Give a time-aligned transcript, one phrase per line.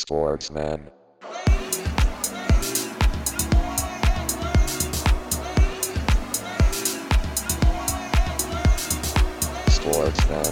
[0.00, 0.80] Sportsman.
[9.68, 10.44] Sportsman.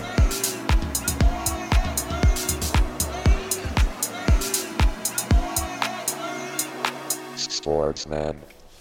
[7.39, 8.37] Sportsman.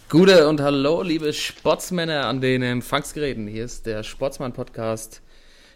[0.10, 3.46] Gute und hallo, liebe Sportsmänner an den Empfangsgeräten.
[3.48, 5.22] Hier ist der Sportsmann-Podcast,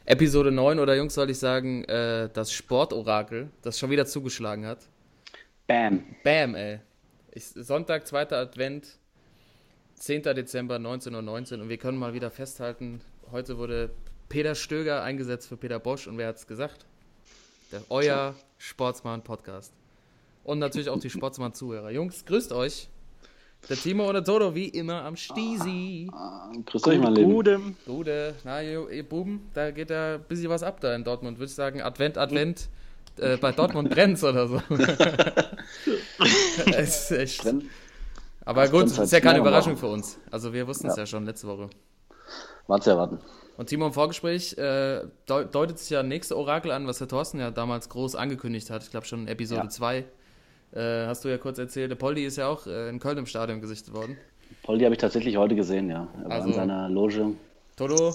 [0.06, 4.88] Episode 9 oder Jungs, soll ich sagen, äh, das Sportorakel, das schon wieder zugeschlagen hat.
[5.68, 6.04] Bam.
[6.24, 6.80] Bam, ey.
[7.32, 8.32] Ich, Sonntag, 2.
[8.32, 8.98] Advent,
[9.96, 10.24] 10.
[10.24, 13.02] Dezember 19.19 Uhr und wir können mal wieder festhalten,
[13.32, 13.92] heute wurde
[14.30, 16.86] Peter Stöger eingesetzt für Peter Bosch und wer hat's gesagt?
[17.72, 19.74] Der, euer Sportsmann-Podcast.
[20.44, 21.92] Und natürlich auch die Sportsmann-Zuhörer.
[21.92, 22.90] Jungs, grüßt euch.
[23.68, 26.10] Der Timo und der Toto, wie immer am Stiesi.
[26.14, 27.32] Ah, grüß euch, mein Lieben.
[27.32, 27.60] Gute.
[27.86, 31.38] Gute, na, ihr, ihr Buben, da geht ja ein bisschen was ab da in Dortmund.
[31.38, 32.70] Würde ich sagen, Advent, Advent,
[33.18, 34.62] äh, bei Dortmund brennt's oder so.
[36.76, 37.44] es ist echt.
[37.44, 37.66] Brennt.
[38.46, 39.80] Aber Das gut, ist seit ja keine Überraschung Wochen.
[39.80, 40.18] für uns.
[40.32, 41.04] Also wir wussten es Ja.
[41.04, 41.70] ja schon letzte Woche.
[42.68, 43.20] War zu erwarten.
[43.58, 47.40] Und Timo im Vorgespräch äh, deu deutet sich ja nächste Orakel an, was der Thorsten
[47.40, 48.84] ja damals groß angekündigt hat.
[48.84, 49.70] Ich glaube schon in Episode Ja.
[50.74, 50.80] 2.
[50.80, 53.26] Äh, hast du ja kurz erzählt, der Poldi ist ja auch äh, in Köln im
[53.26, 54.18] Stadion gesichtet worden.
[54.64, 56.08] Poldi habe ich tatsächlich heute gesehen, ja.
[56.24, 57.34] Er war Also- in seiner Loge.
[57.76, 58.14] Toto,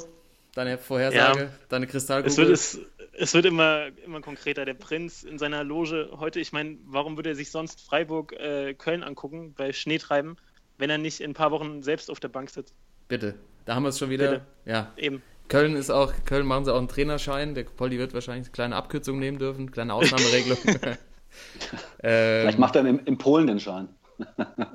[0.54, 1.48] deine Vorhersage, Ja.
[1.68, 2.30] deine Kristallkugel.
[2.32, 2.78] Es wird, es,
[3.18, 4.64] es wird immer, immer konkreter.
[4.64, 8.74] Der Prinz in seiner Loge heute, ich meine, warum würde er sich sonst Freiburg, äh,
[8.74, 10.36] Köln angucken bei Schneetreiben,
[10.78, 12.74] wenn er nicht in ein paar Wochen selbst auf der Bank sitzt?
[13.08, 14.28] Bitte, da haben wir es schon wieder.
[14.32, 14.46] Bitte.
[14.66, 15.22] Ja, Eben.
[15.48, 17.54] Köln ist auch, Köln machen sie auch einen Trainerschein.
[17.54, 20.58] Der Poldi wird wahrscheinlich eine kleine Abkürzung nehmen dürfen, kleine Ausnahmeregelung.
[22.00, 23.88] Vielleicht ähm, macht er in, in Polen den Schein.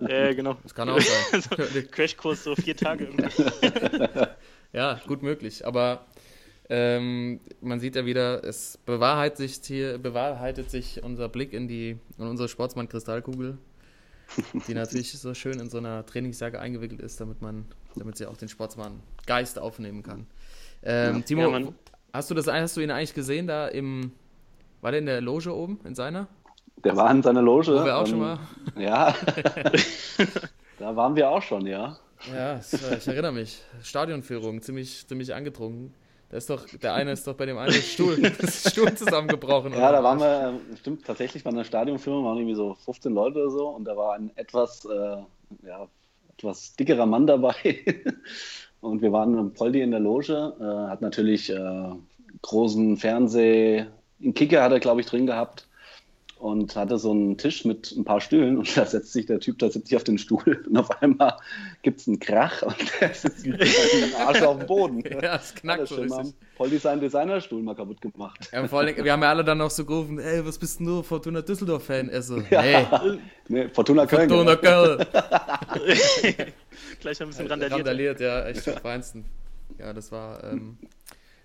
[0.07, 0.57] Äh, genau.
[0.63, 1.41] das kann auch sein.
[1.41, 3.05] so, Crashkurs so vier Tage.
[3.05, 4.27] irgendwie.
[4.71, 5.65] Ja, gut möglich.
[5.65, 6.05] Aber
[6.69, 11.97] ähm, man sieht ja wieder, es bewahrheitet sich hier, bewahrheitet sich unser Blick in die
[12.19, 13.57] in unsere Sportsmann-Kristallkugel,
[14.67, 18.37] die natürlich so schön in so einer Trainingsjacke eingewickelt ist, damit man, damit sie auch
[18.37, 20.27] den Sportsmann-Geist aufnehmen kann.
[20.83, 21.21] Ähm, Ja.
[21.21, 21.73] Timo, Ja,
[22.13, 24.11] hast du das, hast du ihn eigentlich gesehen da im,
[24.81, 26.27] war der in der Loge oben, in seiner?
[26.83, 27.79] Der war in seiner Loge.
[27.79, 28.39] Wo wir auch schon ähm, mal.
[28.77, 29.15] Ja.
[30.79, 31.97] da waren wir auch schon, ja.
[32.33, 33.61] Ja, ich erinnere mich.
[33.81, 35.93] Stadionführung, ziemlich, ziemlich angetrunken.
[36.29, 39.73] Da ist doch, der eine ist doch bei dem einen Stuhl, Stuhl zusammengebrochen.
[39.73, 43.39] Ja, da waren wir, äh, stimmt, tatsächlich bei einer Stadionführung waren irgendwie so 15 Leute
[43.39, 45.87] oder so und da war ein etwas, äh, ja,
[46.37, 47.83] etwas dickerer Mann dabei.
[48.81, 51.91] und wir waren mit Poldi in der Loge, äh, hat natürlich äh,
[52.43, 53.85] großen Fernseh,
[54.21, 55.68] einen Kicker hat er, glaube ich, drin gehabt
[56.39, 59.59] und hatte so einen Tisch mit ein paar Stühlen und da setzt sich der Typ
[59.59, 61.37] tatsächlich auf den Stuhl und auf einmal
[61.81, 65.03] gibt es einen Krach und der sitzt mit seinem Arsch auf dem Boden.
[65.21, 66.33] Ja, es knackt er so richtig.
[66.55, 68.49] Poldi seinen Designerstuhl mal kaputt gemacht.
[68.51, 70.87] Ja, vor allem, wir haben ja alle dann noch so gerufen, ey, was bist denn
[70.87, 72.09] du, Fortuna Düsseldorf-Fan?
[72.09, 72.61] Er so, Ja.
[72.61, 72.85] hey,
[73.49, 74.29] Nee, Fortuna Köln.
[74.29, 75.03] Fortuna genau.
[75.73, 76.53] Köln.
[76.99, 77.79] Gleich ein bisschen randaliert.
[77.79, 79.25] Randaliert, ja, echt vom Feinsten.
[79.77, 80.77] Ja, das war, ähm,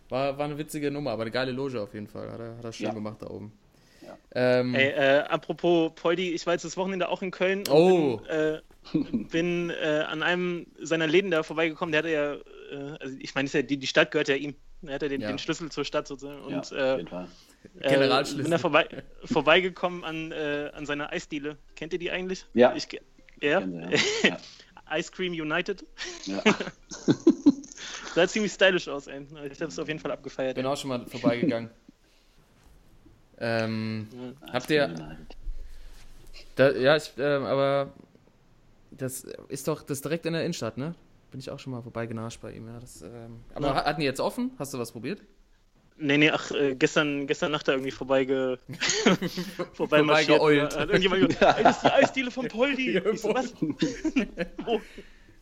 [0.08, 2.30] war, war eine witzige Nummer, aber eine geile Loge auf jeden Fall.
[2.30, 2.92] Hat er, hat er schön Ja.
[2.92, 3.52] gemacht da oben.
[4.06, 4.18] Ja.
[4.34, 8.16] Ähm, Ey, äh, apropos Poldi, ich war jetzt das Wochenende auch in Köln und Oh.
[8.18, 8.60] bin, äh,
[9.30, 11.92] bin äh, an einem seiner Läden da vorbeigekommen.
[11.92, 14.54] Der hatte ja, äh, also ich meine, ja, die, die Stadt gehört ja ihm.
[14.86, 15.28] Er hat ja den, Ja.
[15.28, 16.40] den Schlüssel zur Stadt sozusagen.
[16.50, 17.28] Ja, Und auf äh, jeden Fall.
[17.80, 18.42] äh, Generalschlüssel.
[18.42, 18.86] bin da vorbei,
[19.24, 21.56] vorbeigekommen an, äh, an seiner Eisdiele.
[21.76, 22.44] Kennt ihr die eigentlich?
[22.52, 22.74] Ja.
[22.76, 22.86] Ich,
[23.40, 23.62] ja?
[23.62, 24.36] Sie, ja.
[24.98, 25.84] Ice Cream United.
[26.26, 26.42] Ja.
[28.14, 29.26] Sah ziemlich stylisch aus, ey.
[29.50, 30.54] Ich habe es auf jeden Fall abgefeiert.
[30.54, 31.70] bin auch schon mal vorbeigegangen.
[33.40, 34.08] ähm,
[34.52, 34.94] habt ihr,
[36.56, 37.92] Da, ja, ich, ähm, aber
[38.90, 40.94] das ist doch das direkt in der Innenstadt, ne?
[41.30, 42.78] Bin ich auch schon mal vorbeigenascht bei ihm, ja.
[42.78, 43.84] Das, ähm, aber Ja.
[43.84, 44.52] hatten die jetzt offen?
[44.58, 45.20] Hast du was probiert?
[45.96, 48.24] Nee, nee, ach, äh, gestern, gestern Nacht da irgendwie vorbei
[49.72, 49.98] vorbei.
[49.98, 50.76] Vorbeigeeult.
[50.76, 53.00] Hat irgendjemand gesagt, ey, das ist die Eisdiele von Poldi.
[53.12, 53.54] Ich so, was?
[54.64, 54.80] Wo?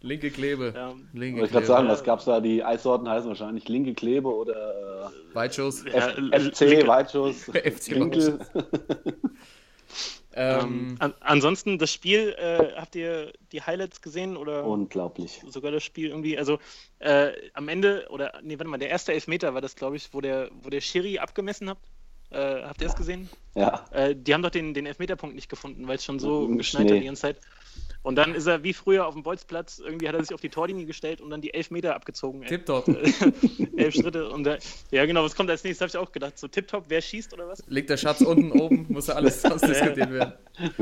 [0.02, 0.72] Linke Klebe.
[0.74, 0.94] Ja.
[1.12, 2.40] Linke Wollte ich gerade sagen, was gab es da?
[2.40, 5.84] Die Eissorten heißen wahrscheinlich Linke Klebe oder Weitschuss.
[5.84, 6.86] äh, Ja, F L- FC, Linke.
[6.88, 8.38] Weitschuss, FC Winkel.
[10.34, 15.42] Ähm, Ähm, an, ansonsten, das Spiel, äh, habt ihr die Highlights gesehen oder Unglaublich.
[15.46, 16.38] sogar das Spiel irgendwie?
[16.38, 16.58] Also
[17.00, 20.22] äh, am Ende, oder nee, warte mal, der erste Elfmeter war das, glaube ich, wo
[20.22, 21.76] der, wo der Schiri abgemessen hat.
[22.30, 23.28] Äh, habt ihr das gesehen?
[23.54, 26.90] Ja, Äh, die haben doch den, den Elfmeterpunkt nicht gefunden, weil es schon so geschneit
[26.90, 27.36] hat die ganze Zeit.
[28.02, 30.48] Und dann ist er wie früher auf dem Bolzplatz, irgendwie hat er sich auf die
[30.48, 32.42] Torlinie gestellt und dann die Elfmeter abgezogen.
[32.42, 32.48] ey.
[32.48, 32.88] Tipptopp.
[33.76, 34.56] Elf Schritte und da,
[34.90, 36.36] ja genau, was kommt als nächstes, habe ich auch gedacht.
[36.38, 37.62] So tipptopp, wer schießt oder was?
[37.68, 40.32] Liegt der Schatz unten oben, muss ja alles ausdiskutiert werden.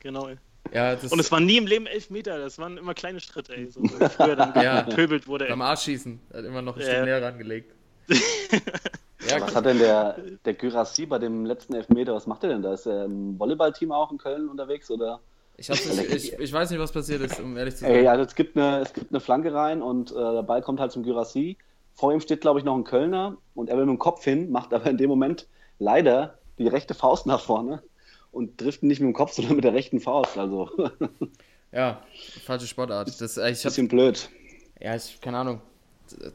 [0.00, 0.28] Genau.
[0.28, 0.36] ey.
[0.72, 3.70] Ja, das Und es waren nie im Leben Elfmeter, das waren immer kleine Schritte, ey.
[3.70, 4.82] So, wie früher dann Ja.
[4.82, 5.44] gepöbelt wurde.
[5.44, 5.50] Ey.
[5.50, 6.20] beim Arsch schießen.
[6.32, 6.86] Hat immer noch ein Ja.
[6.88, 7.72] Stück näher rangelegt.
[8.08, 8.16] ja,
[9.28, 12.60] Ja, Was hat denn der, der Gyrassi bei dem letzten Elfmeter, was macht er denn
[12.62, 12.74] da?
[12.74, 15.20] Ist er im Volleyballteam auch in Köln unterwegs oder?
[15.56, 17.92] Ich, ich, ich weiß nicht, was passiert ist, um ehrlich zu sein.
[17.92, 20.80] Ey, also es gibt eine, es gibt eine Flanke rein und äh, der Ball kommt
[20.80, 21.56] halt zum Gyrassi.
[21.92, 24.50] Vor ihm steht, glaube ich, noch ein Kölner und er will mit dem Kopf hin,
[24.50, 25.46] macht aber in dem Moment
[25.78, 27.82] leider die rechte Faust nach vorne
[28.32, 30.36] und trifft nicht mit dem Kopf, sondern mit der rechten Faust.
[30.36, 30.70] Also
[31.74, 32.00] Ja,
[32.44, 33.20] falsche Sportart.
[33.20, 34.28] Das, äh, ich hab, bisschen blöd.
[34.80, 35.60] ja, ich, keine Ahnung.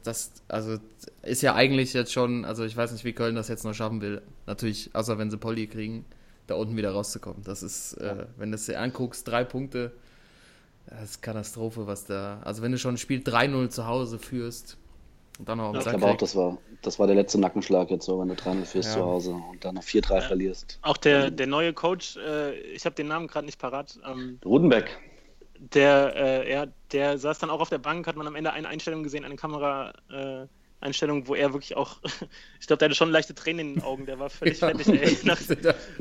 [0.04, 0.78] Das, also,
[1.22, 4.02] ist ja eigentlich jetzt schon, also ich weiß nicht, wie Köln das jetzt noch schaffen
[4.02, 4.22] will.
[4.48, 6.06] Natürlich, außer wenn sie Polly kriegen,
[6.50, 7.44] da unten wieder rauszukommen.
[7.44, 9.92] Das ist, äh, wenn du es dir anguckst, drei Punkte,
[10.88, 14.78] das ist Katastrophe, was da, also wenn du schon ein Spiel 3-0 zu Hause führst
[15.38, 17.90] und dann noch am Ich Sack glaube auch, das war, das war der letzte Nackenschlag
[17.92, 18.96] jetzt so, wenn du 3 führst Ja.
[18.96, 20.80] zu Hause und dann noch 4-3 verlierst.
[20.82, 24.98] Auch der, der neue Coach, äh, ich habe den Namen gerade nicht parat, ähm, Rudenbeck.
[25.60, 28.68] der, äh, ja, der saß dann auch auf der Bank, hat man am Ende eine
[28.68, 29.94] Einstellung gesehen, eine Kamera.
[30.82, 31.98] Einstellung, wo er wirklich auch,
[32.60, 34.70] ich glaube, der hatte schon leichte Tränen in den Augen, der war völlig Ja.
[34.70, 35.18] fertig, ey.
[35.24, 35.40] Nach,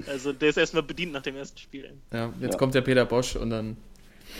[0.07, 1.85] also der ist erstmal bedient nach dem ersten Spiel.
[1.85, 1.93] Ey.
[2.19, 2.59] Ja, jetzt Ja.
[2.59, 3.77] kommt der Peter Bosch und dann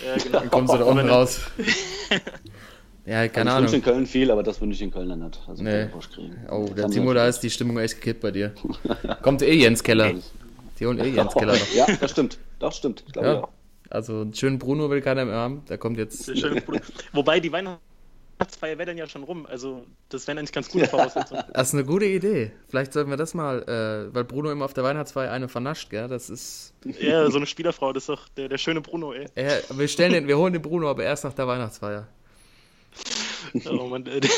[0.07, 0.41] Ja, genau.
[0.51, 1.41] kommen sie da unten raus.
[3.05, 3.63] Ja, keine ich Ahnung.
[3.65, 5.41] wünsche in Köln viel, aber das wünsche ich in Köln dann nicht.
[5.47, 5.71] Also Nee.
[5.85, 6.37] Peter Bosch kriegen.
[6.51, 8.53] Oh, Das der Timo, da ist die Stimmung echt gekippt bei dir.
[9.23, 10.13] Kommt eh Jens Keller.
[10.79, 11.73] Die holen eh Jens Keller noch.
[11.75, 12.39] Ja, das stimmt.
[12.59, 13.03] Doch, stimmt.
[13.07, 13.41] Ich glaube Ja.
[13.45, 13.49] auch.
[13.91, 15.65] Also einen schönen Bruno will keiner mehr haben.
[15.71, 16.31] Der kommt jetzt.
[17.13, 17.51] Wobei die
[18.39, 21.43] Weihnachtsfeier wäre dann ja schon rum, also das wären eigentlich ganz gute Voraussetzungen.
[21.53, 22.53] Das ist eine gute Idee.
[22.69, 26.09] Vielleicht sollten wir das mal, äh, weil Bruno immer auf der Weihnachtsfeier eine vernascht, gell?
[26.09, 26.73] Das ist.
[26.85, 29.27] Ja, so eine Spielerfrau, das ist doch der, der schöne Bruno, ey.
[29.35, 32.07] Äh, wir stellen den, wir holen den Bruno aber erst nach der Weihnachtsfeier.
[33.69, 34.31] Oh Mann, äh, der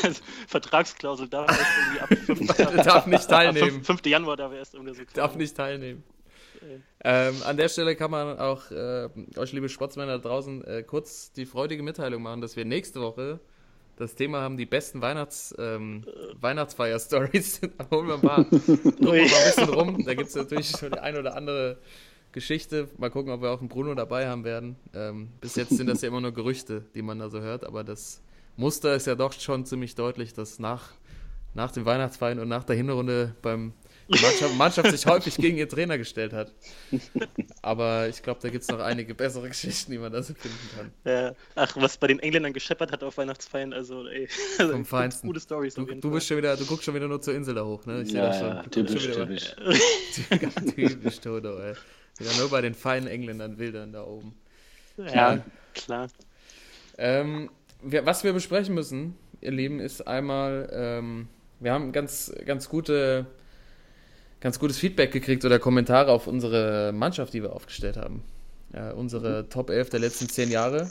[0.46, 2.56] Vertragsklausel darf erst irgendwie ab 5.
[2.56, 3.78] Der darf nicht teilnehmen.
[3.80, 4.06] Ab 5.
[4.06, 6.02] Januar darf er erst irgendwie so Darf nicht teilnehmen.
[7.02, 11.32] Ähm, an der Stelle kann man auch äh, euch, liebe Sportsmänner da draußen, äh, kurz
[11.32, 13.40] die freudige Mitteilung machen, dass wir nächste Woche
[14.00, 16.04] das Thema haben, die besten Weihnachts, ähm,
[16.40, 17.60] Weihnachtsfeier-Stories.
[17.78, 20.04] Da holen wir paar, gucken wir mal ein bisschen rum.
[20.04, 21.78] Da gibt es natürlich schon die ein oder andere
[22.32, 22.88] Geschichte.
[22.96, 24.76] Mal gucken, ob wir auch einen Bruno dabei haben werden.
[24.94, 27.84] Ähm, bis jetzt sind das ja immer nur Gerüchte, die man da so hört, aber
[27.84, 28.22] das
[28.56, 30.92] Muster ist ja doch schon ziemlich deutlich, dass nach,
[31.54, 33.74] nach den Weihnachtsfeiern und nach der Hinrunde beim
[34.10, 36.52] Mannschaft, Mannschaft sich häufig gegen ihren Trainer gestellt hat.
[37.62, 40.58] Aber ich glaube, da gibt es noch einige bessere Geschichten, die man da so finden
[40.76, 40.92] kann.
[41.04, 44.28] Ja, ach, was bei den Engländern gescheppert hat auf Weihnachtsfeiern, also ey.
[44.58, 45.28] Also, Vom Feinsten.
[45.28, 47.64] Gute Stories Du, du, bist schon wieder, du guckst schon wieder nur zur Insel da
[47.64, 48.02] hoch, ne?
[48.02, 48.48] Ich sehe Ja, das schon.
[48.48, 49.56] ja, typisch, schon wieder,
[50.12, 50.74] typisch.
[50.74, 51.74] typisch Toto, ey.
[52.18, 54.34] Wieder nur bei den feinen Engländern wildern da oben.
[54.96, 55.42] Ja,
[55.74, 56.08] klar.
[56.98, 57.50] Ähm,
[57.82, 61.28] wir, was wir besprechen müssen, ihr Lieben, ist einmal, ähm,
[61.60, 63.26] wir haben ganz, ganz gute,
[64.40, 68.22] ganz gutes Feedback gekriegt oder Kommentare auf unsere Mannschaft, die wir aufgestellt haben.
[68.72, 70.90] Äh, unsere Top 11 der letzten zehn Jahre.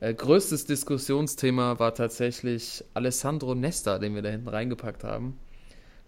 [0.00, 5.38] Äh, größtes Diskussionsthema war tatsächlich Alessandro Nesta, den wir da hinten reingepackt haben.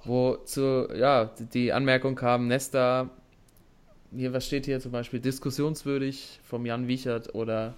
[0.04, 3.10] Wo zu, ja, die Anmerkung kam, Nesta,
[4.14, 7.74] hier, was steht hier zum Beispiel, diskussionswürdig vom Jan Wiechert oder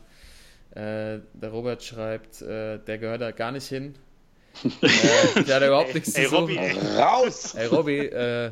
[0.72, 3.94] äh, der Robert schreibt, äh, der gehört da gar nicht hin.
[4.82, 6.40] äh, der hat da überhaupt nichts Ey, zu suchen.
[6.42, 6.76] Robby, ey.
[6.96, 7.54] Raus!
[7.54, 8.50] Ey, Robby, äh,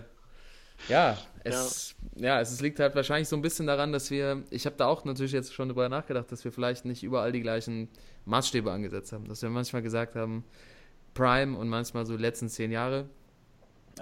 [0.88, 2.40] ja, es, ja.
[2.40, 5.32] es liegt halt wahrscheinlich so ein bisschen daran, dass wir, ich habe da auch natürlich
[5.32, 7.88] jetzt schon drüber nachgedacht, dass wir vielleicht nicht überall die gleichen
[8.26, 9.26] Maßstäbe angesetzt haben.
[9.28, 10.44] Dass wir manchmal gesagt haben,
[11.14, 13.08] Prime und manchmal so die letzten zehn Jahre.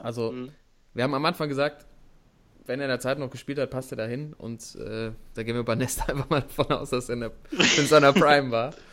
[0.03, 0.51] Also, Mhm.
[0.95, 1.87] wir haben am Anfang gesagt,
[2.67, 4.33] wenn er in der Zeit noch gespielt hat, passt er dahin.
[4.35, 7.33] Und äh, da gehen wir bei Nesta einfach mal davon aus, dass er in, der,
[7.79, 8.75] in seiner Prime war.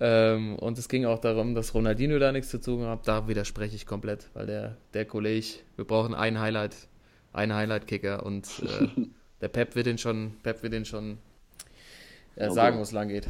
[0.00, 3.06] Ähm, und es ging auch darum, dass Ronaldinho da nichts zu tun hat.
[3.06, 6.74] Da widerspreche ich komplett, weil der, der Kollege, wir brauchen einen Highlight,
[7.34, 8.88] einen Highlight-Kicker und äh,
[9.40, 11.18] der Pep wird den schon, Pep wird den schon
[12.36, 12.50] äh, Okay.
[12.50, 13.26] sagen, wo es lang geht.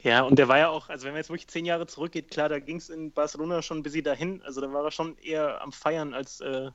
[0.00, 2.48] Ja, und der war ja auch, also wenn man jetzt wirklich zehn Jahre zurückgeht, klar,
[2.48, 4.42] da ging es in Barcelona schon ein bisschen dahin.
[4.42, 6.70] Also da war er schon eher am Feiern als äh,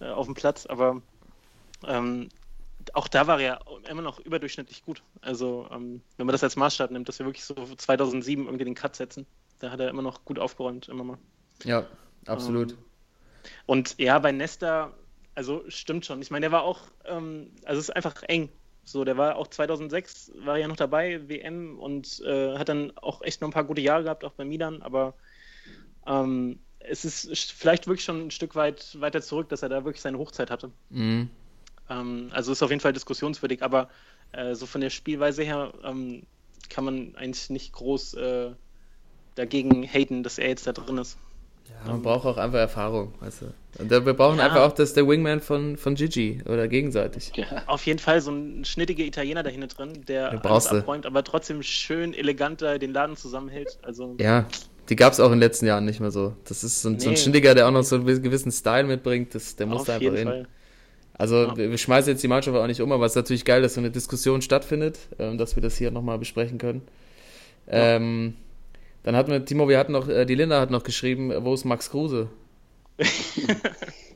[0.00, 1.02] äh, auf dem Platz, aber
[1.86, 2.30] ähm,
[2.94, 5.04] auch da war er immer noch überdurchschnittlich gut.
[5.22, 8.74] Also ähm, wenn man das als Maßstab nimmt, dass wir wirklich so 2007 irgendwie den
[8.76, 9.26] Cut setzen,
[9.60, 11.18] da hat er immer noch gut aufgeräumt, immer mal.
[11.64, 11.86] Ja,
[12.26, 12.72] absolut.
[12.72, 12.84] Ähm,
[13.66, 14.92] Und ja, bei Nesta,
[15.34, 16.20] also stimmt schon.
[16.22, 18.50] Ich meine, der war auch, ähm, also es ist einfach eng.
[18.84, 23.22] So, der war auch 2006, war ja noch dabei, WM, und äh, hat dann auch
[23.22, 25.14] echt noch ein paar gute Jahre gehabt, auch bei Milan, aber
[26.06, 30.02] ähm, es ist vielleicht wirklich schon ein Stück weit weiter zurück, dass er da wirklich
[30.02, 30.70] seine Hochzeit hatte.
[30.90, 31.30] Mhm.
[31.88, 33.88] Ähm, also ist auf jeden Fall diskussionswürdig, aber
[34.32, 36.26] äh, so von der Spielweise her ähm,
[36.68, 38.52] kann man eigentlich nicht groß äh,
[39.34, 41.18] dagegen haten, dass er jetzt da drin ist.
[41.68, 43.46] Ja, man braucht auch einfach Erfahrung, weißt du.
[43.80, 44.44] Und da, wir brauchen Ja.
[44.46, 47.32] einfach auch, dass der Wingman von, von Gigi oder gegenseitig.
[47.34, 47.64] Ja.
[47.66, 51.24] Auf jeden Fall so ein schnittiger Italiener da hinten drin, der Den alles abräumt, aber
[51.24, 53.78] trotzdem schön elegant da den Laden zusammenhält.
[53.82, 54.46] Also Ja,
[54.88, 56.34] Die gab es auch in den letzten Jahren nicht mehr so.
[56.44, 57.16] Das ist so ein, so ein Nee.
[57.18, 59.34] Schindiger, der auch noch so einen gewissen Style mitbringt.
[59.34, 60.26] Das, der muss Auf da einfach jeden hin.
[60.28, 60.46] Fall.
[61.14, 61.56] Also Ja.
[61.56, 63.74] wir, wir schmeißen jetzt die Mannschaft auch nicht um, aber es ist natürlich geil, dass
[63.74, 66.82] so eine Diskussion stattfindet, ähm, dass wir das hier nochmal besprechen können.
[67.66, 68.34] Ähm,
[69.04, 71.64] dann hatten wir, Timo, wir hatten noch, äh, die Linda hat noch geschrieben, wo ist
[71.64, 72.28] Max Kruse?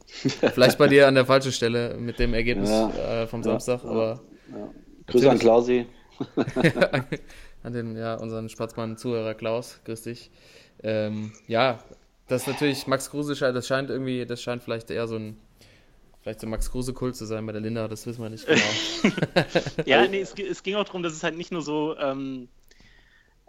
[0.06, 3.22] Vielleicht bei dir an der falschen Stelle mit dem Ergebnis Ja.
[3.22, 3.44] äh, vom Ja.
[3.58, 4.20] Samstag, aber
[5.06, 5.38] Grüße an.
[5.38, 5.86] Klausi.
[7.62, 10.30] an den, ja, unseren Spatzmann-Zuhörer Klaus, grüß dich.
[10.82, 11.78] Ähm, ja,
[12.28, 15.36] das ist natürlich, Max Kruse, scheint- das scheint irgendwie, das scheint vielleicht eher so ein,
[16.22, 19.14] vielleicht so ein Max Kruse-Kult zu sein bei der Linda, das wissen wir nicht genau.
[19.86, 22.48] Ja, nee, es, es ging auch darum, dass es halt nicht nur so, ähm,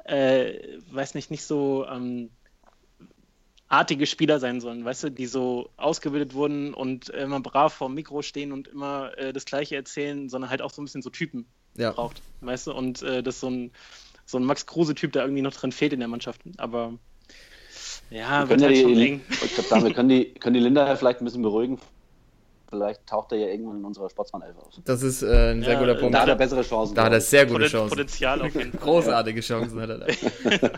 [0.10, 2.30] äh, weiß nicht, nicht so ähm,
[3.68, 8.22] artige Spieler sein sollen, weißt du, die so ausgebildet wurden und immer brav vorm Mikro
[8.24, 11.46] stehen und immer äh, das Gleiche erzählen, sondern halt auch so ein bisschen so Typen
[11.78, 13.72] ja, braucht, weißt du, und äh, das so ein,
[14.26, 16.42] so ein Max Kruse-Typ, der irgendwie noch drin fehlt in der Mannschaft.
[16.58, 16.94] Aber
[18.10, 20.60] ja, Wir wird können, ja halt schon die, ich glaub, wir können, die, können die
[20.60, 21.80] Linda ja vielleicht ein bisschen beruhigen.
[22.70, 24.74] Vielleicht taucht er ja irgendwann in unserer Sportsmann-Elf auf.
[24.86, 26.14] das ist äh, ein sehr Ja, guter äh, Punkt.
[26.16, 26.94] Da hat er bessere Chancen.
[26.96, 27.90] Da hat er sehr gute Poten- Chancen.
[27.90, 28.80] Potenzial auf jeden Fall.
[28.82, 30.08] Großartige Chancen hat er da.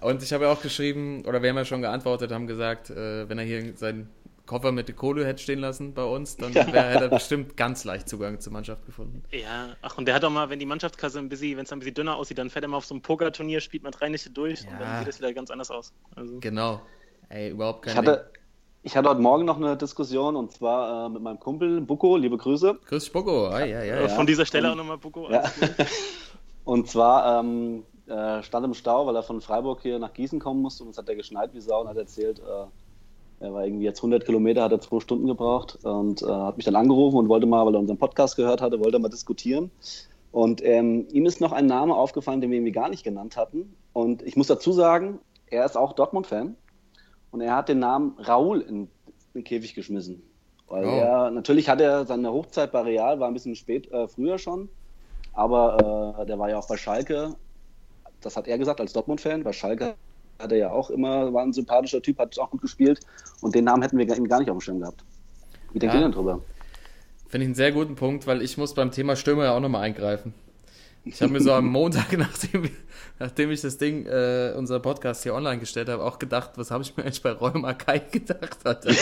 [0.00, 3.28] Und ich habe ja auch geschrieben, oder wir haben ja schon geantwortet, haben gesagt, äh,
[3.28, 4.08] wenn er hier seinen
[4.44, 7.82] Koffer mit der Kohle hätte stehen lassen bei uns, dann wär, hätte er bestimmt ganz
[7.84, 9.22] leicht Zugang zur Mannschaft gefunden.
[9.32, 11.78] Ja, ach, und der hat auch mal, wenn die Mannschaftskasse ein bisschen, wenn es ein
[11.80, 14.30] bisschen dünner aussieht, dann fährt er mal auf so ein Pokerturnier, spielt man drei Nächte
[14.30, 14.78] durch und Ja.
[14.78, 15.92] dann sieht es wieder ganz anders aus.
[16.14, 16.82] Also, Genau.
[17.28, 18.30] Ey, überhaupt kein Ich hatte,
[18.86, 22.36] ich hatte heute Morgen noch eine Diskussion und zwar äh, mit meinem Kumpel Buko, liebe
[22.36, 22.78] Grüße.
[22.86, 23.48] Grüß dich, Boko.
[23.48, 24.08] Ah, ja, ja, ja.
[24.08, 25.28] von dieser Stelle und- auch nochmal Buko.
[25.28, 25.40] Ja.
[25.40, 25.86] alles gut.
[26.64, 30.62] Und zwar ähm, äh, stand im Stau, weil er von Freiburg hier nach Gießen kommen
[30.62, 33.84] musste und es hat er geschneit wie Sau und hat erzählt, äh, er war irgendwie
[33.84, 37.28] jetzt 100 Kilometer, hat er zwei Stunden gebraucht und äh, hat mich dann angerufen und
[37.28, 39.70] wollte mal, weil er unseren Podcast gehört hatte, wollte mal diskutieren.
[40.32, 43.72] Und ähm, ihm ist noch ein Name aufgefallen, den wir irgendwie gar nicht genannt hatten.
[43.92, 46.56] Und ich muss dazu sagen, er ist auch Dortmund-Fan
[47.30, 48.88] und er hat den Namen Raoul in
[49.34, 50.22] den Käfig geschmissen.
[50.68, 50.88] Weil Oh.
[50.88, 54.68] er, natürlich hat er seine Hochzeit bei Real, war ein bisschen spät, äh, früher schon,
[55.32, 57.34] aber äh, der war ja auch bei Schalke.
[58.20, 59.44] Das hat er gesagt als Dortmund-Fan.
[59.44, 59.94] Bei Schalke
[60.40, 63.00] hat er ja auch immer, war ein sympathischer Typ, hat auch gut gespielt.
[63.40, 65.04] Und den Namen hätten wir ihm gar nicht auf dem Schirm gehabt.
[65.72, 66.00] Wie denkt Ja.
[66.00, 66.40] ihr denn drüber?
[67.28, 69.82] Finde ich einen sehr guten Punkt, weil ich muss beim Thema Stürmer ja auch nochmal
[69.82, 70.32] eingreifen.
[71.06, 72.68] Ich habe mir so am Montag, nachdem,
[73.20, 76.82] nachdem ich das Ding, äh, unser Podcast hier online gestellt habe, auch gedacht, was habe
[76.82, 78.58] ich mir eigentlich bei Räumer Kai gedacht?
[78.64, 78.90] Alter?
[78.90, 78.98] ich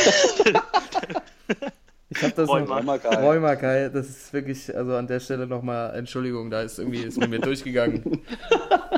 [2.23, 2.77] habe das Rheuma.
[2.77, 3.23] Rheuma Kai.
[3.23, 7.19] Räumer Kai, das ist wirklich, also an der Stelle nochmal Entschuldigung, da ist irgendwie, ist
[7.19, 8.21] mit mir durchgegangen.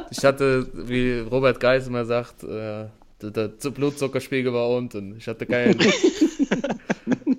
[0.09, 2.87] Ich hatte, wie Robert Geis immer sagt, äh,
[3.21, 5.17] der, Blutzuckerspiegel war unten.
[5.17, 5.81] Ich hatte keinen.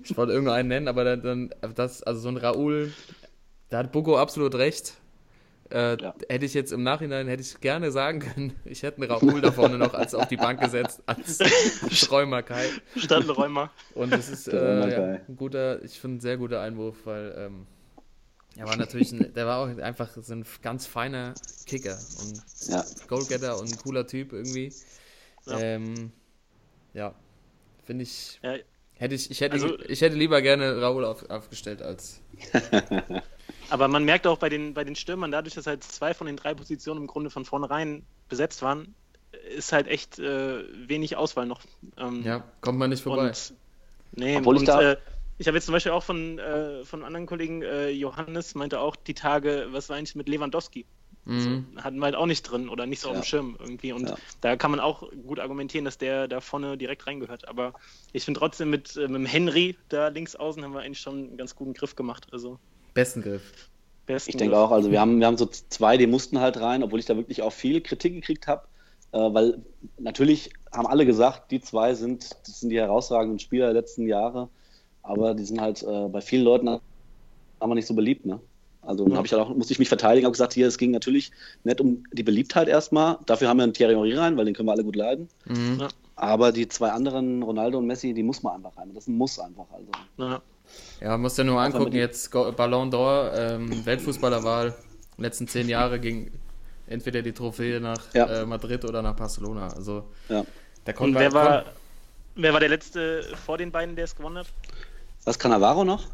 [0.03, 2.91] ich wollte irgendeinen nennen, aber dann, dann das, also so ein Raoul,
[3.69, 4.95] da hat Buko absolut recht.
[5.71, 6.15] Äh, Ja.
[6.29, 9.51] Hätte ich jetzt im Nachhinein, hätte ich gerne sagen können, ich hätte einen Raoul da
[9.51, 11.39] vorne noch als auf die Bank gesetzt, als,
[12.11, 12.65] Räumer Kai.
[12.95, 13.71] Statt Räumer.
[13.93, 17.67] Und das ist äh, ja, ein guter, ich finde ein sehr guter Einwurf, weil ähm,
[18.55, 21.33] er war natürlich, ein, der war auch einfach so ein ganz feiner
[21.65, 22.83] Kicker und Ja.
[23.07, 24.73] Goalgetter und ein cooler Typ irgendwie.
[25.45, 25.59] Ja.
[25.59, 26.11] Ähm,
[26.93, 27.13] ja,
[27.83, 28.55] finde ich, Ja,
[28.95, 32.21] hätte ich, ich hätte, Also- ich hätte lieber gerne Raoul auf, aufgestellt als.
[33.69, 36.37] Aber man merkt auch bei den, bei den Stürmern, dadurch, dass halt zwei von den
[36.37, 38.95] drei Positionen im Grunde von vornherein besetzt waren,
[39.55, 41.61] ist halt echt äh, wenig Auswahl noch.
[41.97, 43.29] Ähm, Ja, kommt man nicht vorbei.
[43.29, 43.53] Und,
[44.11, 44.97] nee, Obwohl ich und, da- äh,
[45.37, 48.95] ich habe jetzt zum Beispiel auch von, äh, von anderen Kollegen, äh, Johannes meinte auch
[48.95, 50.87] die Tage, was war eigentlich mit Lewandowski?
[51.25, 51.67] Mhm.
[51.75, 53.21] So, hatten wir halt auch nicht drin oder nicht so auf Ja.
[53.21, 53.91] dem Schirm irgendwie.
[53.91, 54.17] Und Ja.
[54.41, 57.47] da kann man auch gut argumentieren, dass der da vorne direkt reingehört.
[57.47, 57.73] Aber
[58.13, 61.15] ich finde trotzdem mit, äh, mit dem Henry da links außen haben wir eigentlich schon
[61.17, 62.27] einen ganz guten Griff gemacht.
[62.31, 62.59] Also
[62.97, 63.53] Besten Griff.
[64.07, 64.65] besten Ich denke Griff.
[64.65, 67.15] auch, also wir haben, wir haben so zwei, die mussten halt rein, obwohl ich da
[67.15, 68.63] wirklich auch viel Kritik gekriegt habe.
[69.11, 69.61] Äh, weil
[69.99, 74.49] natürlich haben alle gesagt, die zwei sind, das sind die herausragenden Spieler der letzten Jahre,
[75.03, 76.79] aber die sind halt äh, bei vielen Leuten
[77.59, 78.39] aber nicht so beliebt, ne?
[78.81, 79.17] Also dann Ja.
[79.17, 81.31] habe ich halt auch, musste ich mich verteidigen, habe gesagt, hier, es ging natürlich
[81.63, 83.17] nicht um die Beliebtheit erstmal.
[83.25, 85.27] Dafür haben wir einen Thierry Henry rein, weil den können wir alle gut leiden.
[85.45, 85.77] Mhm.
[85.81, 85.87] Ja.
[86.15, 88.89] Aber die zwei anderen, Ronaldo und Messi, die muss man einfach rein.
[88.93, 89.65] Das ist ein Muss einfach.
[89.71, 89.91] Also.
[90.17, 90.41] Ja.
[91.01, 94.73] Ja, musst du nur angucken, jetzt Ballon d'Or, ähm, Weltfußballerwahl,
[95.17, 96.31] letzten zehn Jahre ging
[96.87, 98.25] entweder die Trophäe nach Ja.
[98.41, 99.67] äh, Madrid oder nach Barcelona.
[99.69, 100.43] Also Ja.
[100.85, 101.65] da kommt Und wer war,
[102.35, 104.47] wer war der letzte vor den beiden, der es gewonnen hat?
[105.25, 106.05] Was, Cannavaro noch?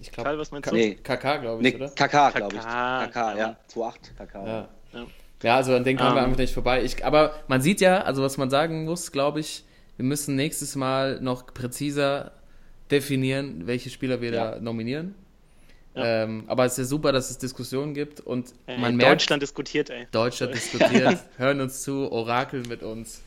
[0.00, 0.74] ich glaube, was meinst du?
[0.74, 0.94] Nee.
[0.96, 1.88] KK, glaube ich, Nee, oder?
[1.90, 2.60] KK, glaube ich.
[2.60, 3.36] KK, KK, ja.
[3.36, 3.56] ja.
[3.72, 4.46] 2,8 KK.
[4.46, 4.68] Ja.
[4.92, 5.06] Ja.
[5.42, 6.24] Ja, also an den kommen wir Ähm.
[6.26, 6.82] einfach nicht vorbei.
[6.82, 9.64] Ich, aber man sieht ja, also was man sagen muss, glaube ich,
[9.96, 12.32] wir müssen nächstes Mal noch präziser
[12.90, 14.50] definieren, welche Spieler wir Ja.
[14.52, 15.14] da nominieren.
[15.94, 16.24] Ja.
[16.24, 19.42] Ähm, aber es ist ja super, dass es Diskussionen gibt und Ey, man merkt, Deutschland
[19.42, 20.06] diskutiert, ey.
[20.12, 23.22] Deutschland diskutiert, hören uns zu, orakeln mit uns.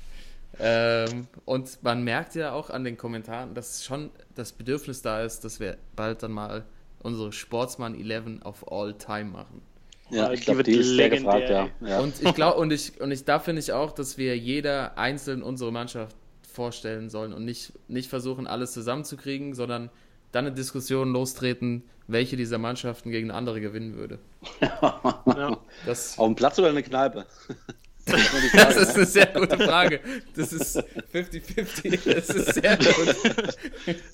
[0.60, 5.44] Ähm, und man merkt ja auch an den Kommentaren, dass schon das Bedürfnis da ist,
[5.44, 6.66] dass wir bald dann mal
[7.00, 9.62] unsere Sportsman 11 auf All Time machen.
[10.10, 11.88] Ja, Die ich glaube, die ist sehr legendär, gefragt, ja.
[11.88, 12.00] ja.
[12.00, 15.42] Und ich glaube, und ich, und ich, da finde ich auch, dass wir jeder einzeln
[15.42, 16.16] unsere Mannschaft
[16.52, 19.90] vorstellen sollen und nicht, nicht versuchen, alles zusammenzukriegen, sondern
[20.32, 24.20] dann eine Diskussion lostreten, welche dieser Mannschaften gegen eine andere gewinnen würde.
[24.62, 25.58] Ja.
[25.86, 27.26] Das, Auf dem Platz oder in der Kneipe?
[28.06, 30.00] das ist eine sehr gute Frage.
[30.36, 30.78] Das ist
[31.14, 32.14] 50-50.
[32.14, 33.58] Das ist sehr gut.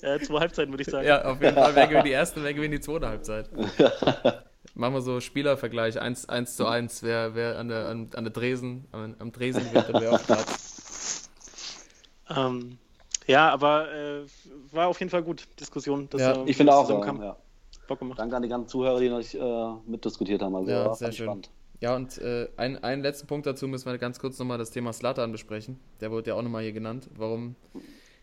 [0.02, 1.06] Äh, zwei Halbzeiten, würde ich sagen.
[1.06, 1.74] Ja, auf jeden Fall.
[1.74, 3.50] Wer gewinnt die erste, wer gewinnt die zweite Halbzeit?
[4.74, 8.32] Machen wir so Spielervergleich, 1, 1 zu 1, wer, wer an, der, an, an der
[8.32, 10.87] Dresen, am, am Dresen wird und wer auf Platz.
[12.34, 12.78] Ähm,
[13.26, 14.26] ja, aber äh,
[14.72, 16.08] war auf jeden Fall gut, Diskussion.
[16.10, 17.36] dass, Ja, äh, Ich finde auch, ja.
[17.86, 18.18] Bock gemacht.
[18.18, 20.54] Danke an die ganzen Zuhörer, die noch äh, mitdiskutiert haben.
[20.54, 21.26] Also, Ja, sehr schön.
[21.26, 21.50] spannend.
[21.80, 24.92] Ja, und äh, ein, einen letzten Punkt dazu müssen wir ganz kurz nochmal das Thema
[24.92, 25.78] Slatan besprechen.
[26.00, 27.08] Der wurde ja auch nochmal hier genannt.
[27.16, 27.54] Warum,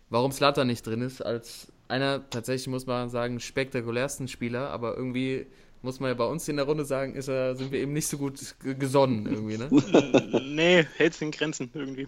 [0.10, 5.46] warum Slatan nicht drin ist, als einer, tatsächlich muss man sagen, spektakulärsten Spieler, aber irgendwie
[5.82, 8.08] muss man ja bei uns in der Runde sagen, ist er, sind wir eben nicht
[8.08, 10.42] so gut gesonnen irgendwie, ne?
[10.44, 12.08] nee, hält's in Grenzen irgendwie.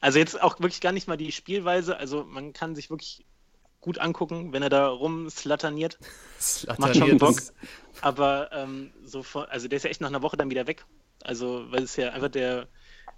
[0.00, 1.96] Also jetzt auch wirklich gar nicht mal die Spielweise.
[1.96, 3.24] Also man kann sich wirklich
[3.80, 5.98] gut angucken, wenn er da rumslattaniert.
[6.78, 7.36] Macht schon Bock.
[8.00, 10.84] Aber ähm, so vor, also der ist ja echt nach einer Woche dann wieder weg.
[11.22, 12.66] Also, weil es ja einfach der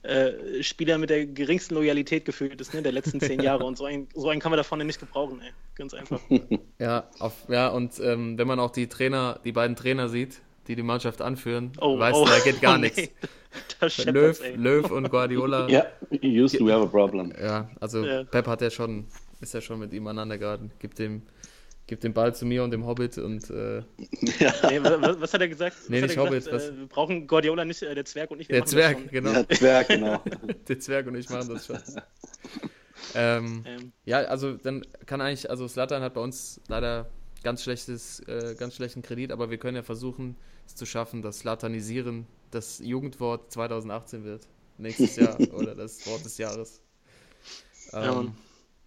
[0.02, 3.64] äh, Spieler mit der geringsten Loyalität gefühlt ist, ne, der letzten zehn Jahre.
[3.66, 5.52] Und so einen, so einen kann man da vorne nicht gebrauchen, ey.
[5.74, 6.20] Ganz einfach.
[6.78, 10.76] Ja, auf, ja und ähm, wenn man auch die Trainer, die beiden Trainer sieht, die
[10.76, 12.92] die Mannschaft anführen, Oh, weißt oh, du, da geht gar oh, nee.
[12.96, 13.08] nichts.
[13.80, 14.38] Da Löw.
[14.56, 15.66] Löw und Guardiola.
[15.70, 17.32] Ja, you used to have a problem.
[17.40, 18.24] Ja, also Ja.
[18.24, 19.06] Pep hat ja schon,
[19.40, 20.70] ist ja schon mit ihm aneinander geraten.
[20.78, 21.22] Gibt dem,
[21.86, 23.82] gibt den Ball zu mir und dem Hobbit und äh,
[24.20, 25.74] Nee, wa- wa- was hat er gesagt?
[25.88, 26.54] Nee, was nicht Hobbit, gesagt?
[26.54, 28.48] was- Äh, wir brauchen Guardiola nicht, äh, der Zwerg und ich.
[28.50, 29.08] wir der machen das Zwerg, schon.
[29.10, 29.32] genau.
[29.32, 30.22] Ja, Zwerg, genau.
[30.68, 31.78] Der Zwerg und ich machen das schon.
[33.14, 37.06] ähm, Ähm, ja, also dann kann eigentlich, also Slatan hat bei uns leider
[37.42, 41.40] ganz schlechtes, äh, ganz schlechten Kredit, aber wir können ja versuchen, es zu schaffen, dass
[41.40, 44.48] Slatanisieren das Jugendwort 2018 wird.
[44.78, 46.80] Nächstes Jahr oder das Wort des Jahres.
[47.92, 48.36] Ja, Ähm, Mann.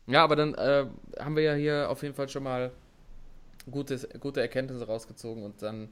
[0.08, 0.86] ja, aber dann äh,
[1.20, 2.72] haben wir ja hier auf jeden Fall schon mal
[3.72, 5.90] gute, gute Erkenntnisse rausgezogen und dann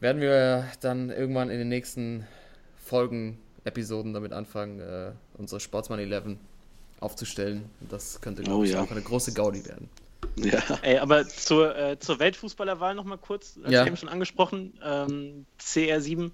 [0.00, 2.26] werden wir dann irgendwann in den nächsten
[2.78, 6.36] Folgen, Episoden damit anfangen, äh, unsere Sportsman 11
[7.00, 7.70] aufzustellen.
[7.80, 8.82] Und das könnte, glaube Oh ich, ja.
[8.82, 9.88] auch eine große Gaudi werden.
[10.36, 10.62] Ja.
[10.82, 13.86] Ey, aber zur, äh, zur Weltfußballerwahl nochmal kurz, als Ja.
[13.86, 16.32] eben schon angesprochen, ähm, CR7.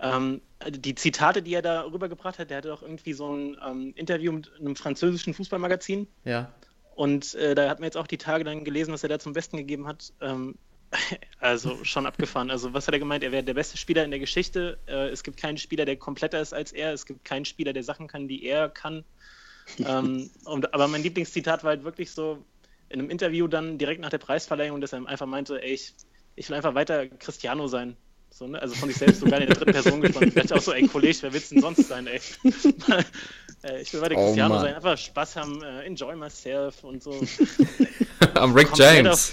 [0.00, 3.92] Ähm, die Zitate, die er da rübergebracht hat, der hatte auch irgendwie so ein ähm,
[3.96, 6.08] Interview mit einem französischen Fußballmagazin.
[6.24, 6.52] Ja,
[6.94, 9.32] Und äh, da hat man jetzt auch die Tage dann gelesen, was er da zum
[9.32, 10.12] Besten gegeben hat.
[10.20, 10.56] Ähm,
[11.38, 12.50] also schon abgefahren.
[12.50, 13.24] Also was hat er gemeint?
[13.24, 14.78] Er wäre der beste Spieler in der Geschichte.
[14.86, 16.92] Äh, es gibt keinen Spieler, der kompletter ist als er.
[16.92, 19.04] Es gibt keinen Spieler, der Sachen kann, die er kann.
[19.78, 22.44] ähm, und, aber mein Lieblingszitat war halt wirklich so
[22.92, 25.94] in einem Interview dann direkt nach der Preisverleihung, dass er einfach meinte, ey, ich,
[26.36, 27.96] ich will einfach weiter Cristiano sein.
[28.30, 28.60] So, ne?
[28.62, 30.30] Also von sich selbst sogar in der dritten Person gesprochen.
[30.32, 32.20] Vielleicht auch so, ey, Kollege, wer will's denn sonst sein, ey?
[33.64, 34.64] Äh, ich will weiter Oh, Cristiano Mann.
[34.64, 37.12] sein, einfach Spaß haben, äh, enjoy myself und so.
[38.34, 39.32] am Rick James.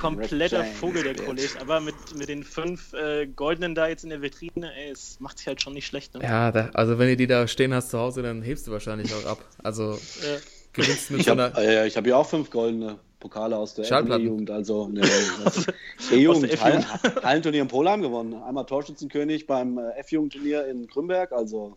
[0.00, 1.14] Kompletter Rick Vogel, der.
[1.14, 1.60] Kollege.
[1.60, 5.38] Aber mit, mit den fünf äh, Goldenen da jetzt in der Vitrine, ey, es macht
[5.38, 6.14] sich halt schon nicht schlecht.
[6.14, 6.22] Ne?
[6.24, 9.14] Ja, da, also wenn ihr die da stehen hast zu Hause, dann hebst du wahrscheinlich
[9.14, 9.44] auch ab.
[9.62, 10.38] Also Äh,
[10.72, 11.58] gewinnst mit Ich habe einer.
[11.58, 13.84] äh, ich hab ja auch fünf goldene Pokale aus der.
[13.90, 15.02] E-Jugend, also ne,
[15.44, 15.66] Aus
[16.10, 16.84] E-Jugend, Hallen.
[17.22, 18.34] Hallenturnier in Polheim gewonnen.
[18.42, 21.76] Einmal Torschützenkönig beim äh, F-Jugendturnier in Grünberg, also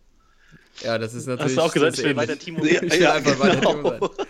[0.82, 1.56] Ja, das ist natürlich.
[1.56, 2.64] hast du auch gesagt, ich will weiter Timo.
[2.64, 3.72] Ja, Ich will ja, einfach weiter genau.
[3.74, 4.26] Timo sein.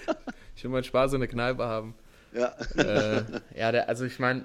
[0.57, 1.95] Ich will mal Spaß in der Kneipe haben.
[2.35, 2.55] ja.
[2.77, 3.23] äh,
[3.57, 4.45] ja, der, also ich meine,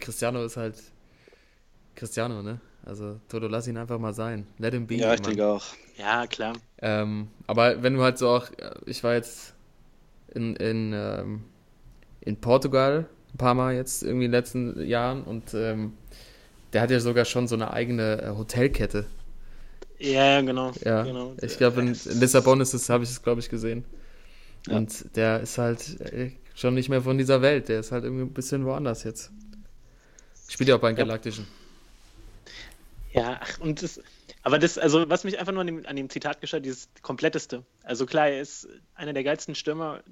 [0.00, 0.74] Cristiano ist halt
[1.94, 2.60] Cristiano, ne?
[2.86, 4.46] Also Toto, lass ihn einfach mal sein.
[4.58, 4.94] Let him be.
[4.94, 5.64] ja, ich denke auch.
[5.98, 6.54] Ja, klar.
[6.78, 8.46] Ähm, aber wenn du halt so auch,
[8.86, 9.54] ich war jetzt
[10.32, 11.44] in, in, ähm,
[12.20, 15.94] in Portugal ein paar Mal jetzt irgendwie in den letzten Jahren und ähm,
[16.72, 19.06] der hat ja sogar schon so eine eigene äh, Hotelkette.
[19.98, 20.72] Ja, genau.
[20.84, 21.34] Ja, genau.
[21.42, 23.84] ich glaube in, in Lissabon ist es, habe ich es glaube ich gesehen.
[24.68, 24.76] Ja.
[24.76, 27.68] Und der ist halt äh, schon nicht mehr von dieser Welt.
[27.68, 29.32] Der ist halt irgendwie ein bisschen woanders jetzt.
[30.48, 31.04] Spielt ja auch beim Ja.
[31.04, 31.46] Galaktischen.
[31.46, 31.65] Ja,
[33.18, 34.00] ach, und das,
[34.42, 37.64] aber das, also was mich einfach nur an dem, an dem Zitat gestört, dieses kompletteste.
[37.82, 40.02] Also klar, er ist einer der geilsten Stürmer,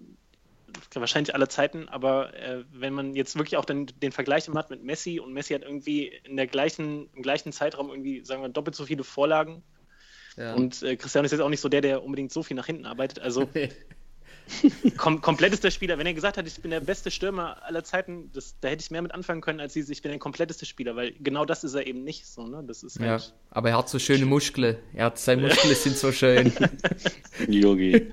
[0.92, 4.70] wahrscheinlich aller Zeiten, aber äh, wenn man jetzt wirklich auch dann den Vergleich immer hat
[4.70, 8.48] mit Messi und Messi hat irgendwie in der gleichen, im gleichen Zeitraum irgendwie, sagen wir,
[8.48, 9.62] doppelt so viele Vorlagen
[10.36, 10.54] Ja.
[10.54, 12.86] und äh, Cristiano ist jetzt auch nicht so der, der unbedingt so viel nach hinten
[12.86, 13.20] arbeitet.
[13.20, 13.48] Also
[14.96, 15.98] kom komplettester Spieler.
[15.98, 18.90] Wenn er gesagt hat, ich bin der beste Stürmer aller Zeiten, das, da hätte ich
[18.90, 21.74] mehr mit anfangen können, als dieses, ich bin der kompletteste Spieler, weil genau das ist
[21.74, 22.46] er eben nicht so.
[22.46, 22.62] Ne?
[22.66, 24.76] Das ist Ja, halt, aber er hat so schöne Muskeln.
[24.92, 26.52] Er hat, seine Muskeln sind so schön.
[27.48, 28.12] Yogi.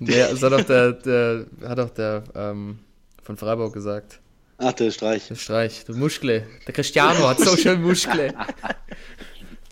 [0.00, 2.78] Der, das hat doch der, der, hat doch der ähm,
[3.22, 4.20] von Freiburg gesagt.
[4.58, 5.28] Ach, der Streich.
[5.28, 6.46] Der Streich, der Muskle.
[6.66, 8.34] Der Cristiano hat so schön Muskle.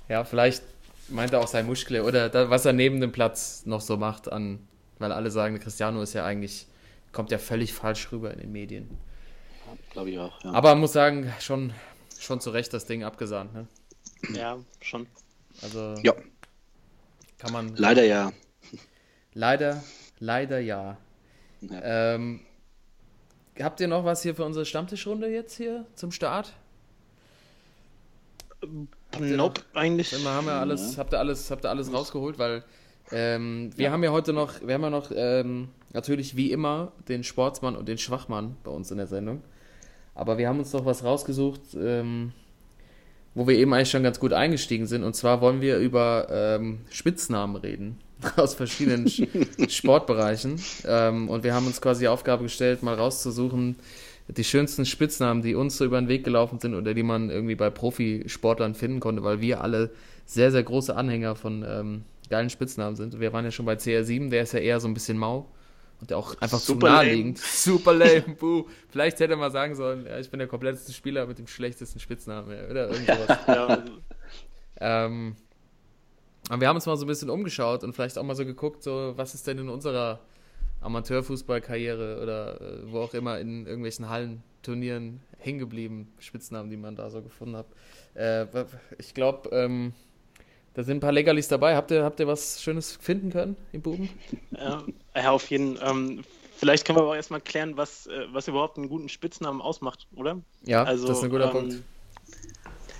[0.08, 0.62] Ja, vielleicht
[1.08, 4.30] meint er auch sein Muskle oder da, was er neben dem Platz noch so macht
[4.30, 4.60] an,
[4.98, 6.66] weil alle sagen, der Cristiano ist ja eigentlich,
[7.12, 8.88] kommt ja völlig falsch rüber in den Medien.
[9.90, 10.42] Glaube ich auch.
[10.44, 10.52] Ja.
[10.52, 11.72] Aber man muss sagen, schon,
[12.18, 13.66] schon zu Recht das Ding abgesahnt, ne?
[14.34, 15.06] ja, schon.
[15.62, 16.14] Also ja,
[17.38, 18.32] kann man leider ja.
[19.34, 19.82] leider,
[20.18, 20.96] leider ja.
[21.60, 22.14] Ja.
[22.14, 22.40] Ähm,
[23.58, 26.52] habt ihr noch was hier für unsere Stammtischrunde jetzt hier zum Start?
[29.20, 30.12] ihr Nope, eigentlich.
[30.12, 32.64] Wir haben ja alles, habt ihr alles, habt ihr alles rausgeholt, weil
[33.12, 37.24] ähm, wir haben ja heute noch, wir haben ja noch ähm, natürlich wie immer den
[37.24, 39.42] Sportsmann und den Schwachmann bei uns in der Sendung.
[40.14, 42.32] Aber wir haben uns noch was rausgesucht, ähm,
[43.34, 45.04] wo wir eben eigentlich schon ganz gut eingestiegen sind.
[45.04, 47.98] Und zwar wollen wir über ähm, Spitznamen reden
[48.36, 49.28] aus verschiedenen Sch-
[49.70, 50.60] Sportbereichen.
[50.86, 53.76] Ähm, und wir haben uns quasi die Aufgabe gestellt, mal rauszusuchen,
[54.28, 57.54] die schönsten Spitznamen, die uns so über den Weg gelaufen sind oder die man irgendwie
[57.54, 59.90] bei Profisportlern finden konnte, weil wir alle
[60.26, 63.18] sehr, sehr große Anhänger von ähm, geilen Spitznamen sind.
[63.20, 65.48] Wir waren ja schon bei CR7, der ist ja eher so ein bisschen mau
[66.00, 66.96] und der auch einfach Super zu lame.
[66.98, 67.38] naheliegend.
[67.64, 68.66] Super lame, buh.
[68.88, 72.00] Vielleicht hätte er mal sagen sollen, ja, ich bin der kompletteste Spieler mit dem schlechtesten
[72.00, 73.38] Spitznamen oder irgend sowas.
[73.46, 73.84] Ja,
[74.78, 75.36] Ähm,
[76.48, 78.82] aber wir haben uns mal so ein bisschen umgeschaut und vielleicht auch mal so geguckt,
[78.82, 80.20] so was ist denn in unserer
[80.80, 87.08] Amateurfußballkarriere oder äh, wo auch immer in irgendwelchen Hallenturnieren hängen geblieben, Spitznamen, die man da
[87.10, 87.66] so gefunden hat.
[88.14, 88.46] Äh,
[88.98, 89.94] ich glaube, ähm,
[90.76, 91.74] da sind ein paar Leckerlis dabei.
[91.74, 94.08] Habt ihr, habt ihr was Schönes finden können, im Buben?
[94.58, 94.84] ja,
[95.16, 95.90] ja, auf jeden Fall.
[95.90, 96.24] Ähm,
[96.56, 100.40] vielleicht können wir aber erstmal klären, was, äh, was überhaupt einen guten Spitznamen ausmacht, oder?
[100.66, 101.82] Ja, Also, das ist ein guter ähm, Punkt.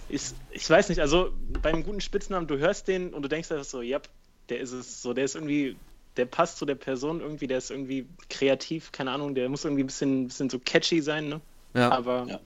[0.08, 1.30] Ich, ich weiß nicht, also
[1.62, 4.00] beim guten Spitznamen, du hörst den und du denkst einfach so, ja,
[4.48, 5.76] der ist es so, der ist irgendwie,
[6.16, 9.82] der passt zu der Person irgendwie, der ist irgendwie kreativ, keine Ahnung, der muss irgendwie
[9.82, 11.40] ein bisschen, bisschen so catchy sein, ne?
[11.74, 12.40] Ja, Aber Ja.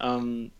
[0.00, 0.52] ähm,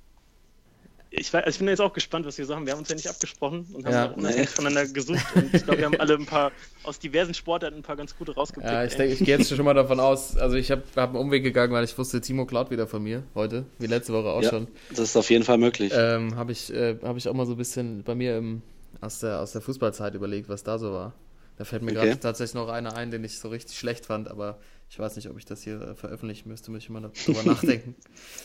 [1.11, 2.67] ich, weiß, also ich bin jetzt auch gespannt, was wir sagen.
[2.67, 4.07] Wir haben uns ja nicht abgesprochen und haben Ja.
[4.07, 5.33] auch unabhängig voneinander gesucht.
[5.33, 8.33] Und ich glaube, wir haben alle ein paar aus diversen Sportarten ein paar ganz gute
[8.35, 8.71] rausgepickt.
[8.71, 8.99] ja ich, ey.
[8.99, 11.73] denk, ich gehe jetzt schon mal davon aus, also ich habe hab einen Umweg gegangen,
[11.73, 14.69] weil ich wusste, Timo klaut wieder von mir heute, wie letzte Woche auch Ja, schon.
[14.91, 15.93] das ist auf jeden Fall möglich.
[15.95, 18.63] Ähm, habe ich, äh, hab ich auch mal so ein bisschen bei mir im,
[19.01, 21.13] aus, der, aus der Fußballzeit überlegt, was da so war.
[21.57, 22.09] Da fällt mir Okay.
[22.09, 25.29] gerade tatsächlich noch einer ein, den ich so richtig schlecht fand, aber ich weiß nicht,
[25.29, 27.95] ob ich das hier äh, veröffentlichen müsste, müsste ich mal darüber nachdenken.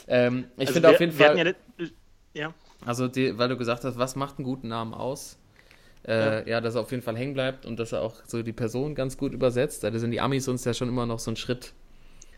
[0.08, 1.88] Ähm, ich Also finde auf jeden wir Fall, hatten Ja,
[2.36, 2.54] ja,
[2.86, 5.38] also die, weil du gesagt hast, was macht einen guten Namen aus?
[6.08, 6.62] Äh, ja.
[6.62, 9.17] dass er auf jeden Fall hängen bleibt und dass er auch so die Person ganz
[9.17, 9.84] gut übersetzt.
[9.84, 11.74] Da sind die Amis uns ja schon immer noch so einen Schritt,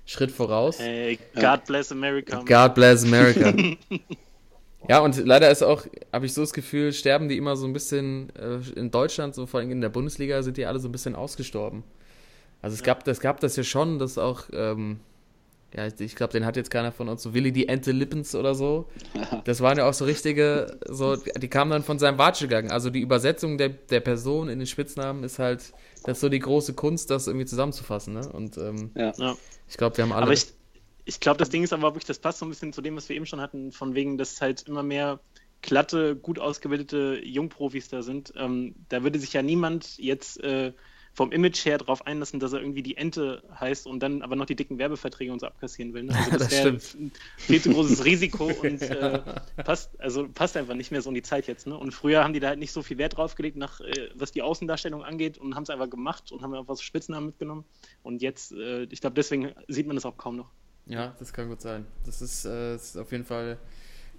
[0.06, 0.80] Schritt voraus.
[0.80, 2.42] Hey, God bless America.
[2.46, 3.54] God bless America.
[4.88, 7.74] ja, und leider ist auch, habe ich so das Gefühl, sterben die immer so ein
[7.74, 10.94] bisschen äh, in Deutschland, so vor allem in der Bundesliga, sind die alle so ein
[10.94, 11.84] bisschen ausgestorben.
[12.62, 15.02] Also es gab, das gab das ja schon, dass auch, ähm,
[15.76, 18.56] ja, ich, glaube, den hat jetzt keiner von uns, so Willi die Ente Lippens oder
[18.56, 18.88] so.
[19.44, 22.72] Das waren ja auch so richtige, so, die kamen dann von seinem Watsch gegangen.
[22.72, 26.40] Also die Übersetzung der, der Person in den Spitznamen ist halt, das ist so die
[26.40, 28.32] große Kunst, das irgendwie zusammenzufassen, ne?
[28.32, 28.92] Und ähm.
[28.96, 29.14] Ja.
[29.68, 30.24] ich glaube, wir haben alle.
[30.24, 30.48] Aber ich,
[31.04, 33.10] ich glaube, das Ding ist aber wirklich, das passt so ein bisschen zu dem, was
[33.10, 35.20] wir eben schon hatten, von wegen, dass halt immer mehr
[35.62, 38.34] glatte, gut ausgebildete Jungprofis da sind.
[38.38, 40.72] Ähm, da würde sich ja niemand jetzt äh,
[41.18, 44.46] vom Image her darauf einlassen, dass er irgendwie die Ente heißt und dann aber noch
[44.46, 46.04] die dicken Werbeverträge und so abkassieren will.
[46.04, 46.16] Ne?
[46.16, 46.78] Also das, Das wäre
[47.38, 49.24] viel zu großes Risiko und äh,
[49.66, 51.66] passt, also passt einfach nicht mehr so in die Zeit jetzt.
[51.66, 51.76] Ne?
[51.76, 54.32] Und früher haben die da halt nicht so viel Wert drauf gelegt, nach, äh, was
[54.32, 57.66] die Außendarstellung angeht und haben es einfach gemacht und haben einfach so Spitznamen mitgenommen.
[58.04, 60.52] Und jetzt, äh, ich glaube, deswegen sieht man das auch kaum noch.
[60.86, 61.88] Ja, das kann gut sein.
[62.06, 63.58] Das ist, äh, das ist auf jeden Fall,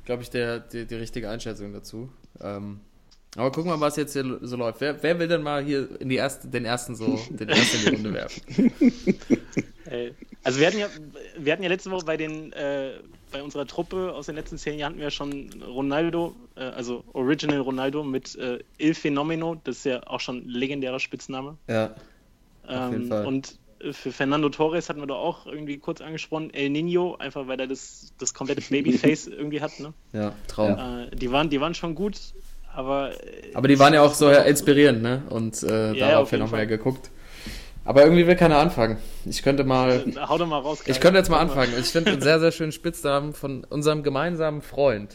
[0.05, 2.11] glaube ich, der, die, die richtige Einschätzung dazu.
[2.41, 2.81] Ähm,
[3.37, 4.81] aber gucken wir mal, was jetzt hier so läuft.
[4.81, 7.85] Wer, wer will denn mal hier in die erste, den ersten so, den ersten in
[7.85, 8.73] die Runde werfen?
[10.45, 10.87] Also wir hatten ja,
[11.39, 12.93] wir hatten ja letzte Woche bei den, äh,
[13.33, 17.61] bei unserer Truppe aus den letzten zehn Jahren hatten wir schon Ronaldo, äh, also Original
[17.61, 21.57] Ronaldo mit äh, Il Fenomeno, das ist ja auch schon ein legendärer Spitzname.
[21.69, 21.95] Ja.
[22.67, 23.27] Auf jeden Ähm, Fall.
[23.27, 23.59] und
[23.93, 27.67] für Fernando Torres hatten wir doch auch irgendwie kurz angesprochen, El Nino, einfach weil er
[27.67, 29.79] das, das komplette Babyface irgendwie hat.
[29.81, 29.93] Ne?
[30.13, 30.79] Ja, Traum.
[30.79, 32.19] Äh, die, waren, die waren schon gut,
[32.79, 35.23] aber äh, Aber die waren ja auch so inspirierend, ne?
[35.31, 36.67] Und äh, Ja, darauf auf ja jeden noch mehr Fall.
[36.69, 37.11] geguckt.
[37.85, 38.99] Aber irgendwie will keiner anfangen.
[39.25, 40.05] Ich könnte mal.
[40.07, 40.81] äh, hau doch mal raus.
[40.87, 41.01] Ich Kai.
[41.01, 41.73] könnte jetzt mal anfangen.
[41.79, 45.15] Ich finde einen sehr, sehr schönen Spitznamen von unserem gemeinsamen Freund.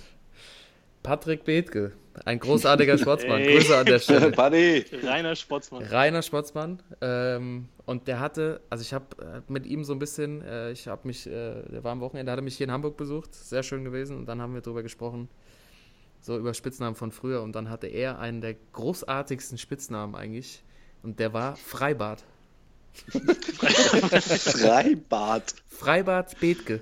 [1.04, 1.91] Patrick Bethke.
[2.26, 3.41] Ein großartiger Sportsmann.
[3.41, 3.56] Ey.
[3.58, 4.32] Grüße an der Stelle.
[4.32, 4.86] Buddy!
[5.04, 5.84] Reiner Sportsmann.
[5.84, 6.82] Reiner Sportsmann.
[7.02, 10.88] Ähm, und der hatte, also ich habe äh, mit ihm so ein bisschen, äh, ich
[10.88, 11.32] habe mich, äh,
[11.71, 14.15] der war am Wochenende, hat er mich hier in Hamburg besucht, sehr schön gewesen.
[14.17, 15.28] Und dann haben wir darüber gesprochen,
[16.23, 17.43] so über Spitznamen von früher.
[17.43, 20.63] Und dann hatte er einen der großartigsten Spitznamen eigentlich.
[21.03, 22.23] Und der war Freibad.
[24.39, 25.53] Freibad.
[25.67, 26.79] Freibad Bethke.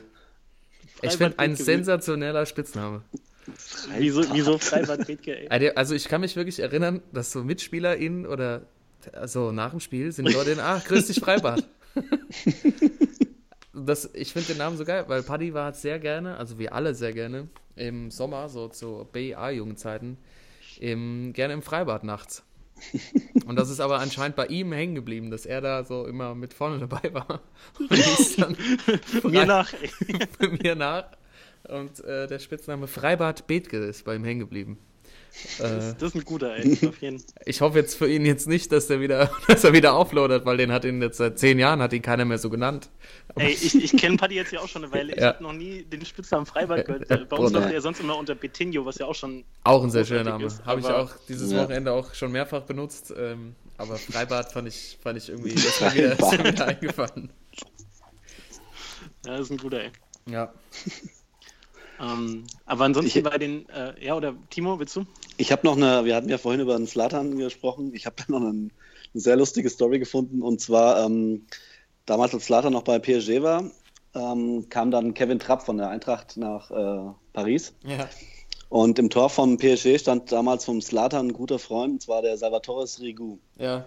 [1.02, 3.02] Ich Freibad finde, ein sensationeller Spitzname.
[3.98, 5.48] Wieso, wieso Freibad Bethke, ey?
[5.50, 8.68] Also also ich kann mich wirklich erinnern, dass so MitspielerInnen oder
[9.14, 11.68] also nach dem Spiel sind die Leute in, ach, grüß dich Freibad.
[13.74, 16.94] das, ich finde den Namen so geil, weil Paddy war sehr gerne, also wir alle
[16.94, 17.48] sehr gerne,
[17.82, 20.18] im Sommer, so zu BA-Jugendzeiten,
[20.80, 22.44] gerne im Freibad nachts.
[23.46, 26.54] Und das ist aber anscheinend bei ihm hängen geblieben, dass er da so immer mit
[26.54, 27.42] vorne dabei war.
[27.80, 28.58] Und ist dann
[29.24, 29.72] Mir nach,
[30.64, 31.06] mir nach.
[31.68, 34.78] Und äh, der Spitzname Freibad Bethke ist bei ihm hängen geblieben.
[35.60, 36.78] Äh, Das, das ist ein guter, ey.
[36.88, 39.94] Auf jeden ich hoffe jetzt für ihn jetzt nicht, dass er wieder, dass er wieder
[39.94, 42.90] auflodert, weil den hat ihn jetzt seit zehn Jahren hat ihn keiner mehr so genannt.
[43.30, 45.14] Aber Ey, ich, ich kenne Paddy jetzt ja auch schon eine Weile.
[45.14, 45.28] Ich Ja.
[45.30, 47.30] habe noch nie den Spitznamen Freibad gehört.
[47.30, 49.44] Bei uns läuft er sonst immer unter Betinho, was ja auch schon.
[49.64, 50.46] auch ein sehr schöner Name.
[50.46, 51.64] ist, Habe ich auch dieses Ja.
[51.64, 53.14] Wochenende auch schon mehrfach benutzt.
[53.18, 56.54] Ähm, aber Freibad fand ich, fand ich irgendwie ist mir wieder, ist mir Freibad.
[56.54, 57.30] wieder eingefallen.
[59.26, 59.92] Ja, das ist ein guter, ey.
[60.30, 60.54] Ja.
[62.02, 65.06] Ähm, aber ansonsten Ich- bei den, äh, ja, oder Timo, willst du?
[65.38, 67.94] Ich habe noch eine, wir hatten ja vorhin über den Slatan gesprochen.
[67.94, 68.72] Ich habe da noch einen,
[69.14, 70.42] eine sehr lustige Story gefunden.
[70.42, 71.46] Und zwar, ähm,
[72.06, 73.64] damals als Slatan noch bei PSG war,
[74.16, 77.74] ähm, kam dann Kevin Trapp von der Eintracht nach äh, Paris.
[77.86, 78.10] Ja.
[78.70, 82.38] Und im Tor vom PSG stand damals vom Slatan ein guter Freund, und zwar der
[82.38, 83.38] Salvatore Srigu.
[83.58, 83.86] Ja.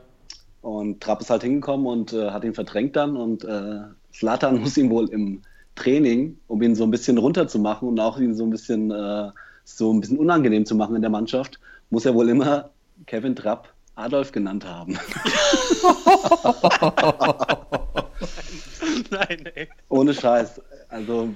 [0.61, 3.17] Und Trapp ist halt hingekommen und äh, hat ihn verdrängt dann.
[3.17, 3.81] Und äh,
[4.13, 5.43] Slatan muss ihm wohl im
[5.75, 9.31] Training, um ihn so ein bisschen runterzumachen und auch ihn so ein bisschen, äh,
[9.65, 11.59] so ein bisschen unangenehm zu machen in der Mannschaft,
[11.91, 12.71] muss er wohl immer
[13.07, 14.93] Kevin Trapp Adolf genannt haben.
[19.11, 19.69] Nein, ey.
[19.89, 20.61] Ohne Scheiß.
[20.89, 21.29] Also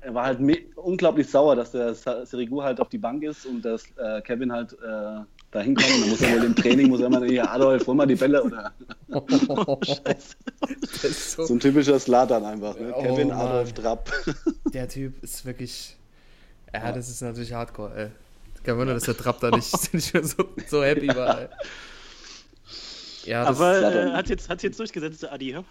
[0.00, 0.38] er war halt
[0.76, 4.74] unglaublich sauer, dass der Sirigu halt auf die Bank ist und dass äh, Kevin halt
[4.74, 5.88] äh, da hinkommt.
[5.94, 8.14] Und dann muss er wohl im Training, muss er immer, hier Adolf, hol mal die
[8.14, 8.72] Bälle oder
[9.08, 10.36] Oh, Scheiße.
[10.60, 12.78] Das ist so, so ein typischer Slatan einfach.
[12.78, 12.92] Ne?
[12.94, 13.38] Oh, Kevin Mann.
[13.38, 14.12] Adolf Trapp.
[14.72, 15.96] der Typ ist wirklich.
[16.72, 18.08] Ja, das ist natürlich hardcore, ey.
[18.62, 21.48] Kein Wunder, dass der Trapp da nicht, nicht mehr so, so happy war, ey.
[23.24, 25.64] Ja, das Aber äh, hat jetzt, hat's jetzt durchgesetzt, der Adi, ja?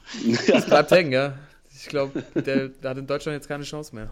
[0.67, 1.37] bleibt hängen, ja.
[1.75, 4.11] Ich glaube, der, der hat in Deutschland jetzt keine Chance mehr.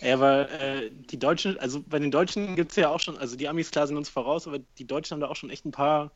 [0.00, 3.36] Ja, aber äh, die Deutschen, also bei den Deutschen gibt es ja auch schon, also
[3.36, 5.72] die Amis klar sind uns voraus, aber die Deutschen haben da auch schon echt ein
[5.72, 6.12] paar,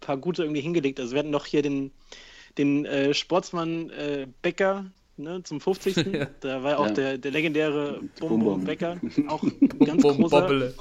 [0.00, 0.98] paar gute irgendwie hingelegt.
[1.00, 1.92] Also wir hatten doch hier den,
[2.56, 4.86] den äh, Sportsmann äh, Becker
[5.16, 5.96] ne, zum 50.
[6.12, 6.26] Ja.
[6.40, 6.92] Da war ja auch Ja.
[6.92, 8.64] der, der legendäre Bum Bum.
[8.64, 9.44] Becker, auch
[9.84, 10.72] ganz bum, großer.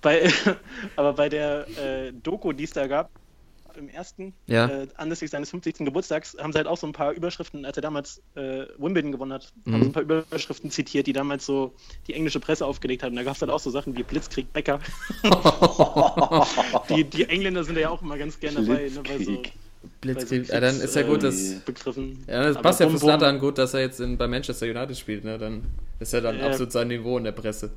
[0.00, 0.30] Bei,
[0.96, 3.10] aber bei der äh, Doku, die es da gab,
[3.78, 4.66] im ersten, Ja.
[4.68, 5.84] äh, anlässlich seines 50.
[5.84, 9.32] Geburtstags, haben sie halt auch so ein paar Überschriften, als er damals äh, Wimbledon gewonnen
[9.32, 9.72] hat, Mhm.
[9.72, 11.72] haben so ein paar Überschriften zitiert, die damals so
[12.06, 13.16] die englische Presse aufgelegt haben.
[13.16, 14.80] Da gab es halt auch so Sachen wie Blitzkrieg Becker.
[16.88, 19.42] die, die Engländer sind ja auch immer ganz gerne dabei, ne, bei so, Blitzkrieg.
[19.42, 20.48] bei so Blitzkrieg.
[20.48, 21.54] Ja, dann ist ja gut, dass.
[21.60, 22.24] Begriffen.
[22.26, 25.24] Ja, das passt ja für Slatan gut, dass er jetzt in, bei Manchester United spielt,
[25.24, 25.38] ne?
[25.38, 25.64] Dann
[26.00, 26.46] ist er dann Ja.
[26.46, 27.70] absolut sein Niveau in der Presse.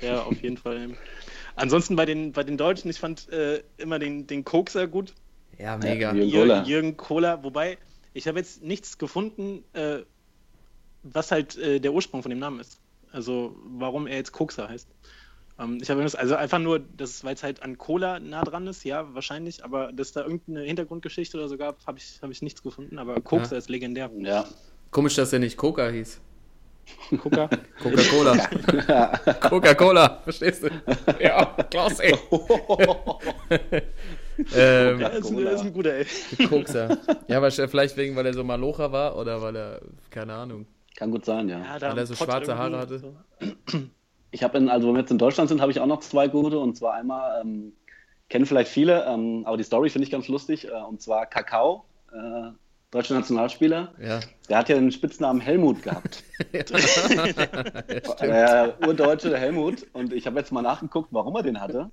[0.00, 0.90] Ja, auf jeden Fall.
[1.56, 5.12] Ansonsten bei den, bei den Deutschen, ich fand äh, immer den, den Kokser gut.
[5.58, 6.12] Ja, mega.
[6.12, 6.64] Jürgen Jürgen Kohler.
[6.64, 7.78] Jürgen Kohler, wobei
[8.14, 10.00] ich habe jetzt nichts gefunden, äh,
[11.02, 12.78] was halt äh, der Ursprung von dem Namen ist.
[13.10, 14.88] Also warum er jetzt Kokser heißt.
[15.58, 16.80] Ähm, ich habe also einfach nur,
[17.22, 21.36] weil es halt an Cola nah dran ist, ja, wahrscheinlich, aber dass da irgendeine Hintergrundgeschichte
[21.36, 22.98] oder so gab, habe ich, hab ich nichts gefunden.
[22.98, 23.58] Aber Kokser Ja.
[23.58, 24.10] ist legendär.
[24.18, 24.46] Ja.
[24.90, 26.20] Komisch, dass er nicht Coca hieß.
[27.22, 27.48] Coca.
[27.82, 28.36] Coca-Cola.
[29.40, 30.68] Coca-Cola, verstehst du?
[31.20, 32.14] Ja, Klaus, ey.
[34.54, 36.06] Ähm, Ja, ist, ein- ist ein guter, ey.
[36.48, 36.98] Kokser.
[37.28, 40.66] Ja, aber vielleicht wegen, weil er so Malocher war oder weil er, keine Ahnung.
[40.96, 41.58] Kann gut sein, ja.
[41.58, 42.98] Ja, da Weil er so Pott schwarze Haare hatte.
[42.98, 43.14] so.
[44.30, 46.28] Ich habe in, also wenn wir jetzt in Deutschland sind, habe ich auch noch zwei
[46.28, 46.58] gute.
[46.58, 47.72] Und zwar einmal, ähm,
[48.28, 50.68] kennen vielleicht viele, ähm, aber die Story finde ich ganz lustig.
[50.68, 52.50] Äh, und zwar Kakao, äh,
[52.90, 53.92] deutscher Nationalspieler.
[54.02, 54.20] Ja.
[54.48, 56.22] Der hat ja den Spitznamen Helmut gehabt.
[56.52, 56.62] ja
[58.20, 59.86] Der urdeutsche Helmut.
[59.92, 61.90] Und ich habe jetzt mal nachgeguckt, warum er den hatte.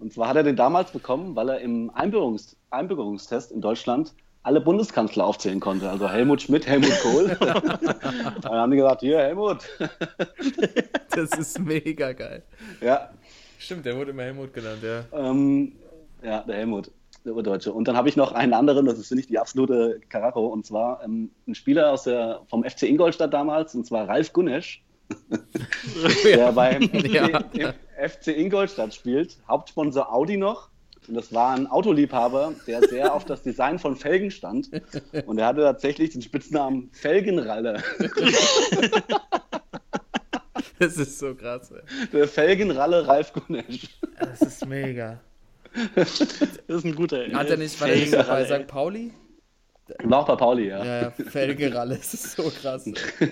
[0.00, 4.60] Und zwar hat er den damals bekommen, weil er im Einbürgerungs Einbürgerungstest in Deutschland alle
[4.60, 5.90] Bundeskanzler aufzählen konnte.
[5.90, 7.36] Also Helmut Schmidt, Helmut Kohl.
[7.40, 9.58] Dann haben die gesagt, hier, Helmut.
[11.10, 12.42] Das ist mega geil.
[12.80, 13.10] Ja,
[13.60, 15.04] Stimmt, der wurde immer Helmut genannt, ja.
[15.12, 15.72] ähm,
[16.22, 16.90] ja, der Helmut,
[17.26, 17.72] der Urdeutsche.
[17.72, 20.46] Und dann habe ich noch einen anderen, das ist, finde ich, die absolute Karacho.
[20.46, 24.82] Und zwar ähm, ein Spieler aus der, vom FC Ingolstadt damals, und zwar Ralf Gunesch.
[26.24, 27.26] der beim Ja.
[27.26, 27.72] im
[28.08, 30.68] FC Ingolstadt spielt, Hauptsponsor Audi noch.
[31.08, 34.70] Und das war ein Autoliebhaber, der sehr auf das Design von Felgen stand.
[35.26, 37.82] Und er hatte tatsächlich den Spitznamen Felgenralle.
[40.78, 41.70] Das ist so krass.
[41.70, 41.80] Ey.
[42.12, 43.88] Der Felgenralle Ralf Gunesch.
[44.18, 45.20] Das ist mega.
[45.94, 47.30] Das ist ein guter.
[47.32, 48.66] Hat er nicht war nicht bei St.
[48.66, 49.12] Pauli?
[50.04, 50.84] War auch bei Pauli, ja.
[50.84, 52.86] Ja, ja, Felgeralle, das ist so krass.
[52.86, 52.94] ey.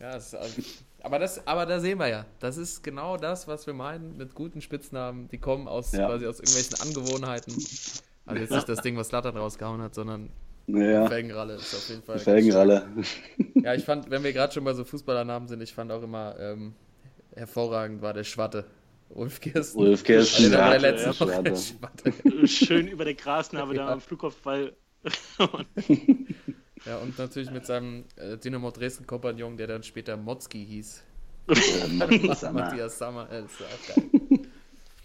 [0.00, 3.66] Ja, das ist, aber, das, aber da sehen wir ja, das ist genau das, was
[3.66, 5.28] wir meinen mit guten Spitznamen.
[5.28, 6.06] Die kommen aus, Ja.
[6.06, 7.54] quasi aus irgendwelchen Angewohnheiten.
[8.26, 10.30] Also jetzt nicht das Ding, was Slattern rausgehauen hat, sondern
[10.66, 12.18] Ja, Felgenralle ist auf jeden Fall.
[12.18, 12.86] Felgenralle.
[13.54, 16.38] Ja, ich fand, wenn wir gerade schon bei so Fußballernamen sind, ich fand auch immer
[16.38, 16.74] ähm,
[17.34, 18.66] hervorragend war der Schwatte.
[19.08, 19.80] Ulf Kirsten.
[19.80, 21.56] Ulf Kirsten, Also, der war ja, der letzte ja, Woche.
[21.56, 22.12] Schwatte.
[22.12, 22.46] Schwatte.
[22.48, 23.92] Schön über der Grasnarbe da Ja.
[23.92, 24.72] am Flugkopfball.
[26.86, 31.02] Ja, und natürlich mit seinem äh, Dynamo Dresden-Kompagnon, der dann später Motzki hieß.
[31.98, 33.30] Matthias Sammer.
[33.30, 34.10] Äh, das geil.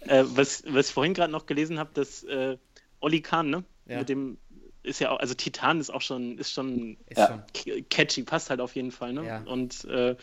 [0.00, 2.56] äh, was, was ich vorhin gerade noch gelesen habe, dass äh,
[3.00, 3.64] Olli Kahn, ne?
[3.86, 3.98] Ja.
[3.98, 4.38] Mit dem
[4.82, 7.44] ist ja auch, also Titan ist auch schon, ist schon Ist Ja.
[7.54, 7.88] schon.
[7.90, 9.26] catchy, passt halt auf jeden Fall, ne?
[9.26, 9.42] Ja.
[9.42, 10.16] Und äh,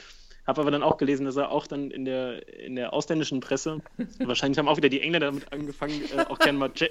[0.48, 3.82] habe aber dann auch gelesen, dass er auch dann in der, in der ausländischen Presse,
[4.20, 6.89] wahrscheinlich haben auch wieder die Engländer damit angefangen, äh, auch gerne mal, Je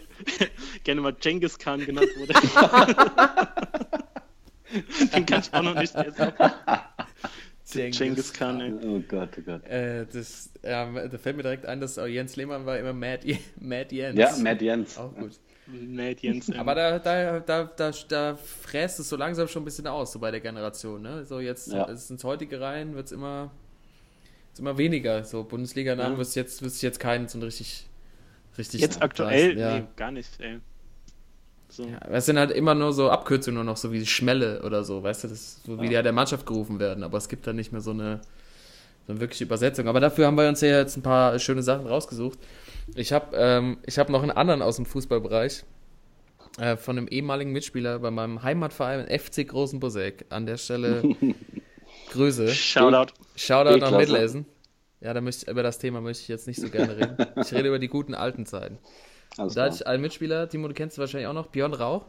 [0.84, 2.34] gerne mal Genghis Khan genannt wurde.
[5.14, 6.32] Den kann ich auch noch nicht lesen.
[7.74, 8.72] Genghis Khan, ey.
[8.84, 9.64] Oh Gott, oh Gott.
[9.66, 13.38] Äh, das, ja, da fällt mir direkt ein, dass auch Jens Lehmann war immer Mad,
[13.60, 14.18] Mad Jens.
[14.18, 14.98] Ja, Matt Jens.
[14.98, 15.32] Auch gut.
[15.66, 16.48] Mad Jens.
[16.50, 16.58] ey.
[16.58, 20.18] Aber da, da, da, da, da fräst es so langsam schon ein bisschen aus, so
[20.18, 21.00] bei der Generation.
[21.00, 21.24] Ne?
[21.24, 21.84] So jetzt Ja.
[21.84, 23.50] ist ins heutige rein, wird es immer,
[24.48, 25.24] wird's immer weniger.
[25.24, 26.18] So Bundesliga-Namen Ja.
[26.18, 27.86] wirst jetzt, wirst jetzt keinen so ein richtig,
[28.58, 28.80] richtig.
[28.82, 29.78] Jetzt aktuell, Ja.
[29.78, 30.58] nee, gar nicht, ey.
[31.72, 31.84] So.
[31.84, 35.02] Ja, es sind halt immer nur so Abkürzungen nur noch, so wie Schmelle oder so,
[35.02, 37.54] weißt du, das so wie die ja der Mannschaft gerufen werden, aber es gibt da
[37.54, 38.20] nicht mehr so eine,
[39.06, 39.88] so eine wirkliche Übersetzung.
[39.88, 42.38] Aber dafür haben wir uns ja jetzt ein paar schöne Sachen rausgesucht.
[42.94, 45.64] Ich habe ähm, ich hab noch einen anderen aus dem Fußballbereich
[46.58, 50.26] äh, von einem ehemaligen Mitspieler bei meinem Heimatverein FC Großen Boseck.
[50.28, 51.02] An der Stelle
[52.12, 52.48] Grüße.
[52.48, 53.14] Shoutout.
[53.34, 53.96] Shoutout nach Klasse.
[53.96, 54.46] Mittelhessen.
[55.00, 57.16] Ja, da möchte, über das Thema möchte ich jetzt nicht so gerne reden.
[57.36, 58.78] Ich rede über die guten alten Zeiten.
[59.38, 59.80] Alles Da hatte klar.
[59.80, 62.04] ich einen Mitspieler, Timo, du kennst wahrscheinlich auch noch, Björn Rauch.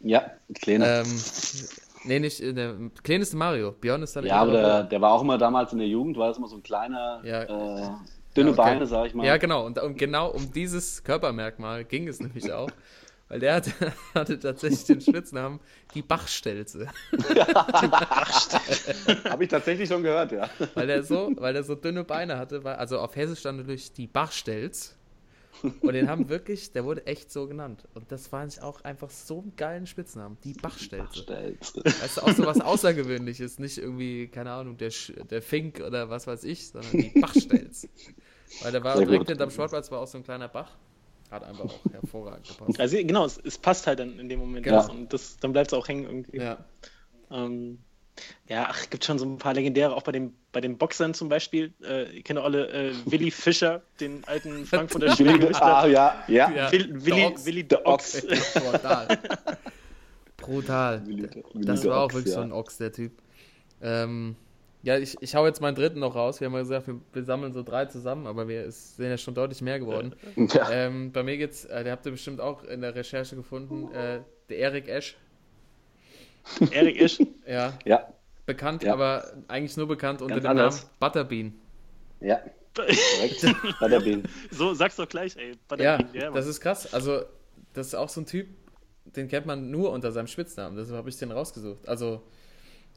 [0.00, 1.00] Ja, Kleiner.
[1.00, 1.20] Ähm,
[2.04, 3.72] nee, nicht äh, der kleinste Mario.
[3.72, 6.28] Björn ist dann ja, aber der, der war auch immer damals in der Jugend, war
[6.28, 7.42] das immer so ein kleiner, Ja.
[7.42, 7.90] äh,
[8.36, 8.56] dünne okay.
[8.56, 9.26] Beine, sag ich mal.
[9.26, 9.64] Ja, genau.
[9.66, 12.70] Und, und genau um dieses Körpermerkmal ging es nämlich auch.
[13.28, 13.72] Weil der hatte,
[14.14, 15.58] hatte tatsächlich den Spitznamen
[15.94, 16.86] die Bachstelze.
[19.28, 20.48] Habe ich tatsächlich schon gehört, ja.
[20.74, 22.62] Weil der so, weil der so dünne Beine hatte.
[22.62, 24.94] War, also auf Hessisch stand natürlich die Bachstelz.
[25.80, 27.84] Und den haben wirklich, der wurde echt so genannt.
[27.94, 30.36] Und das fand ich auch einfach so einen geilen Spitznamen.
[30.44, 31.22] Die Bachstelze.
[31.22, 31.60] Stellt.
[31.84, 33.58] Weißt du, auch so was Außergewöhnliches.
[33.58, 37.88] Nicht irgendwie, keine Ahnung, der, Sch der Fink oder was weiß ich, sondern die Bachstelz.
[38.62, 39.28] Weil da war Sehr direkt gut.
[39.28, 40.70] hinterm Sportplatz war auch so ein kleiner Bach.
[41.30, 42.78] Hat einfach auch hervorragend gepasst.
[42.78, 44.64] Also genau, es, es passt halt dann in dem Moment.
[44.64, 44.88] Genau.
[44.90, 46.38] Und das, dann bleibt es auch hängen irgendwie.
[46.38, 46.64] Ja.
[47.30, 47.78] Ähm,
[48.48, 51.28] ja, ach, gibt schon so ein paar legendäre, auch bei den, bei den Boxern zum
[51.28, 51.72] Beispiel.
[51.82, 55.64] Äh, ihr kennt doch alle äh, Willi Fischer, den alten Frankfurter Schwergewichter.
[55.64, 56.50] ah, ja, ja.
[56.50, 56.72] Ja.
[56.72, 57.46] Will, Willi, Der Ochs.
[57.46, 58.22] Willi the Ochs.
[58.54, 59.08] Brutal.
[60.36, 61.02] Brutal.
[61.54, 62.46] Das der war auch wirklich so ja.
[62.46, 63.12] ein Ochs, der Typ.
[63.82, 64.36] Ähm,
[64.82, 66.40] ja, ich, ich hau jetzt meinen dritten noch raus.
[66.40, 69.18] Wir haben ja gesagt, wir, wir sammeln so drei zusammen, aber wir es sind ja
[69.18, 70.14] schon deutlich mehr geworden.
[70.36, 70.70] Ja.
[70.70, 74.20] Ähm, bei mir geht's, äh, der habt ihr bestimmt auch in der Recherche gefunden, äh,
[74.48, 75.16] der Erik Esch.
[76.70, 77.18] Erik Esch.
[77.46, 78.08] Ja, ja,
[78.44, 78.92] bekannt, Ja.
[78.92, 80.82] aber eigentlich nur bekannt unter Ganz dem anders.
[80.82, 81.54] Namen Butterbean.
[82.20, 82.40] ja,
[82.74, 83.46] korrekt.
[83.80, 84.22] Bei der Bean.
[84.50, 85.52] So, sag's doch gleich, ey.
[85.68, 86.92] Bei Ja, der- das ist krass.
[86.92, 87.22] Also,
[87.72, 88.48] das ist auch so ein Typ,
[89.04, 90.76] den kennt man nur unter seinem Spitznamen.
[90.76, 91.88] Deshalb habe ich den rausgesucht.
[91.88, 92.22] Also,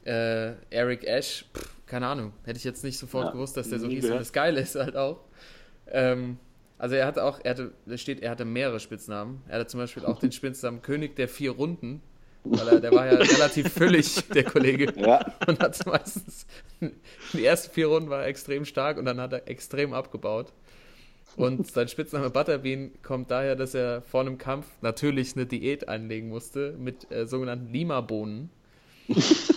[0.04, 2.32] äh, Eric Ash, pff, keine Ahnung.
[2.44, 4.04] Hätte ich jetzt nicht sofort Ja, gewusst, dass der so hieß.
[4.10, 5.20] Und das Geile ist halt auch.
[5.86, 6.38] Ähm,
[6.78, 9.42] also, er hatte auch, er hatte, da steht, er hatte mehrere Spitznamen.
[9.48, 12.02] Er hatte zum Beispiel auch den Spitznamen König der vier Runden.
[12.44, 14.92] Weil er, der war ja relativ füllig, der Kollege.
[14.96, 16.46] Ja, Und hat meistens
[17.32, 20.52] die ersten vier Runden war er extrem stark und dann hat er extrem abgebaut.
[21.36, 26.28] Und sein Spitzname Butterbean kommt daher, dass er vor einem Kampf natürlich eine Diät einlegen
[26.28, 28.50] musste mit äh, sogenannten Lima-Bohnen.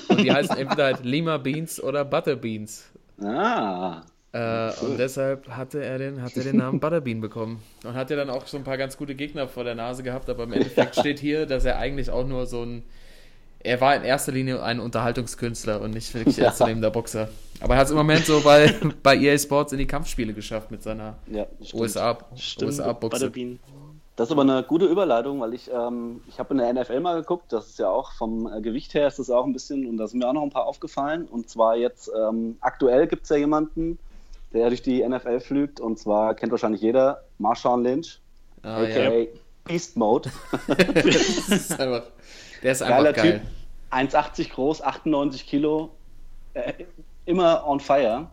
[0.08, 2.92] Und die heißen entweder halt Lima Beans oder Butterbeans.
[3.22, 7.62] ah, Äh, und deshalb hatte er, den, hat er den Namen Butterbean bekommen.
[7.86, 10.28] Und hat ja dann auch so ein paar ganz gute Gegner vor der Nase gehabt,
[10.28, 12.84] aber im Endeffekt steht hier, dass er eigentlich auch nur so ein.
[13.66, 16.46] Er war in erster Linie ein Unterhaltungskünstler und nicht wirklich Ja.
[16.46, 17.30] ernstzunehmender Boxer.
[17.62, 18.74] Aber er hat es im Moment so bei,
[19.04, 21.46] bei EA Sports in die Kampfspiele geschafft mit seiner ja.
[21.72, 22.18] USA,
[22.62, 23.20] USA-Boxe.
[23.20, 23.60] Butterbean.
[24.16, 27.20] Das ist aber eine gute Überleitung, weil ich, ähm, ich habe in der NFL mal
[27.20, 29.98] geguckt, das ist ja auch vom äh, Gewicht her ist das auch ein bisschen, und
[29.98, 31.26] da sind mir auch noch ein paar aufgefallen.
[31.26, 33.98] Und zwar jetzt, ähm, aktuell gibt es ja jemanden,
[34.54, 35.80] der durch die NFL flügt.
[35.80, 38.20] Und zwar kennt wahrscheinlich jeder Marshawn Lynch,
[38.64, 39.26] Ah, aka ja.
[39.66, 40.32] Beast Mode.
[40.68, 40.78] das
[41.50, 42.04] ist einfach,
[42.62, 43.42] der ist einfach Geiler geil.
[43.42, 45.92] Typ, 1,80 groß, 98 Kilo,
[46.54, 46.74] äh,
[47.26, 48.28] immer on fire.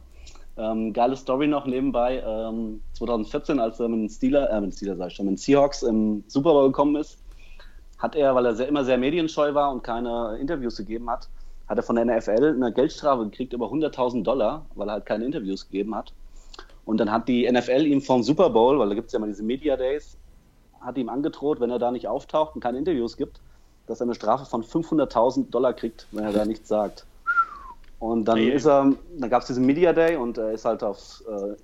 [0.57, 2.23] Ähm, geile Story noch nebenbei.
[2.25, 5.33] Ähm, 2014, als er mit den Steelers, äh, mit den Steelers sag ich schon, mit
[5.33, 7.19] den Seahawks im Super Bowl gekommen ist,
[7.99, 11.29] hat er, weil er sehr, immer sehr medienscheu war und keine Interviews gegeben hat,
[11.71, 15.25] hat er von der NFL eine Geldstrafe gekriegt über 100.000 Dollar, weil er halt keine
[15.25, 16.13] Interviews gegeben hat.
[16.85, 19.29] Und dann hat die NFL ihm vom Super Bowl, weil da gibt es ja mal
[19.29, 20.17] diese Media Days,
[20.81, 23.41] hat ihm angedroht, wenn er da nicht auftaucht und keine Interviews gibt,
[23.87, 27.07] dass er eine Strafe von 500.000 Dollar kriegt, wenn er da nichts sagt.
[28.01, 28.49] Und dann ei.
[28.49, 31.55] ist er, dann gab es diesen Media Day und er ist halt aufs äh,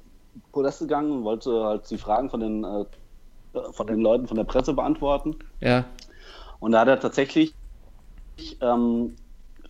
[0.52, 2.84] Podest gegangen und wollte halt die Fragen von den, äh,
[3.72, 5.34] von den Leuten von der Presse beantworten.
[5.60, 5.84] Ja.
[6.60, 7.54] Und da hat er tatsächlich
[8.60, 9.16] ähm,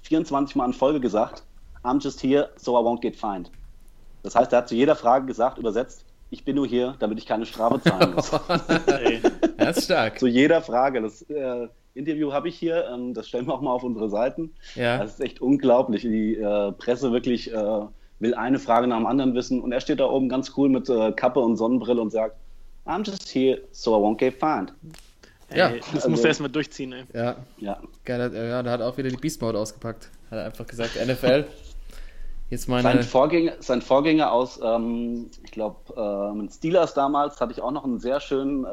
[0.07, 1.43] 24 Mal in Folge gesagt,
[1.85, 3.51] I'm just here, so I won't get fined.
[4.23, 7.27] Das heißt, er hat zu jeder Frage gesagt, übersetzt, ich bin nur hier, damit ich
[7.27, 8.33] keine Strafe zahlen muss.
[8.87, 9.21] Ey.
[9.57, 10.19] Das ist stark.
[10.19, 11.01] zu jeder Frage.
[11.01, 14.53] Das äh, Interview habe ich hier, ähm, das stellen wir auch mal auf unsere Seiten.
[14.75, 14.99] Ja.
[14.99, 16.03] Das ist echt unglaublich.
[16.03, 17.81] Die äh, Presse wirklich äh,
[18.19, 20.89] will eine Frage nach dem anderen wissen und er steht da oben ganz cool mit
[20.89, 22.37] äh, Kappe und Sonnenbrille und sagt,
[22.87, 24.73] I'm just here, so I won't get fined.
[25.55, 27.05] Ja, das also- musst du erstmal durchziehen, ey.
[27.13, 28.33] Ja, Ja, geil.
[28.35, 30.11] Ja, da hat er auch wieder die Beast Mode ausgepackt.
[30.31, 31.47] Hat er einfach gesagt, NFL.
[32.51, 32.83] Jetzt meine.
[32.83, 37.73] Sein Vorgänger, sein Vorgänger aus, ähm, ich glaube, äh, mit Steelers damals hatte ich auch
[37.73, 38.69] noch einen sehr schönen äh,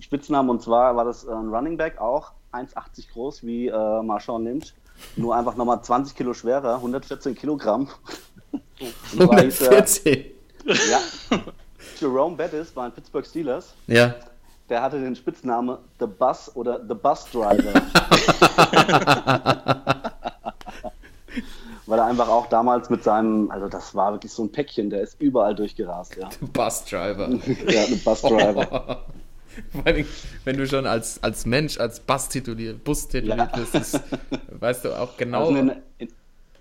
[0.00, 4.44] Spitznamen und zwar war das äh, ein Running Back, auch 1,80 groß wie äh, Marshawn
[4.44, 4.74] Lynch,
[5.16, 7.88] nur einfach nochmal 20 Kilo schwerer, 114 Kilogramm.
[8.52, 8.62] Und
[9.16, 10.24] zwar hieß er, 114.
[10.90, 11.00] ja,
[11.98, 13.74] Jerome Bettis bei den Pittsburgh Steelers.
[13.88, 14.14] Ja.
[14.72, 17.74] Der hatte den Spitznamen The Bus oder The Bus Driver.
[21.84, 25.02] Weil er einfach auch damals mit seinem, also das war wirklich so ein Päckchen, der
[25.02, 26.30] ist überall durchgerast, ja.
[26.54, 27.28] Bus Driver.
[27.68, 28.64] Ja, ein Bus Driver.
[29.72, 30.06] Vor allem,
[30.44, 33.54] wenn du schon als, als Mensch, als Bus tituliert, Bus tituliert Ja.
[33.54, 34.00] bist, ist,
[34.58, 35.40] weißt du auch genau.
[35.48, 36.08] Also in, in,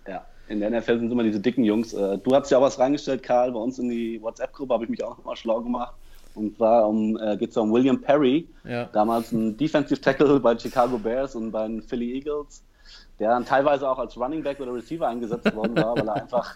[0.06, 1.94] ja, in der NFL sind immer diese dicken Jungs.
[1.94, 4.90] Äh, Du hast ja auch was reingestellt, Karl, bei uns in die WhatsApp-Gruppe habe ich
[4.90, 5.94] mich auch nochmal schlau gemacht.
[6.36, 8.86] Und zwar um, äh, geht es um William Perry, Ja.
[8.86, 12.64] damals ein Defensive Tackle bei Chicago Bears und bei den Philly Eagles,
[13.20, 16.56] der dann teilweise auch als Running Back oder Receiver eingesetzt worden war, weil er einfach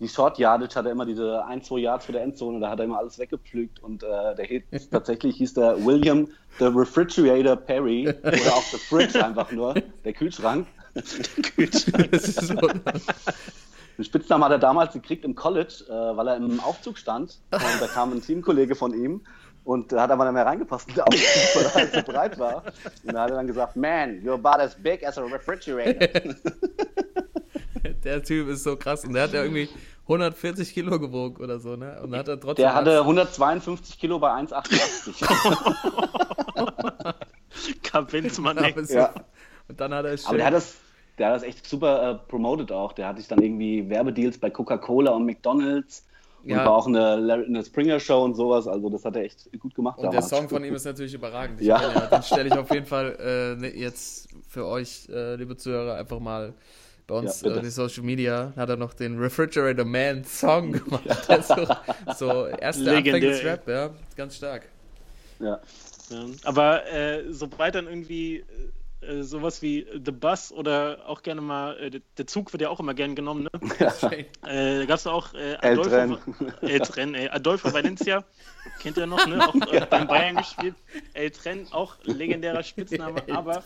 [0.00, 2.84] die Short Yardage hatte immer diese 1, 2 Yards vor der Endzone, da hat er
[2.84, 6.28] immer alles weggepflügt und äh, der hieß, tatsächlich hieß der William
[6.60, 10.66] the Refrigerator Perry oder auch the Fridge einfach nur, der Kühlschrank.
[10.94, 12.54] ist so,
[13.98, 17.60] Den Spitznamen hat er damals gekriegt im College, äh, weil er im Aufzug stand und
[17.80, 19.22] da kam ein Teamkollege von ihm
[19.64, 21.20] und der hat aber nicht mehr reingepasst in den Aufzug,
[21.56, 22.62] weil er halt so breit war.
[23.04, 26.08] Und da hat er dann gesagt, man, you're about as big as a refrigerator.
[28.04, 29.04] der Typ ist so krass.
[29.04, 29.68] Und der hat ja irgendwie
[30.04, 32.00] 140 Kilo gewogen oder so, ne?
[32.00, 32.62] Und dann hat er trotzdem.
[32.62, 37.14] Der hatte als- 152 Kilo bei 1,88.
[37.82, 38.74] Kabinzmann, ey.
[38.88, 39.12] Ja.
[39.68, 40.76] Und dann hat er schön, Aber der hat das,
[41.18, 42.92] der hat das echt super äh, promoted auch.
[42.92, 46.06] Der hatte sich dann irgendwie Werbedeals bei Coca-Cola und McDonalds
[46.48, 46.64] und Ja.
[46.64, 47.14] war auch eine,
[47.46, 48.66] eine Springer Show und sowas.
[48.68, 50.30] Also das hat er echt gut gemacht Und der damals.
[50.30, 51.60] Song von ihm ist natürlich überragend.
[51.60, 51.78] Ich Ja.
[51.78, 55.96] meine, den stelle ich auf jeden Fall äh, ne, jetzt für euch, äh, liebe Zuhörer,
[55.96, 56.54] einfach mal
[57.06, 58.52] bei uns Ja, äh, die Social Media.
[58.56, 61.04] Hat er noch den Refrigerator Man Song gemacht.
[61.28, 61.66] Der ist so,
[62.08, 63.44] so erste Legendär, Anfänge des ey.
[63.44, 64.68] Rap, ja, ganz stark.
[65.40, 65.60] Ja.
[66.10, 66.26] Ja.
[66.44, 68.44] Aber äh, sobald dann irgendwie
[69.00, 72.80] äh, sowas wie The Bus oder auch gerne mal, äh, der- Zug wird ja auch
[72.80, 73.50] immer gern genommen, ne?
[74.46, 76.18] Äh, da gab es auch äh, El Adolfo, Tren.
[76.62, 77.28] El Tren, ey.
[77.28, 78.24] Adolfo Valencia,
[78.80, 79.46] kennt ihr noch, ne?
[79.48, 80.74] Auch äh, beim Bayern gespielt.
[81.14, 83.62] El Tren, auch legendärer Spitzname, aber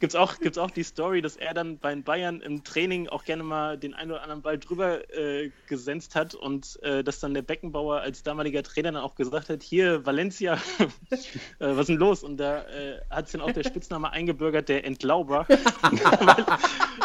[0.00, 3.24] gibt's auch, gibt's auch die Story, dass er dann bei den Bayern im Training auch
[3.24, 7.34] gerne mal den einen oder anderen Ball drüber äh, gesenzt hat und äh, dass dann
[7.34, 10.54] der Beckenbauer als damaliger Trainer dann auch gesagt hat, hier Valencia,
[11.10, 11.18] äh,
[11.58, 12.22] was ist denn los?
[12.24, 16.46] Und da äh, hat sich dann auch der Spitzname eingebürgert, der Entlauber, weil,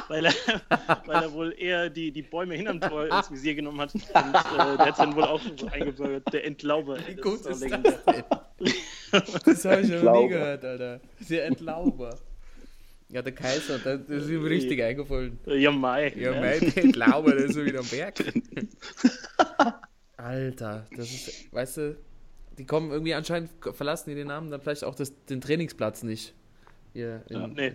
[0.08, 0.34] weil, er,
[1.06, 3.94] weil er wohl eher die, die Bäume hinterm Tor ins Visier genommen hat.
[3.94, 6.98] Und äh, der hat dann wohl auch so eingebürgert, der Entlauber.
[7.08, 7.84] Wie gut doch ist das denn?
[9.46, 11.02] Das habe ich noch nie gehört, Alter.
[11.30, 12.18] Der Entlauber.
[13.10, 15.40] Ja, der Kaiser, der, der ist ihm richtig eingefallen.
[15.46, 16.14] Ja, Mai.
[16.18, 16.42] Ja, ne?
[16.42, 18.16] mein Entlauber, der ist so wieder am Berg.
[20.18, 21.98] Alter, das ist, weißt du,
[22.58, 26.34] die kommen irgendwie anscheinend, verlassen die den Namen dann vielleicht auch das, den Trainingsplatz nicht.
[26.98, 27.74] Hier in Nee.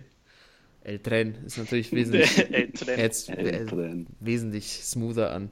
[0.83, 2.99] El Tren ist natürlich wesentlich, El Tren.
[2.99, 4.07] jetzt, El äh, Tren.
[4.19, 5.49] wesentlich smoother an.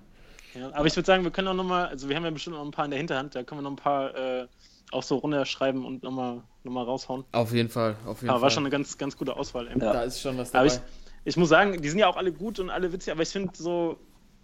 [0.54, 2.66] Ja, aber ich würde sagen, wir können auch nochmal, also wir haben ja bestimmt noch
[2.66, 4.48] ein paar in der Hinterhand, da können wir noch ein paar äh,
[4.92, 7.24] auch so runterschreiben und nochmal noch mal raushauen.
[7.32, 8.42] Auf jeden Fall, auf jeden Aber Fall.
[8.44, 9.68] war schon eine ganz, ganz gute Auswahl.
[9.70, 9.76] Ja.
[9.76, 10.82] da ist schon was Aber dabei.
[11.24, 13.30] ich, ich muss sagen, die sind ja auch alle gut und alle witzig, aber ich
[13.30, 13.98] finde so,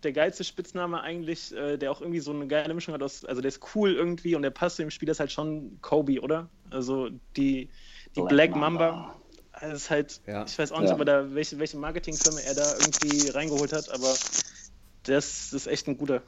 [0.03, 3.41] der geilste Spitzname eigentlich, äh, der auch irgendwie so eine geile Mischung hat aus, also
[3.41, 6.47] der ist cool irgendwie und der passt zu dem Spiel, ist halt schon Kobe, oder?
[6.69, 7.69] Also die,
[8.17, 8.91] die Black, Black Mamba.
[8.91, 9.13] Mamba.
[9.59, 10.45] Das ist halt, Ja.
[10.45, 10.97] ich weiß auch nicht, Ja.
[10.97, 14.13] er da, welche, welche Marketingfirma er da irgendwie reingeholt hat, aber
[15.03, 16.21] das ist echt ein guter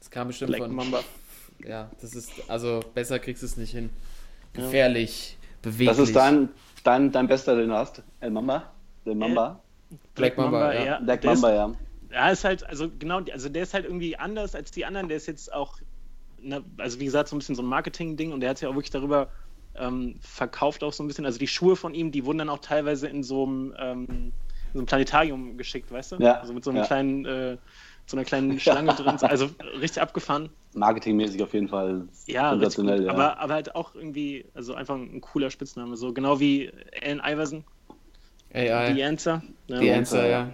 [0.00, 0.74] Das kam bestimmt Black von.
[0.74, 1.00] Mamba.
[1.64, 3.90] Ja, das ist, also besser kriegst du es nicht hin.
[4.52, 5.88] Gefährlich, beweglich.
[5.88, 6.48] Das ist dein,
[6.82, 8.02] dein, dein bester, den du hast.
[8.20, 8.72] El Mamba.
[9.04, 9.60] El Mamba.
[10.14, 10.98] Black Mamba, ja.
[11.00, 11.74] Black der Mamba, ist, ja.
[12.12, 15.08] Ja, ist halt, also genau, also der ist halt irgendwie anders als die anderen.
[15.08, 15.78] Der ist jetzt auch,
[16.40, 18.74] ne, also wie gesagt, so ein bisschen so ein Marketing-Ding und der hat sich auch
[18.74, 19.28] wirklich darüber
[19.74, 21.26] ähm, verkauft, auch so ein bisschen.
[21.26, 24.32] Also die Schuhe von ihm, die wurden dann auch teilweise in so einem, ähm, in
[24.74, 26.16] so einem Planetarium geschickt, weißt du?
[26.18, 26.86] Ja, Also mit so einem ja.
[26.86, 27.58] kleinen, äh,
[28.06, 29.18] so einer kleinen Schlange drin.
[29.22, 29.48] Also
[29.80, 30.50] richtig abgefahren.
[30.74, 33.10] Marketingmäßig auf jeden Fall Ja, sensationell, ja.
[33.10, 35.96] Aber, aber halt auch irgendwie, also einfach ein cooler Spitzname.
[35.96, 36.70] So genau wie
[37.02, 37.64] Allen Iverson,
[38.54, 38.94] AI.
[38.94, 39.42] The Answer.
[39.68, 40.50] Ja, Die Answer, ja.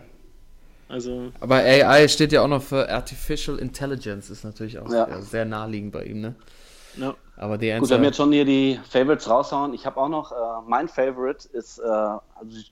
[0.89, 5.07] Also, Aber AI steht ja auch noch für Artificial Intelligence, ist natürlich auch Ja.
[5.07, 6.35] sehr, sehr naheliegend bei ihm, ne?
[6.99, 7.15] No.
[7.37, 9.73] Aber die Gut, wir haben jetzt schon hier die Favorites raushauen.
[9.73, 10.35] Ich habe auch noch, äh,
[10.67, 12.21] mein Favorite ist, äh, also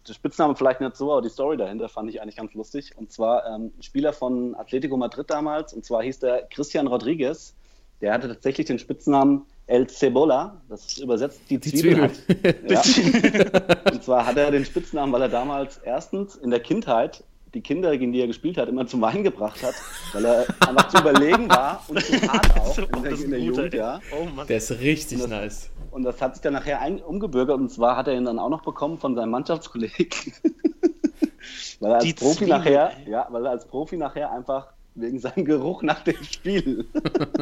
[0.08, 2.92] der Spitzname vielleicht nicht so, aber die Story dahinter fand ich eigentlich ganz lustig.
[2.96, 7.54] Und zwar ähm, ein Spieler von Atletico Madrid damals, und zwar hieß der Christian Rodriguez.
[8.00, 12.10] Der hatte tatsächlich den Spitznamen El Cebola, das ist übersetzt die, die Zwiebel.
[12.12, 12.54] Zwiebel.
[12.68, 12.82] Ja.
[13.92, 17.24] Und zwar hat er den Spitznamen, weil er damals erstens in der Kindheit
[17.54, 19.74] die Kinder, gegen die er gespielt hat, immer zum Wein gebracht hat,
[20.12, 23.30] weil er einfach zu überlegen war und zu hart auch in der, Das ist in
[23.30, 24.00] der Jugend, ja.
[24.12, 24.46] Oh Mann.
[24.46, 25.70] Der ist richtig Das- nice.
[25.90, 28.50] Und das hat sich dann nachher ein, umgebürgert und zwar hat er ihn dann auch
[28.50, 30.32] noch bekommen von seinem Mannschaftskollegen.
[31.80, 33.10] weil er als Die Profi Zwiebel, nachher, ey.
[33.12, 36.86] ja, weil er als Profi nachher einfach wegen seinem Geruch nach dem Spiel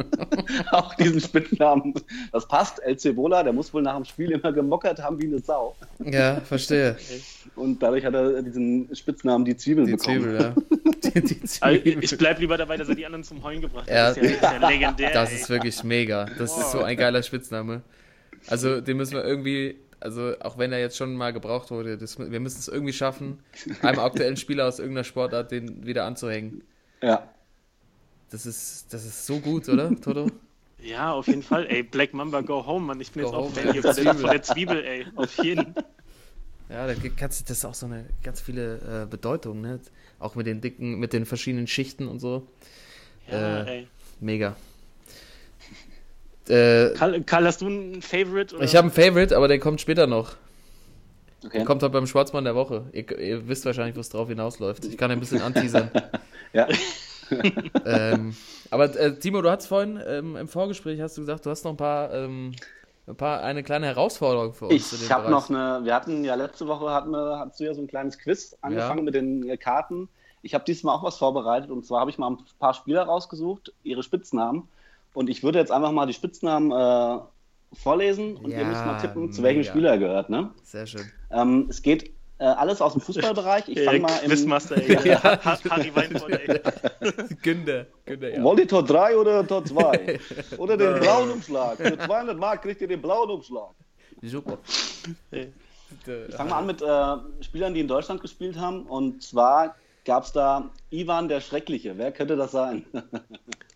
[0.71, 1.93] auch diesen Spitznamen.
[2.31, 5.39] Das passt, El Cebola, der muss wohl nach dem Spiel immer gemockert haben wie eine
[5.39, 5.75] Sau.
[6.03, 6.97] Ja, verstehe.
[7.55, 10.21] Und dadurch hat er diesen Spitznamen die Zwiebel Die bekommen.
[10.21, 10.55] Zwiebel, ja.
[11.03, 12.03] Die, die Also, Zwiebel.
[12.03, 13.95] ich bleib lieber dabei, dass er die anderen zum Heulen gebracht hat.
[13.95, 14.09] Ja.
[14.09, 15.11] Das ist ja, das ist ja legendär.
[15.13, 15.35] Das ey.
[15.37, 16.25] ist wirklich mega.
[16.37, 17.81] Das ist so ein geiler Spitzname.
[18.47, 22.19] Also, den müssen wir irgendwie, also auch wenn er jetzt schon mal gebraucht wurde, das,
[22.19, 23.39] wir müssen es irgendwie schaffen,
[23.81, 26.63] einem aktuellen Spieler aus irgendeiner Sportart den wieder anzuhängen.
[27.01, 27.27] Ja.
[28.31, 30.27] Das ist, das ist so gut, oder, Toto?
[30.83, 31.65] Ja, auf jeden Fall.
[31.67, 33.01] Ey, Black Mamba, go home, Mann.
[33.01, 34.15] Ich bin Go jetzt auch Fan hier von der, Zwiebel.
[34.21, 35.05] von der Zwiebel, ey.
[35.15, 35.73] Auf jeden.
[36.69, 39.79] Ja, da kannst du das ist auch so eine ganz viele äh, Bedeutungen, ne?
[40.19, 42.47] Auch mit den dicken, mit den verschiedenen Schichten und so.
[43.31, 43.87] Ja, Äh, ey.
[44.19, 44.55] Mega.
[46.47, 48.55] Äh, Karl, Karl, hast du einen Favorite?
[48.55, 48.63] Oder?
[48.65, 50.35] ich habe einen Favorite, aber der kommt später noch.
[51.43, 51.57] Okay.
[51.57, 52.85] Der kommt halt beim Schwarzmann der Woche.
[52.93, 54.85] Ihr, ihr wisst wahrscheinlich, wo es drauf hinausläuft.
[54.85, 55.89] Ich kann ein bisschen anteasern.
[56.53, 56.67] Ja.
[57.85, 58.35] ähm,
[58.71, 61.71] aber äh, Timo, du hast vorhin ähm, im Vorgespräch hast du gesagt, du hast noch
[61.71, 62.53] ein paar, ähm,
[63.07, 64.93] ein paar eine kleine Herausforderung für uns.
[64.93, 67.81] Ich habe noch eine, wir hatten ja letzte Woche, hatten wir, hattest du ja so
[67.81, 69.03] ein kleines Quiz angefangen Ja.
[69.05, 70.09] mit den äh, Karten.
[70.41, 73.73] Ich habe diesmal auch was vorbereitet und zwar habe ich mal ein paar Spieler rausgesucht,
[73.83, 74.67] ihre Spitznamen.
[75.13, 77.19] Und ich würde jetzt einfach mal die Spitznamen äh,
[77.73, 79.71] vorlesen und ihr Ja, müsst mal tippen, zu welchem mega.
[79.71, 80.29] Spieler er gehört.
[80.29, 80.51] Ne?
[80.63, 81.11] Sehr schön.
[81.31, 83.67] Ähm, es geht äh, alles aus dem Fußballbereich.
[83.69, 85.07] Ich fange Äh, mal im Quizmaster, ey.
[85.09, 85.23] Ja.
[85.23, 86.59] Ha- Harry Weinfurt, ey.
[87.41, 87.85] Günder.
[88.05, 88.43] Günder ja.
[88.43, 90.19] Wollt ihr Tor 3 oder Tor 2?
[90.57, 91.77] oder den blauen Umschlag?
[91.77, 93.71] Für 200 Mark kriegt ihr den blauen Umschlag.
[94.21, 94.57] Super.
[95.31, 98.83] Ich fange mal an mit äh, Spielern, die in Deutschland gespielt haben.
[98.83, 99.75] Und zwar
[100.05, 101.97] gab es da Ivan der Schreckliche.
[101.97, 102.85] Wer könnte das sein?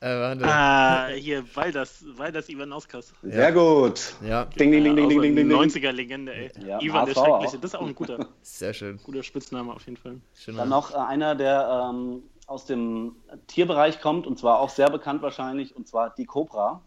[0.02, 0.46] Äh, warte.
[0.46, 3.14] Ah, hier, weil das, weil das Ivanauskas.
[3.22, 4.14] Sehr gut.
[4.26, 5.58] Ja, Ding, ding, ding, ding, ding, ding, ding, ding.
[5.60, 6.52] 90er-Legende, ey.
[6.66, 7.16] Ja, Ivan der.
[7.16, 7.58] Schreckliche.
[7.60, 8.98] Das ist auch ein guter, sehr schön.
[9.04, 10.22] guter Spitzname auf jeden Fall.
[10.36, 10.60] Schöner.
[10.60, 13.18] Dann noch äh, einer, der ähm, aus dem
[13.48, 16.82] Tierbereich kommt und zwar auch sehr bekannt wahrscheinlich, und zwar die Cobra.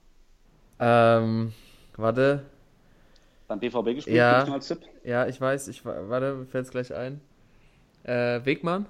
[0.80, 1.52] Ähm,
[1.98, 2.44] warte.
[3.46, 4.46] Beim BVB gespielt, Ja.
[5.04, 7.20] Ja, ich weiß, ich wa- warte, mir fällt es gleich ein.
[8.04, 8.86] Äh, Wegmann?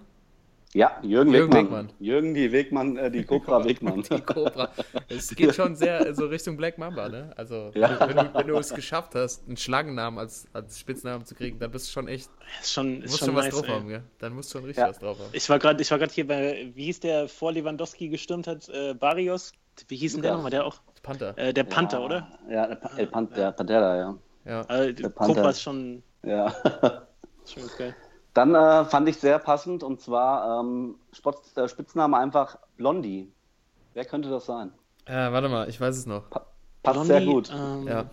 [0.74, 1.64] Ja, Jürgen, Jürgen Wegmann.
[1.88, 1.92] Wegmann.
[2.00, 4.02] Jürgen die Wegmann, äh, die Cobra Wegmann.
[4.02, 4.70] Die Cobra.
[5.08, 7.30] Es geht schon sehr so Richtung Black Mamba, ne?
[7.36, 8.00] Also, Ja.
[8.08, 11.70] wenn, du, wenn du es geschafft hast, einen Schlangennamen als, als Spitznamen zu kriegen, dann
[11.70, 12.30] bist du schon echt,
[12.62, 13.74] Ist schon, du ist musst schon schon was nice, drauf ey.
[13.74, 14.02] haben, gell?
[14.18, 14.88] Dann musst du schon richtig Ja.
[14.88, 15.28] was drauf haben.
[15.32, 18.66] Ich war gerade, ich war gerade hier bei, wie hieß der vor Lewandowski gestürmt hat,
[18.70, 19.52] äh, Barrios?
[19.88, 20.50] Wie hieß denn der nochmal?
[20.50, 21.36] Der auch, Panther.
[21.36, 22.28] äh, der Panther, ja, oder?
[22.48, 24.18] Ja, der, Pa- El Pan der Pantera, ja.
[24.46, 24.60] Ja.
[24.62, 25.34] Also, Der Panther.
[25.34, 26.50] Cobra ist schon, ja.
[27.46, 27.94] schon geil.
[28.34, 33.30] Dann äh, fand ich sehr passend und zwar ähm, Spot, äh, Spitzname einfach Blondie.
[33.94, 34.72] Wer könnte das sein?
[35.04, 36.30] Äh, warte mal, ich weiß es noch.
[36.82, 37.50] Passt sehr Blondie, gut.
[37.54, 38.04] Ähm, Ja.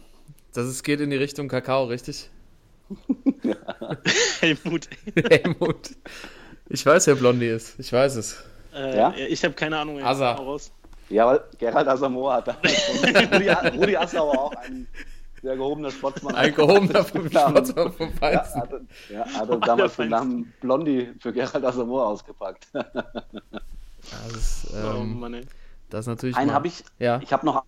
[0.53, 2.29] Das ist, geht in die Richtung Kakao, richtig?
[4.41, 4.89] Helmut.
[5.15, 5.91] Helmut.
[6.69, 7.79] Ich weiß, wer Blondie ist.
[7.79, 8.43] Ich weiß es.
[8.73, 9.13] Äh, Ja?
[9.15, 10.01] Ich habe keine Ahnung.
[10.03, 10.33] Asa.
[10.33, 10.71] Raus.
[11.09, 13.15] Ja, weil Gerald Asamoah hat schon.
[13.33, 14.87] Rudi, Rudi Assauer auch ein
[15.41, 16.35] sehr gehobener Sportsmann.
[16.35, 17.03] Ein gehobener.
[17.05, 18.61] Sportsmann vom Ja, Feinsten.
[18.61, 22.67] hatte, ja, hatte damals den Namen Blondie für Gerald Asamoah ausgepackt.
[24.01, 25.45] Das ist, Oh ähm, ey.
[25.89, 26.35] das ist natürlich.
[26.37, 27.19] Einen habe ich, Ja.
[27.21, 27.63] ich habe noch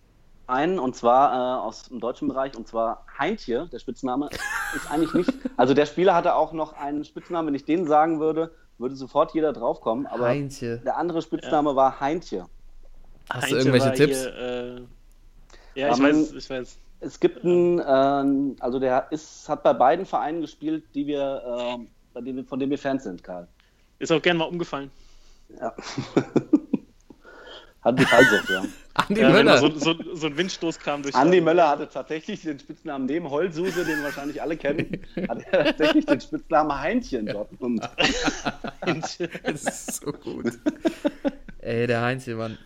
[0.46, 4.28] einen und zwar äh, aus dem deutschen Bereich und zwar Heintje, der Spitzname
[4.74, 5.32] ist eigentlich nicht.
[5.56, 9.34] Also der Spieler hatte auch noch einen Spitznamen, wenn ich den sagen würde, würde sofort
[9.34, 10.06] jeder draufkommen.
[10.06, 10.78] Aber Heintje.
[10.78, 12.46] der andere Spitzname war Heintje.
[13.30, 14.22] Hast du Heinze irgendwelche Tipps?
[14.22, 14.80] Hier, äh,
[15.80, 16.78] ja, ich Ähm, weiß, ich weiß.
[17.04, 21.42] Es gibt einen, äh, also der ist, hat bei beiden Vereinen gespielt, die wir,
[21.80, 21.84] äh,
[22.14, 23.48] bei denen, von denen wir Fans sind, Karl.
[23.98, 24.88] Ist auch gern mal umgefallen.
[25.60, 25.74] Ja.
[27.82, 28.62] hat die Fallsucht, ja.
[28.94, 29.58] Andi Ja, Möller.
[29.58, 31.14] so, so, so ein Windstoß kam durch.
[31.14, 36.06] Andi Möller hatte tatsächlich den Spitznamen neben Heulsuse, den wahrscheinlich alle kennen, hat er tatsächlich
[36.06, 37.88] den Spitznamen Heinchen in Dortmund.
[38.84, 40.52] Das ist so gut.
[41.58, 42.58] Ey, der Heinzchen, Mann.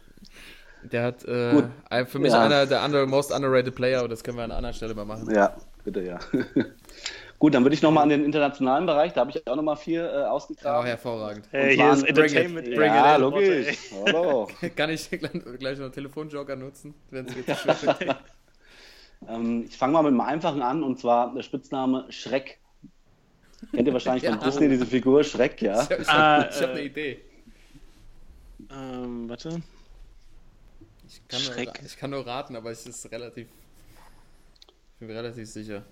[0.92, 2.42] Der hat äh, für mich Ja.
[2.44, 5.04] einer der under, most underrated Player, aber das können wir an einer anderen Stelle mal
[5.04, 5.30] machen.
[5.34, 6.18] Ja, bitte, ja.
[7.38, 10.10] Gut, dann würde ich nochmal an den internationalen Bereich, da habe ich auch nochmal vier
[10.10, 10.86] äh, Ja, ausgegraben.
[10.86, 11.46] hervorragend.
[11.50, 12.64] Hey, hier ist ein- Entertainment.
[12.64, 13.20] Bring it, bring ja, it in.
[13.22, 13.78] logisch.
[14.06, 14.48] Hallo.
[14.74, 18.16] Kann ich gleich, noch einen Telefonjoker nutzen, wenn es wird?
[19.28, 22.58] Ähm, ich fange mal mit einem einfachen an und zwar der Spitzname Schreck.
[23.74, 24.44] Kennt ihr wahrscheinlich von Ja.
[24.44, 25.82] Disney diese Figur Schreck, ja?
[25.82, 27.20] Ich habe ich Ah, hab, ich hab äh, eine Idee.
[28.70, 29.60] Ähm, warte.
[31.28, 33.46] Ich kann, nur, ich kann nur raten, aber es ist relativ.
[34.66, 35.84] Ich bin mir relativ sicher.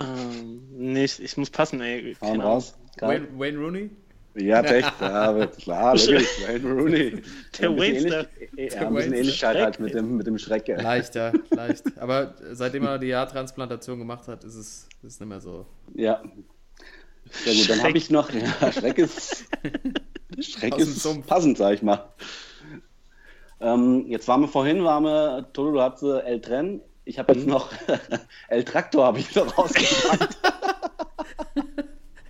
[0.00, 2.16] Ähm, nee, ich, ich muss passen, ey.
[2.20, 2.40] Ahnung.
[2.40, 2.74] raus.
[3.00, 3.90] Wayne, Wayne Rooney?
[4.34, 6.28] Ja, echt, ja, klar, logisch.
[6.46, 7.22] Wayne Rooney.
[7.58, 8.28] Der ein bisschen, Waynster.
[8.56, 9.12] ähnlich, ja, ein bisschen.
[9.14, 10.68] Ähnlichkeit halt mit dem, mit dem Schreck.
[10.68, 10.80] Ja.
[10.80, 11.84] Leicht, ja, leicht.
[11.98, 15.66] Aber seitdem er die Haartransplantation gemacht hat, ist es ist nicht mehr so.
[15.94, 16.22] ja.
[17.44, 18.30] Sehr gut, dann habe ich noch,
[18.60, 19.46] ja, Schreck ist,
[20.38, 22.08] Schreck ist passend, sag ich mal.
[23.60, 26.80] Ähm, jetzt waren wir vorhin, waren wir, Toto, du hast äh, El Tren.
[27.04, 27.38] Ich habe Mhm.
[27.38, 27.70] jetzt noch
[28.48, 30.36] El Traktor habe ich noch rausgebracht.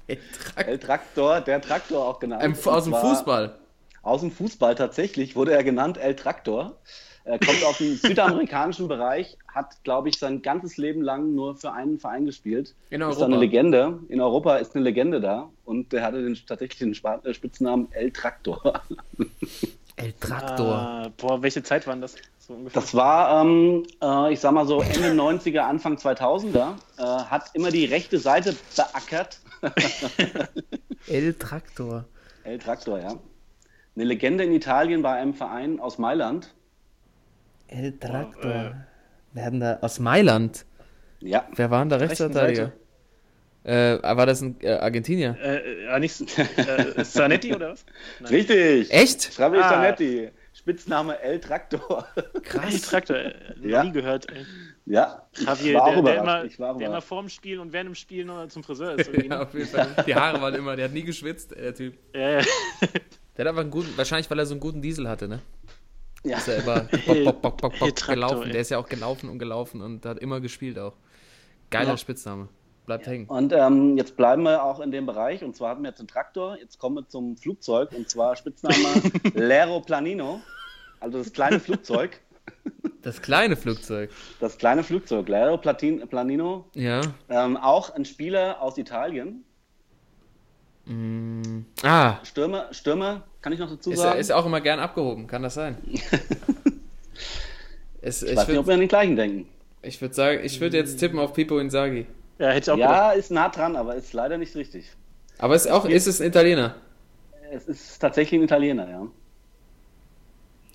[0.06, 0.18] Ey,
[0.54, 2.42] Track- El Traktor, der Traktor auch genannt.
[2.42, 3.56] Ein- aus dem Fußball.
[4.02, 6.76] Aus dem Fußball tatsächlich wurde er genannt El Traktor.
[7.24, 11.72] Er kommt aus dem südamerikanischen Bereich, hat, glaube ich, sein ganzes Leben lang nur für
[11.72, 12.76] einen Verein gespielt.
[12.90, 13.40] In Ist da eine Europa.
[13.40, 13.98] Legende.
[14.08, 16.92] In Europa ist eine Legende da und der hatte den, tatsächlich den
[17.24, 18.80] äh, Spitznamen El Traktor.
[19.96, 20.74] El Traktor.
[20.74, 22.16] Ah, boah, welche Zeit waren das?
[22.38, 22.80] So ungefähr.
[22.80, 26.74] Das war, ähm, äh, ich sag mal so, Ende 90er, Anfang 2000er.
[26.98, 29.40] Äh, hat immer die rechte Seite beackert.
[31.06, 32.04] El Traktor.
[32.44, 33.14] El Traktor, ja.
[33.96, 36.54] Eine Legende in Italien bei einem Verein aus Mailand.
[37.68, 38.52] El Traktor.
[38.52, 38.72] äh.
[39.32, 39.78] Wer hat denn da?
[39.80, 40.66] Aus Mailand.
[41.20, 42.72] Ja, Wer war denn der Rechten Rechtsverteidiger?
[43.66, 45.36] Äh, war das ein äh, Argentinier?
[45.42, 46.20] Äh, äh, nicht,
[46.58, 47.84] äh, Zanetti oder was?
[48.20, 48.32] Nein.
[48.32, 48.92] richtig.
[48.92, 49.24] Echt?
[49.24, 49.70] Fabio Ah.
[49.70, 50.30] Zanetti.
[50.54, 52.06] Spitzname El Traktor.
[52.14, 52.82] El Krass.
[52.82, 53.34] Traktor, äh,
[53.68, 53.82] Ja.
[53.84, 54.46] nie gehört, ey.
[54.86, 57.72] ja, ich Javier, war auch der, der, immer, ich war der immer vorm Spiel und
[57.72, 59.10] während dem Spiel noch zum Friseur ist.
[59.12, 59.40] Ja, ne?
[59.40, 59.88] auf jeden Fall.
[60.06, 61.94] Die Haare waren immer, der hat nie geschwitzt, der Typ.
[62.14, 62.44] ja, ja.
[63.36, 65.40] Der hat einfach einen guten, wahrscheinlich weil er so einen guten Diesel hatte, ne?
[66.24, 66.38] Ja.
[66.38, 68.42] Ist er immer El- bock, bock, bock, bock, El bock Traktor, gelaufen.
[68.46, 68.52] ey.
[68.52, 70.94] Der ist ja auch gelaufen und gelaufen und hat immer gespielt auch.
[71.70, 71.96] Geiler Ja.
[71.98, 72.48] Spitzname.
[72.86, 73.26] Bleibt hängen.
[73.26, 75.42] Und ähm, jetzt bleiben wir auch in dem Bereich.
[75.42, 76.56] Und zwar hatten wir jetzt den Traktor.
[76.58, 77.90] Jetzt kommen wir zum Flugzeug.
[77.92, 78.74] Und zwar Spitzname
[79.34, 80.40] L'Aeroplanino.
[81.00, 82.20] Also das kleine Flugzeug.
[83.02, 84.10] Das kleine Flugzeug.
[84.40, 86.64] Das kleine Flugzeug, L'Aeroplanino.
[86.74, 87.00] Ja.
[87.28, 89.44] Ähm, auch ein Spieler aus Italien.
[90.86, 91.64] Mm.
[91.82, 94.20] Ah, Stürmer, Stürmer, kann ich noch dazu ist, sagen?
[94.20, 95.76] ist auch immer gern abgehoben, kann das sein?
[98.00, 99.48] es, ich ich weiß nicht, ob würde wir an den gleichen denken.
[99.82, 102.06] ich würd sagen, ich würde jetzt tippen auf Pippo Inzaghi.
[102.38, 102.92] Ja, hätte ich auch gedacht.
[102.92, 104.90] Ja, ist nah dran, aber ist leider nicht richtig.
[105.38, 106.74] Aber ist auch, ist es ein Italiener?
[107.52, 109.06] Es ist tatsächlich ein Italiener, ja.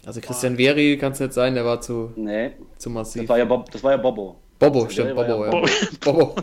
[0.05, 3.30] Also Christian Vieri kann es nicht sein, der war zu, Nee, zu das massiv.
[3.30, 4.36] war ja, Bob, das war ja Bobo.
[4.57, 5.68] Bobo, stimmt, war ja Bobo, ja.
[5.99, 6.36] Bobo.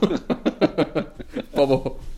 [1.53, 1.97] Bobo.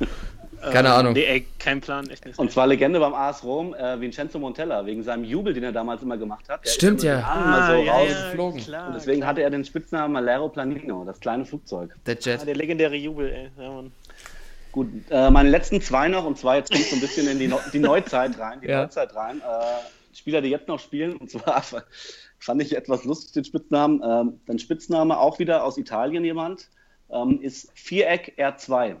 [0.70, 1.12] Keine Ähm, Ahnung.
[1.14, 2.38] Nee, ey, kein Plan, echt nicht.
[2.38, 6.02] Und zwar Legende beim AS Rom, äh, Vincenzo Montella, wegen seinem Jubel, den er damals
[6.02, 6.64] immer gemacht hat.
[6.64, 7.20] Der Stimmt, ja.
[7.20, 8.08] mal so raus.
[8.30, 8.60] geflogen.
[8.60, 8.86] klar.
[8.88, 9.30] Und deswegen klar.
[9.30, 11.94] hatte er den Spitznamen L'Aeroplanino, das kleine Flugzeug.
[12.06, 12.46] Der Ah, Jet.
[12.46, 13.50] der legendäre Jubel, ey.
[13.62, 13.92] Ja, Mann.
[14.70, 17.48] Gut, äh, meine letzten zwei noch, und zwar jetzt kommt so ein bisschen in die,
[17.48, 18.82] Neu- die Neuzeit rein, die Ja.
[18.82, 19.38] Neuzeit rein.
[19.40, 21.62] Äh, Spieler, die jetzt noch spielen, und zwar
[22.38, 24.00] fand ich etwas lustig den Spitznamen.
[24.02, 26.68] Ähm, dein Spitzname auch wieder aus Italien jemand,
[27.10, 28.96] ähm, ist Viereck R2.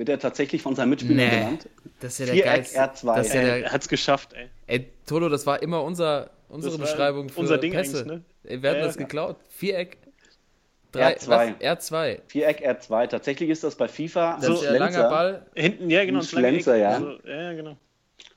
[0.00, 1.28] Wird er tatsächlich von seinem Mitspieler Nee.
[1.30, 1.68] genannt?
[2.00, 2.78] Das ist ja der Viereck geilste.
[2.80, 3.16] R2.
[3.16, 4.46] Das ist ja der, er hat's geschafft, ey.
[4.66, 8.06] ey, Toto, das war immer unser, unsere Beschreibung für unser Ding Pässe.
[8.06, 8.22] ne?
[8.44, 9.02] Ey, Wir hatten Ja, das ja.
[9.02, 9.36] geklaut.
[9.50, 9.98] Viereck.
[10.92, 11.28] Drei, R2.
[11.60, 11.90] Was?
[11.92, 12.18] R2.
[12.28, 13.08] Viereck R2.
[13.08, 15.10] Tatsächlich ist das bei FIFA Das ein ist langer.
[15.10, 15.46] Ball.
[15.54, 16.20] Hinten, ja, genau.
[16.20, 16.92] Ein Schlenzer, ja.
[16.94, 17.76] Also, ja, genau.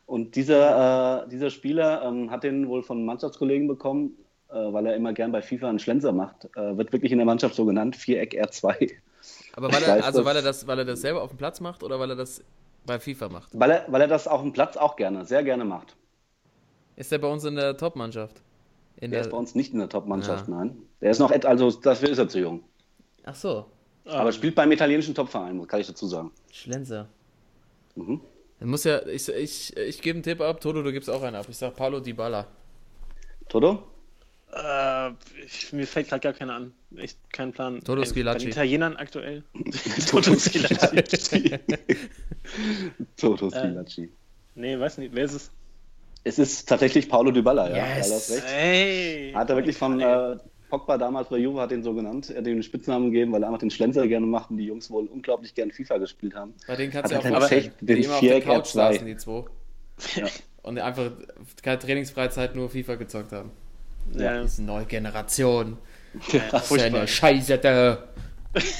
[0.05, 4.18] Und dieser, äh, dieser Spieler ähm, hat den wohl von Mannschaftskollegen bekommen,
[4.49, 6.49] äh, weil er immer gern bei FIFA einen Schlenzer macht.
[6.57, 8.91] Äh, wird wirklich in der Mannschaft so genannt, Viereck R2.
[9.56, 10.26] Aber weil er, also das.
[10.26, 12.43] weil er das, weil er das selber auf dem Platz macht oder weil er das
[12.86, 13.49] bei FIFA macht.
[13.54, 15.95] Weil er, weil er das auf dem Platz auch gerne, sehr gerne macht.
[16.95, 18.41] Ist er bei uns in der Top-Mannschaft?
[18.99, 20.56] Der der, ist bei uns nicht in der Top-Mannschaft, Ja.
[20.56, 20.78] nein.
[21.01, 22.64] Der ist noch, also dafür ist er zu jung.
[23.24, 23.66] Ach so,
[24.06, 26.32] Aber spielt beim italienischen Topverein, kann ich dazu sagen.
[26.51, 27.08] Schlenzer.
[27.95, 28.22] Mhm.
[28.60, 31.36] Dann muss ja, ich, ich, ich gebe einen Tipp ab, Toto, du gibst auch einen
[31.36, 31.45] ab.
[31.49, 32.47] Ich sag Paulo Dybala.
[33.49, 33.84] Toto?
[34.56, 35.12] Äh,
[35.45, 36.74] ich, mir fällt gerade gar keiner an.
[36.95, 37.80] Echt kein Plan.
[37.84, 38.24] Toto Schillaci.
[38.38, 39.43] Bei den Italienern aktuell.
[40.10, 41.60] Toto Schillaci.
[43.18, 43.51] Toto Äh.
[43.62, 44.10] Schillaci.
[44.56, 45.14] nee, weiß nicht.
[45.16, 45.51] Wer ist es?
[46.26, 47.97] Es ist tatsächlich Paulo Dybala, ja.
[47.97, 48.32] Yes.
[48.32, 48.43] Recht.
[48.47, 49.32] Hey!
[49.36, 50.38] Hat er wirklich von äh,
[50.70, 52.30] Pogba damals bei Juve hat ihn so genannt.
[52.30, 54.66] Er hat ihm den Spitznamen gegeben, weil er einfach den Schlenzer gerne macht und die
[54.66, 56.54] Jungs wohl unglaublich gern FIFA gespielt haben.
[56.66, 58.66] Bei denen kannst du Hat ja er auch vorstellen, echt den immer auf der Couch
[58.68, 58.74] R2.
[58.74, 59.45] saßen, die zwei.
[60.16, 60.26] Ja.
[60.64, 61.12] Und einfach
[61.62, 63.51] keine Trainingsfreizeit nur FIFA gezockt haben.
[64.14, 64.41] Ja.
[64.41, 65.78] Das ist eine neue Generation.
[66.32, 68.04] Ja, Das ist ja eine Scheiße da.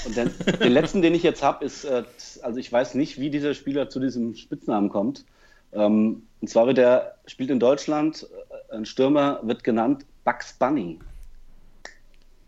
[0.06, 2.04] Und den, den letzten, den ich jetzt habe, ist, äh,
[2.42, 5.24] also ich weiß nicht, wie dieser Spieler zu diesem Spitznamen kommt.
[5.72, 8.28] Ähm, und zwar wird er, spielt in Deutschland,
[8.70, 11.00] äh, ein Stürmer wird genannt Bugs Bunny.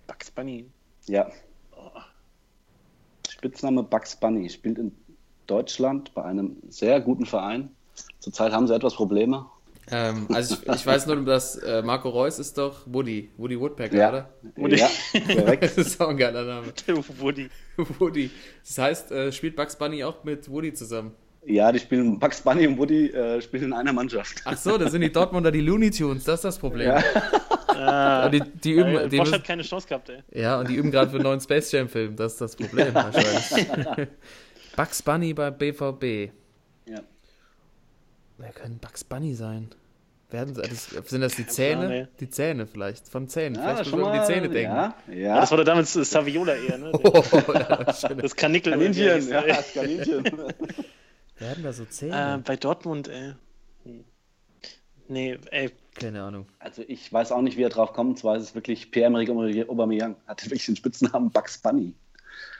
[0.06, 0.70] Bugs Bunny.
[1.06, 1.28] Ja.
[3.28, 4.48] Spitzname Bugs Bunny.
[4.48, 4.92] Spielt in
[5.46, 7.70] Deutschland bei einem sehr guten Verein.
[8.20, 9.46] Zurzeit haben sie etwas Probleme.
[9.90, 13.30] Ähm, also ich, ich weiß nur, dass äh, Marco Reus ist doch Woody.
[13.36, 14.28] Woody Woodpecker, Ja, oder?
[14.56, 14.76] Woody.
[14.76, 15.62] ja korrekt.
[15.76, 16.66] Das ist auch ein geiler Name.
[17.18, 17.48] Woody.
[17.76, 18.30] Woody.
[18.66, 21.12] Das heißt, äh, spielt Bugs Bunny auch mit Woody zusammen.
[21.44, 24.42] Ja, die spielen Bugs Bunny und Woody äh, spielen in einer Mannschaft.
[24.44, 26.88] Ach so, das sind die Dortmunder die Looney Tunes, das ist das Problem.
[26.88, 27.04] Ja.
[27.68, 30.22] Ah, Die, die üben, die Bosch müssen, hat keine Chance gehabt, ey.
[30.32, 32.92] ja, und die üben gerade für einen neuen Space Jam Film, das ist das Problem
[32.92, 34.08] wahrscheinlich.
[34.76, 36.32] Bugs Bunny bei BVB.
[38.38, 38.44] Ja.
[38.44, 39.68] Wer können Bugs Bunny sein?
[40.30, 41.94] Werden, das, sind das die Plan, Zähne?
[41.94, 42.06] ey.
[42.18, 43.54] Die Zähne vielleicht, von Zähnen.
[43.54, 44.74] Ja, vielleicht schon müssen wir mal, um die Zähne denken.
[44.74, 45.40] Ja, Ja.
[45.40, 46.92] Das war doch damals äh, Saviola eher, ne?
[47.04, 47.22] Oh,
[47.52, 47.84] ja.
[47.84, 48.72] Das Kanickel.
[48.72, 50.24] Kaninchen, ja, das Kaninchen.
[51.38, 52.42] Werden da so Äh, Zähne?
[52.44, 53.34] bei Dortmund, ey.
[53.84, 54.04] Hm.
[55.08, 55.70] Nee, ey.
[55.94, 56.46] Keine Ahnung.
[56.58, 58.18] Also ich weiß auch nicht, wie er drauf kommt.
[58.18, 59.30] Zwar ist es wirklich Pierre-Emerick
[59.68, 60.16] Aubameyang.
[60.26, 61.94] Hat wirklich den Spitznamen Bugs Bunny.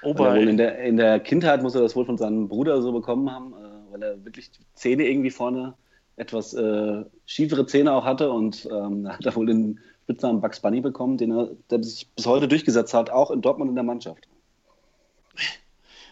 [0.03, 2.93] Ober, er in der, in der Kindheit muss er das wohl von seinem Bruder so
[2.93, 5.75] bekommen haben, äh, weil er wirklich die Zähne irgendwie vorne
[6.17, 10.61] etwas äh, schiefere Zähne auch hatte und ähm, da hat er wohl den Spitznamen Bugs
[10.61, 13.85] Bunny bekommen, den er der sich bis heute durchgesetzt hat, auch in Dortmund in der
[13.85, 14.29] Mannschaft.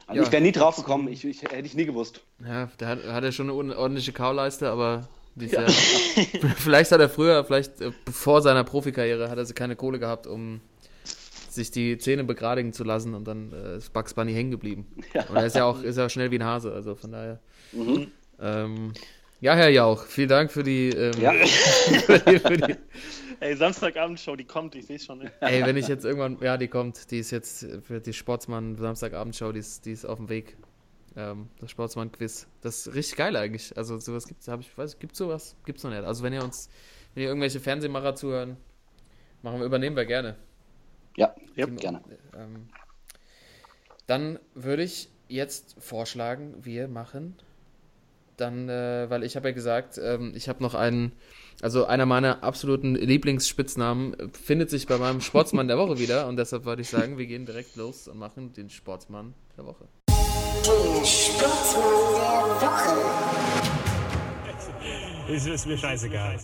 [0.07, 0.26] Also Ja.
[0.26, 2.20] ich wäre nie drauf gekommen, ich, ich, hätte ich nie gewusst.
[2.47, 5.66] Ja, da hat, hat er schon eine ordentliche Kauleiste, aber die ist ja.
[6.57, 10.61] vielleicht hat er früher, vielleicht äh, vor seiner Profikarriere, hat er keine Kohle gehabt, um
[11.55, 14.86] sich die Zähne begradigen zu lassen und dann äh, ist Bugs Bunny hängen geblieben.
[15.12, 15.24] Ja.
[15.28, 17.40] Und er ist ja auch ist ja schnell wie ein Hase, also von daher.
[17.72, 18.09] Mhm.
[18.40, 18.92] Ähm,
[19.40, 21.32] ja, Herr Jauch, vielen Dank für die, ähm, Ja.
[21.46, 22.76] für die, für die
[23.40, 25.20] Ey, Samstagabendshow, die kommt, ich sehe schon.
[25.20, 25.30] Ey.
[25.40, 29.52] Ey, wenn ich jetzt irgendwann, ja, die kommt, die ist jetzt für die Sportsmann Samstagabendshow,
[29.52, 30.57] die ist, die ist auf dem Weg.
[31.16, 32.46] Ähm, das Sportsmann-Quiz.
[32.61, 33.76] Das ist richtig geil eigentlich.
[33.76, 35.57] Also sowas gibt's, habe ich, weiß, gibt's sowas?
[35.64, 36.05] Gibt's noch nicht.
[36.05, 36.68] Also wenn ihr uns,
[37.14, 38.57] wenn ihr irgendwelche Fernsehmacher zuhören,
[39.42, 40.36] machen wir, übernehmen wir gerne.
[41.16, 41.66] Ja, Ja.
[41.66, 42.00] gerne.
[42.36, 42.68] Ähm,
[44.06, 47.36] dann würde ich jetzt vorschlagen, wir machen
[48.36, 51.12] dann, äh, weil ich habe ja gesagt, ähm, ich habe noch einen,
[51.62, 56.36] also einer meiner absoluten Lieblingsspitznamen äh, findet sich bei meinem Sportsmann der Woche wieder und
[56.36, 59.86] deshalb würde ich sagen, wir gehen direkt los und machen den Sportsmann der Woche.
[60.08, 61.82] Der Sportsmann
[62.60, 63.24] der Woche.
[65.28, 66.36] Ist, ist mir scheißegal.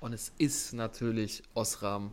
[0.00, 2.12] Und es ist natürlich Osram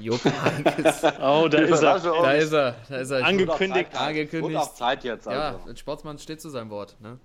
[0.00, 1.02] Jupp Heynckes.
[1.20, 1.98] Oh, da ist er.
[1.98, 3.24] Da ist er, da ist er.
[3.24, 3.94] Angekündigt.
[3.94, 4.42] Angekündigt.
[4.42, 5.28] Wurde auf Zeit jetzt.
[5.28, 5.40] Also.
[5.40, 6.96] Ja, ein Sportsmann steht zu seinem Wort.
[7.00, 7.18] Ne?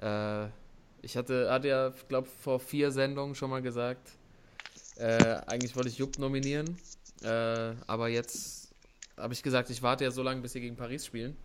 [0.00, 0.48] Äh,
[1.04, 4.12] ich hatte, hatte ja, glaube vor vier Sendungen schon mal gesagt,
[4.96, 6.78] äh, eigentlich wollte ich Jupp nominieren,
[7.22, 8.74] äh, aber jetzt
[9.16, 11.36] habe ich gesagt, ich warte ja so lange, bis sie gegen Paris spielen.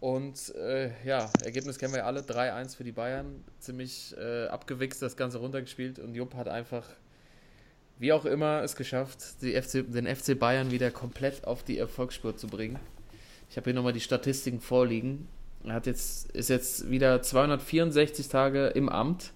[0.00, 5.02] Und äh, ja, Ergebnis kennen wir ja alle, 3-1 für die Bayern, ziemlich äh, abgewichst
[5.02, 6.86] das Ganze runtergespielt und Jupp hat einfach,
[8.00, 12.46] wie auch immer, es geschafft, FC, den FC Bayern wieder komplett auf die Erfolgsspur zu
[12.46, 12.78] bringen.
[13.50, 15.28] Ich habe hier nochmal die Statistiken vorliegen.
[15.64, 19.32] Er hat jetzt, ist jetzt wieder 264 Tage im Amt.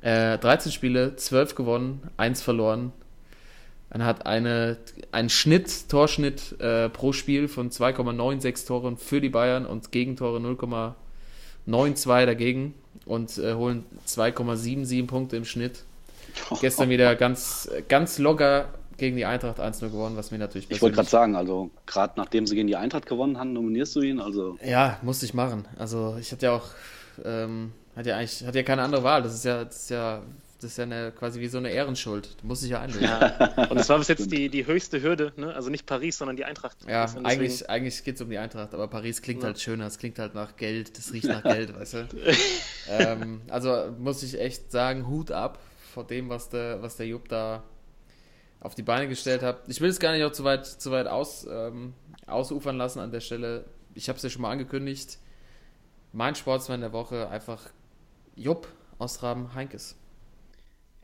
[0.00, 2.92] Äh, 13 Spiele, 12 gewonnen, 1 verloren.
[3.90, 4.78] Er hat eine,
[5.12, 12.24] einen Schnitt, Torschnitt äh, pro Spiel von 2,96 Toren für die Bayern und Gegentore 0,92
[12.24, 15.84] dagegen und äh, holen 2,77 Punkte im Schnitt.
[16.60, 20.96] Gestern wieder ganz, ganz locker gegen die Eintracht 1-0 gewonnen, was mir natürlich Ich wollte
[20.96, 24.20] gerade sagen, also gerade nachdem sie gegen die Eintracht gewonnen haben, nominierst du ihn.
[24.20, 25.66] Also Ja, musste ich machen.
[25.78, 26.66] Also ich hatte ja auch,
[27.24, 29.22] ähm, hat ja eigentlich, hat ja keine andere Wahl.
[29.22, 30.22] Das ist ja, das ist ja
[30.60, 32.36] Das ist ja eine, quasi wie so eine Ehrenschuld.
[32.42, 33.04] Du musst dich ja einlösen.
[33.04, 33.66] Ja.
[33.70, 35.54] Und das war bis jetzt die, die höchste Hürde, ne?
[35.54, 36.76] Also nicht Paris, sondern die Eintracht.
[36.86, 39.46] Ja, Deswegen- eigentlich, eigentlich geht es um die Eintracht, aber Paris klingt Ja.
[39.46, 42.08] halt schöner, es klingt halt nach Geld, das riecht nach Geld, weißt du.
[42.90, 45.58] ähm, also muss ich echt sagen, Hut ab
[45.90, 47.62] vor dem, was der, was der Jupp da
[48.60, 49.68] auf die Beine gestellt hat.
[49.68, 51.94] Ich will es gar nicht auch zu weit, zu weit aus, ähm,
[52.26, 53.64] ausufern lassen an der Stelle.
[53.94, 55.18] Ich habe es ja schon mal angekündigt.
[56.12, 57.70] Mein Sportsmann der Woche einfach
[58.36, 58.68] Jupp
[58.98, 59.96] aus Raben Heinkes.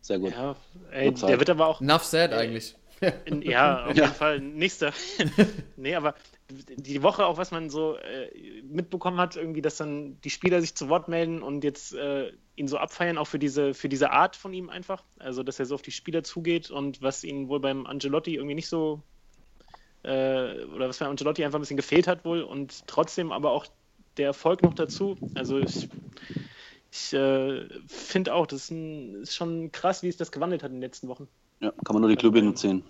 [0.02, 0.32] Sehr gut.
[0.32, 0.56] Ja,
[0.92, 2.76] ey, Gut der wird aber auch Enough said eigentlich.
[3.24, 4.04] In, ja, auf Ja.
[4.04, 4.40] jeden Fall.
[4.40, 4.92] Nächster.
[5.76, 6.14] nee, aber
[6.48, 10.74] die Woche auch, was man so äh, mitbekommen hat, irgendwie, dass dann die Spieler sich
[10.76, 14.34] zu Wort melden und jetzt äh, ihn so abfeiern, auch für diese, für diese Art
[14.34, 15.04] von ihm einfach.
[15.18, 18.54] Also, dass er so auf die Spieler zugeht und was ihnen wohl beim Angelotti irgendwie
[18.54, 19.02] nicht so
[20.02, 23.66] äh, oder was bei Angelotti einfach ein bisschen gefehlt hat wohl und trotzdem aber auch
[24.16, 25.16] der Erfolg noch dazu.
[25.34, 25.88] Also ich,
[26.90, 30.70] ich äh, finde auch, das ist, ein, ist schon krass, wie es das gewandelt hat
[30.70, 31.28] in den letzten Wochen.
[31.60, 32.82] Ja, kann man nur die Glühbirne ziehen.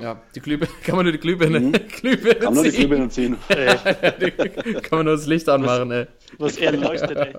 [0.00, 2.88] Ja, die Glühbirne, kann man nur die Glühbirne, Glühbirne Kann man nur die ziehen.
[2.88, 3.36] Glühbirne ziehen.
[4.82, 6.06] kann man nur das Licht anmachen, ey.
[6.38, 7.34] Was er leuchtet, ey.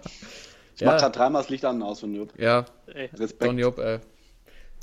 [0.76, 0.98] Ich mach Ja.
[1.00, 2.34] grad dreimal das Licht an und aus von Jupp.
[2.40, 3.10] Ja, ey.
[3.14, 3.44] Respekt.
[3.44, 4.00] Don Job, ey.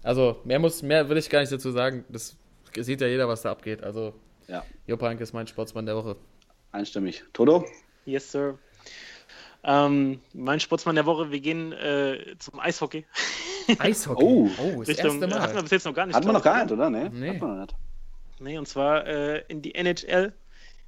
[0.03, 2.05] Also, mehr muss, mehr will ich gar nicht dazu sagen.
[2.09, 2.36] Das
[2.76, 3.82] sieht ja jeder, was da abgeht.
[3.82, 4.14] Also,
[4.47, 6.16] Ja, Job Hanke ist mein Sportsmann der Woche.
[6.72, 7.24] einstimmig.
[7.32, 7.64] Toto?
[8.07, 8.59] Yes, sir.
[9.64, 13.05] Ähm, mein Sportsmann der Woche, wir gehen äh, zum Eishockey.
[13.78, 14.24] Eishockey.
[14.24, 14.49] Oh.
[14.78, 15.62] das Richtung, erste hatten wir Mal.
[15.62, 16.14] bis jetzt noch gar nicht.
[16.14, 16.89] Hatten wir noch gar ich, nicht, oder?
[16.91, 17.28] Nee, Nee.
[17.30, 17.74] Hatten wir noch nicht.
[18.41, 20.32] Nee, und zwar äh, in die NHL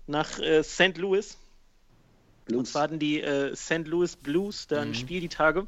[0.06, 0.96] nach äh, St.
[0.98, 1.36] Louis.
[2.50, 2.72] Und Blues.
[2.72, 3.86] zwar hatten die äh, St.
[3.86, 4.90] Louis Blues da Mhm.
[4.90, 5.66] ein Spiel die Tage,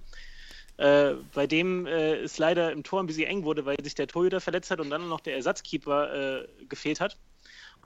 [0.78, 4.06] äh, bei dem äh, es leider im Tor ein bisschen eng wurde, weil sich der
[4.08, 7.16] Torhüter verletzt hat und dann noch der Ersatzkeeper äh, gefehlt hat.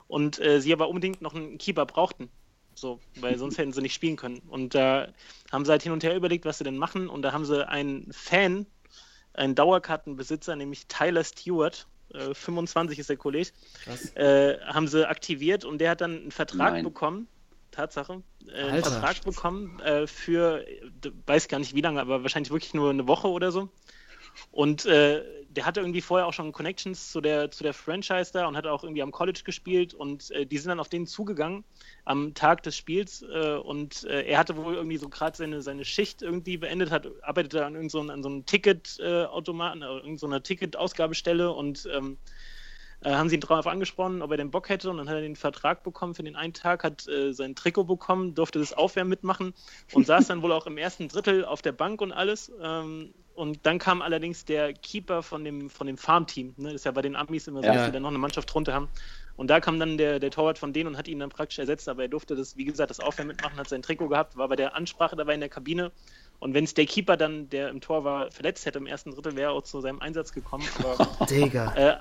[0.07, 2.29] Und äh, sie aber unbedingt noch einen Keeper brauchten.
[2.75, 4.39] So, weil sonst hätten sie nicht spielen können.
[4.47, 5.09] Und da
[5.51, 7.09] haben sie halt hin und her überlegt, was sie denn machen.
[7.09, 8.65] Und da haben sie einen Fan,
[9.33, 13.49] einen Dauerkartenbesitzer, nämlich Tyler Stewart, äh, 25 ist der Kollege,
[14.15, 16.83] äh, haben sie aktiviert und der hat dann einen Vertrag Nein.
[16.85, 17.27] bekommen.
[17.71, 18.83] Tatsache, äh, einen.
[18.83, 20.65] Vertrag bekommen äh, für,
[21.25, 23.69] weiß gar nicht wie lange, aber wahrscheinlich wirklich nur eine Woche oder so.
[24.51, 28.47] Und äh, der hatte irgendwie vorher auch schon Connections zu der, zu der Franchise da
[28.47, 31.63] und hat auch irgendwie am College gespielt und äh, die sind dann auf den zugegangen
[32.05, 35.85] am Tag des Spiels äh, und äh, er hatte wohl irgendwie so gerade seine, seine
[35.85, 40.27] Schicht irgendwie beendet, hat, arbeitete an, irgend so, an so einem Ticketautomaten, äh, irgend so
[40.27, 42.17] einer Ticketausgabestelle und ähm,
[43.01, 45.21] äh, haben sie ihn darauf angesprochen, ob er den Bock hätte und dann hat er
[45.21, 49.09] den Vertrag bekommen für den einen Tag, hat äh, sein Trikot bekommen, durfte das Aufwärmen
[49.09, 49.53] mitmachen
[49.93, 52.51] und saß dann wohl auch im ersten Drittel auf der Bank und alles.
[52.61, 56.55] Ähm, und dann kam allerdings der Keeper von dem, von dem Farmteam.
[56.57, 56.69] Ne?
[56.69, 57.75] Das ist ja bei den Amis immer so, Ja.
[57.75, 58.89] dass sie dann noch eine Mannschaft drunter haben.
[59.35, 61.87] Und da kam dann der, der Torwart von denen und hat ihn dann praktisch ersetzt,
[61.87, 64.55] aber er durfte das, wie gesagt, das Aufwärmen mitmachen, hat sein Trikot gehabt, war bei
[64.55, 65.91] der Ansprache dabei in der Kabine.
[66.39, 69.35] Und wenn es der Keeper dann, der im Tor war, verletzt hätte im ersten Drittel,
[69.35, 70.67] wäre er auch zu seinem Einsatz gekommen.
[70.77, 71.73] Aber Digga.
[71.75, 71.97] äh,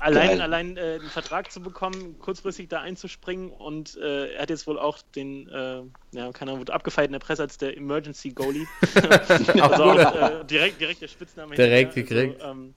[0.00, 0.40] allein Geil.
[0.40, 4.78] allein äh, einen Vertrag zu bekommen, kurzfristig da einzuspringen und äh, er hat jetzt wohl
[4.78, 8.66] auch den, äh, ja, keine Ahnung, wurde abgefeiert in der Presse als der Emergency Goalie.
[9.60, 11.54] also auch äh, direkt, direkt der Spitzname.
[11.54, 12.24] Direkt hinterher.
[12.28, 12.42] gekriegt.
[12.42, 12.74] Also, ähm,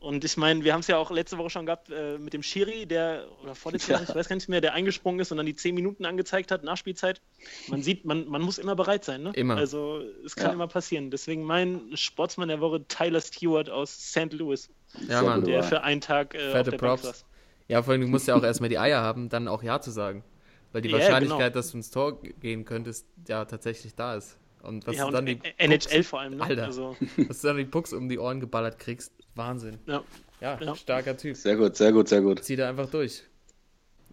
[0.00, 2.42] und ich meine, wir haben es ja auch letzte Woche schon gehabt äh, mit dem
[2.42, 5.46] Schiri, der, oder vorletzte Woche, ich weiß gar nicht mehr, der eingesprungen ist und dann
[5.46, 7.20] die 10 Minuten angezeigt hat, Nachspielzeit.
[7.66, 9.32] Man sieht, man, man muss immer bereit sein, ne?
[9.34, 9.56] Immer.
[9.56, 10.54] Also es kann Ja.
[10.54, 11.10] immer passieren.
[11.10, 14.32] Deswegen mein Sportsmann der Woche, Tyler Stewart aus St.
[14.32, 14.68] Louis,
[15.08, 15.44] Ja, Mann.
[15.44, 15.62] der Ja.
[15.62, 17.02] für einen Tag äh, Fette Bank Props.
[17.02, 17.24] saß.
[17.68, 19.90] Ja, vor allem, du musst ja auch erstmal die Eier haben, dann auch Ja zu
[19.90, 20.24] sagen.
[20.72, 21.58] Weil die Ja, Wahrscheinlichkeit, genau.
[21.58, 24.38] dass du ins Tor gehen könntest, ja tatsächlich da ist.
[24.62, 26.44] Und was Ja, du dann die NHL Pucks, vor allem, ne?
[26.44, 26.64] Alter.
[26.66, 26.96] Also,
[27.28, 29.78] was du dann die Pucks um die Ohren geballert kriegst, Wahnsinn.
[29.86, 30.02] ja.
[30.40, 30.74] Ja, Ja.
[30.74, 31.36] starker Typ.
[31.36, 32.42] Sehr gut, sehr gut, sehr gut.
[32.42, 33.24] Zieh da einfach durch.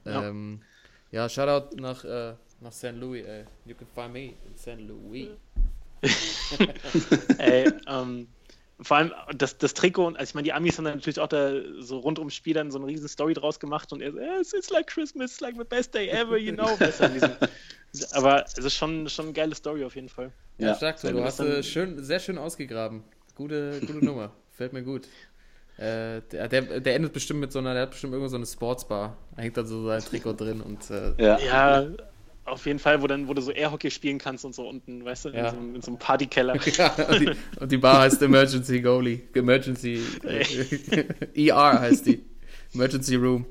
[0.03, 0.11] Ja.
[0.23, 0.61] Ja, ähm,
[1.11, 2.95] ja Shoutout nach, äh, nach St.
[2.95, 3.45] Louis, ey.
[3.65, 4.81] You can find me in St.
[4.81, 5.29] Louis.
[7.37, 8.27] Ey, ähm,
[8.79, 11.27] vor allem das, das Trikot, und also ich meine, die Amis haben dann natürlich auch
[11.27, 14.19] da so rund ums Spiel dann so eine riesen Story draus gemacht und er so,
[14.19, 16.77] "Yeah, it's, it's like Christmas, it's like the best day ever, you know.
[16.77, 17.31] Diesem,
[18.11, 20.31] aber es ist schon, schon eine geile Story auf jeden Fall.
[20.59, 21.09] Ja, stark, so.
[21.09, 23.03] Du hast äh, schön, sehr schön ausgegraben.
[23.35, 24.31] Gute, gute Nummer.
[24.57, 25.07] Fällt mir gut.
[25.77, 28.47] Äh, der, der, der endet bestimmt mit so einer, der hat bestimmt irgendwo so eine
[28.47, 29.15] Sportsbar.
[29.35, 31.37] Da hängt dann so sein Trikot drin und äh, Ja.
[31.39, 31.87] Ja,
[32.45, 35.25] auf jeden Fall, wo, dann, wo du so Airhockey spielen kannst und so unten, weißt
[35.25, 35.49] du, Ja.
[35.49, 36.55] in, so, einem- in so einem Partykeller.
[36.77, 39.21] Ja, und die, und die Bar heißt Emergency Goalie.
[39.35, 40.01] Emergency.
[40.23, 41.05] Äh,
[41.49, 42.25] ER heißt die.
[42.73, 43.45] Emergency Room.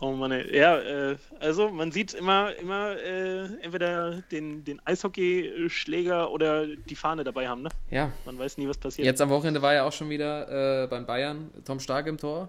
[0.00, 0.56] Oh Mann, ey.
[0.56, 7.24] ja, äh, also man sieht immer, immer äh, entweder den, den Eishockeyschläger oder die Fahne
[7.24, 7.68] dabei haben, ne?
[7.90, 8.12] Ja.
[8.24, 9.06] Man weiß nie, was passiert.
[9.06, 12.48] Jetzt am Wochenende war ja auch schon wieder äh, beim Bayern Tom Stark im Tor.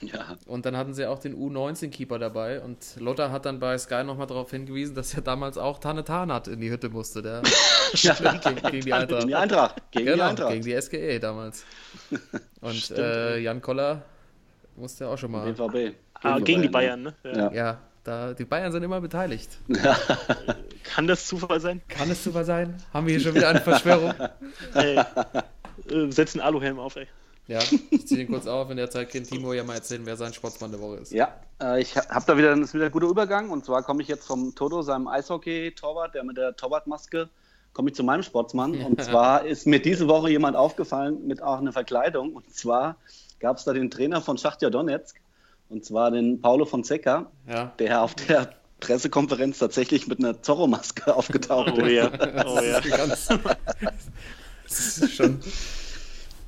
[0.00, 2.60] Ja, Und dann hatten sie auch den U19-Keeper dabei.
[2.60, 6.46] Und Lotta hat dann bei Sky nochmal darauf hingewiesen, dass ja damals auch Tanne Tarnat
[6.46, 7.20] in die Hütte musste.
[7.20, 7.42] Der
[7.92, 9.20] gegen, gegen die Eintracht.
[9.20, 9.82] gegen die Eintracht.
[9.90, 10.52] Gegen die genau, Eintracht.
[10.52, 11.64] gegen die SGE damals.
[12.60, 14.02] Und äh, Jan Koller
[14.76, 15.52] musste ja auch schon mal.
[15.52, 15.96] BVB.
[16.22, 17.14] Ah, gegen die Bayern, ne?
[17.24, 17.36] Ja.
[17.36, 17.52] Ja.
[17.52, 19.58] Ja, da, die Bayern sind immer beteiligt.
[20.84, 21.82] Kann das Zufall sein?
[21.88, 22.76] Kann es Zufall sein?
[22.92, 24.14] Haben wir hier schon wieder eine Verschwörung?
[24.74, 24.98] Ey,
[25.90, 27.06] äh, setzen Aluhelm auf, ey.
[27.48, 27.60] Ja,
[27.90, 28.70] ich ziehe ihn kurz auf.
[28.70, 31.12] In der Zeit kann Timo ja mal erzählen, wer sein Sportsmann der Woche ist.
[31.12, 33.48] Ja, äh, ich habe da wieder, das ist wieder ein guter Übergang.
[33.48, 37.30] Und zwar komme ich jetzt vom Toto, seinem Eishockey-Torwart, der mit der Torwartmaske,
[37.72, 38.74] komme ich zu meinem Sportsmann.
[38.74, 42.34] Und zwar ist mir diese Woche jemand aufgefallen mit auch einer Verkleidung.
[42.34, 42.96] Und zwar
[43.40, 45.16] gab es da den Trainer von Schachtja Donetsk,
[45.68, 47.72] und zwar den Paulo Fonseca, Ja.
[47.78, 51.92] der auf der Pressekonferenz tatsächlich mit einer Zorro-Maske aufgetaucht Oh ist.
[51.92, 52.10] ja,
[52.46, 52.80] oh ja.
[52.80, 53.28] Ganz,
[54.64, 55.40] das ist schon.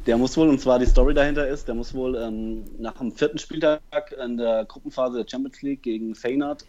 [0.07, 3.13] Der muss wohl, und zwar die Story dahinter ist, der muss wohl ähm, nach dem
[3.13, 3.83] vierten Spieltag
[4.25, 6.65] in der Gruppenphase der Champions League gegen Feyenoord,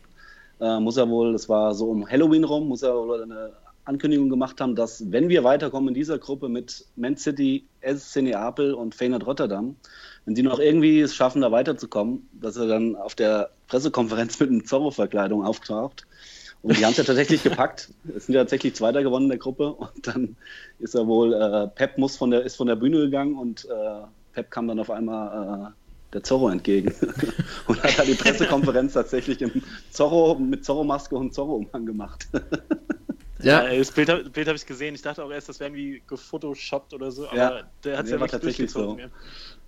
[0.59, 3.53] äh, muss er wohl, das war so um Halloween rum, muss er wohl eine
[3.85, 8.73] Ankündigung gemacht haben, dass wenn wir weiterkommen in dieser Gruppe mit Man City, SC Neapel
[8.73, 9.75] und Feyenoord Rotterdam,
[10.25, 14.49] wenn sie noch irgendwie es schaffen, da weiterzukommen, dass er dann auf der Pressekonferenz mit
[14.51, 16.05] einer Zorro-Verkleidung auftaucht.
[16.63, 17.89] Und die haben es ja tatsächlich gepackt.
[18.15, 19.73] Es sind ja tatsächlich Zweiter gewonnen in der Gruppe.
[19.73, 20.35] Und dann
[20.79, 24.01] ist er wohl, äh, Pep muss von der, ist von der Bühne gegangen und äh,
[24.33, 26.93] Pep kam dann auf einmal äh, der Zorro entgegen.
[27.67, 32.27] und hat da die Pressekonferenz tatsächlich im Zorro, mit Zorro-Maske und Zorro-Umhang gemacht.
[33.43, 34.93] Ja, Ja, ey, das Bild, hab- Bild habe ich gesehen.
[34.93, 37.61] Ich dachte auch erst, das wäre irgendwie gefotoshoppt oder so, aber Ja.
[37.83, 39.09] der hat es Nee, ja war wirklich tatsächlich durchgezogen.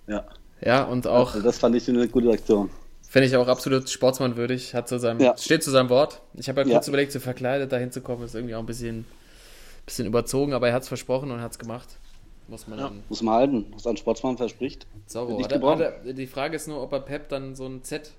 [0.06, 0.12] so.
[0.12, 0.18] Ja.
[0.18, 0.24] ja.
[0.64, 2.70] Ja, und auch, Also das fand ich eine gute Aktion.
[3.08, 5.36] finde ich auch absolut sportsmannwürdig, hat zu seinem, Ja.
[5.36, 6.20] steht zu seinem Wort.
[6.34, 6.72] Ich habe ja Ja.
[6.74, 9.04] kurz überlegt, so verkleidet dahin zu kommen, ist irgendwie auch ein bisschen,
[9.86, 11.88] bisschen überzogen, aber er hat es versprochen und hat es gemacht.
[12.48, 12.84] Muss man Ja.
[12.88, 14.86] dann Muss man halten, was ein Sportsmann verspricht.
[15.06, 17.82] Nicht Hat er, hat er, die Frage ist nur, ob er Pep dann so ein
[17.84, 18.10] Z,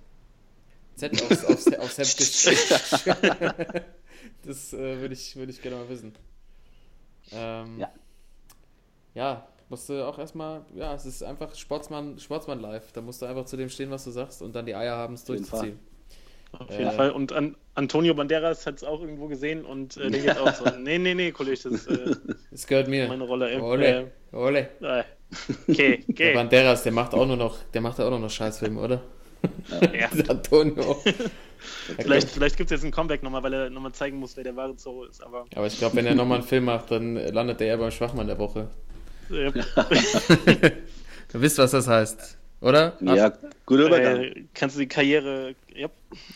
[0.95, 3.85] Z aufs, aufs, aufs Hemd geschickt
[4.45, 6.13] Das äh, würde ich, würd ich gerne mal wissen.
[7.31, 7.89] Ähm, Ja.
[9.13, 12.91] Ja, musst du auch erstmal, ja, es ist einfach Sportsmann, Sportsmann live.
[12.93, 15.15] Da musst du einfach zu dem stehen, was du sagst und dann die Eier haben,
[15.15, 15.79] es durchzuziehen.
[16.57, 16.91] Auf jeden Ja.
[16.91, 17.11] Fall.
[17.11, 20.65] Und an, Antonio Banderas hat es auch irgendwo gesehen und äh, der geht auch so.
[20.79, 22.15] Nee, nee, nee, Kollege, das äh,
[22.51, 23.07] Es gehört mir.
[23.07, 23.49] meine Rolle.
[23.51, 23.59] Ey.
[23.59, 24.69] Ole, ole.
[24.81, 25.03] Äh, äh,
[25.67, 26.33] okay, Der okay.
[26.33, 29.01] Banderas, der macht auch nur noch, der macht auch nur noch Scheißfilme, oder?
[29.93, 30.09] Ja.
[30.29, 30.97] Antonio.
[31.97, 34.55] Vielleicht, vielleicht gibt es jetzt ein Comeback nochmal, weil er nochmal zeigen muss, wer der
[34.55, 35.21] wahre Zorro ist.
[35.23, 37.91] Aber Aber ich glaube, wenn er nochmal einen Film macht, dann landet er eher beim
[37.91, 38.69] Schwachmann der Woche.
[39.31, 39.51] Äh,
[41.31, 42.93] Du wisst, was das heißt, oder?
[43.01, 43.33] Ja,
[43.65, 44.21] guter Übergang.
[44.23, 45.55] äh, kannst du die Karriere.
[45.75, 45.87] Ja,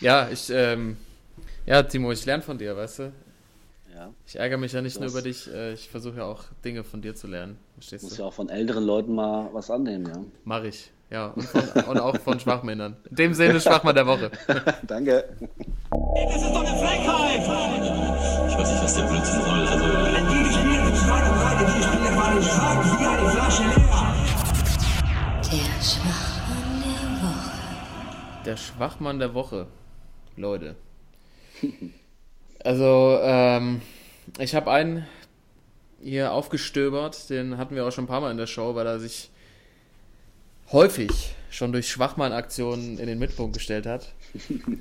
[0.01, 0.97] Ja, ich, ähm,
[1.65, 3.11] ja, Timo, ich lerne von dir, weißt du?
[3.95, 4.09] Ja.
[4.27, 6.83] Ich ärgere mich ja nicht nur Das- über dich, äh, ich versuche ja auch Dinge
[6.83, 7.57] von dir zu lernen.
[7.75, 8.21] Verstehst Muss du?
[8.23, 10.19] ja auch von älteren Leuten mal was annehmen, ja.
[10.43, 10.91] Mach ich.
[11.11, 12.95] Ja, und, von, und auch von Schwachmännern.
[13.09, 14.29] In dem Sinne, Schwachmann der Woche.
[14.83, 15.23] Danke.
[15.89, 17.41] Das ist doch eine Frechheit!
[18.49, 19.67] Ich weiß nicht, was der Blödsinn soll.
[19.67, 19.85] Also,
[22.29, 24.15] Wie eine Flasche leer.
[25.51, 28.45] Der Schwachmann der Woche.
[28.45, 29.67] Der Schwachmann der Woche.
[30.35, 30.75] Leute.
[32.61, 33.81] Also, ähm,
[34.37, 35.07] ich habe einen
[36.01, 38.99] hier aufgestöbert, den hatten wir auch schon ein paar Mal in der Show, weil er
[38.99, 39.29] sich
[40.73, 44.13] häufig schon durch Schwachmann-Aktionen in den Mittelpunkt gestellt hat.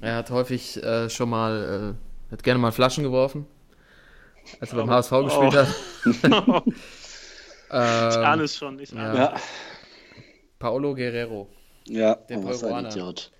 [0.00, 1.96] Er hat häufig äh, schon mal,
[2.30, 3.46] äh, hat gerne mal Flaschen geworfen,
[4.58, 6.64] als er beim HSV gespielt hat.
[7.68, 7.74] ich
[8.16, 8.78] Ähm, ahne es schon.
[8.78, 9.34] Ich ahne ja.
[10.58, 11.48] Paolo Guerrero.
[11.86, 12.14] ja.
[12.14, 12.86] Der Oh, was ein.
[12.86, 13.30] Idiot.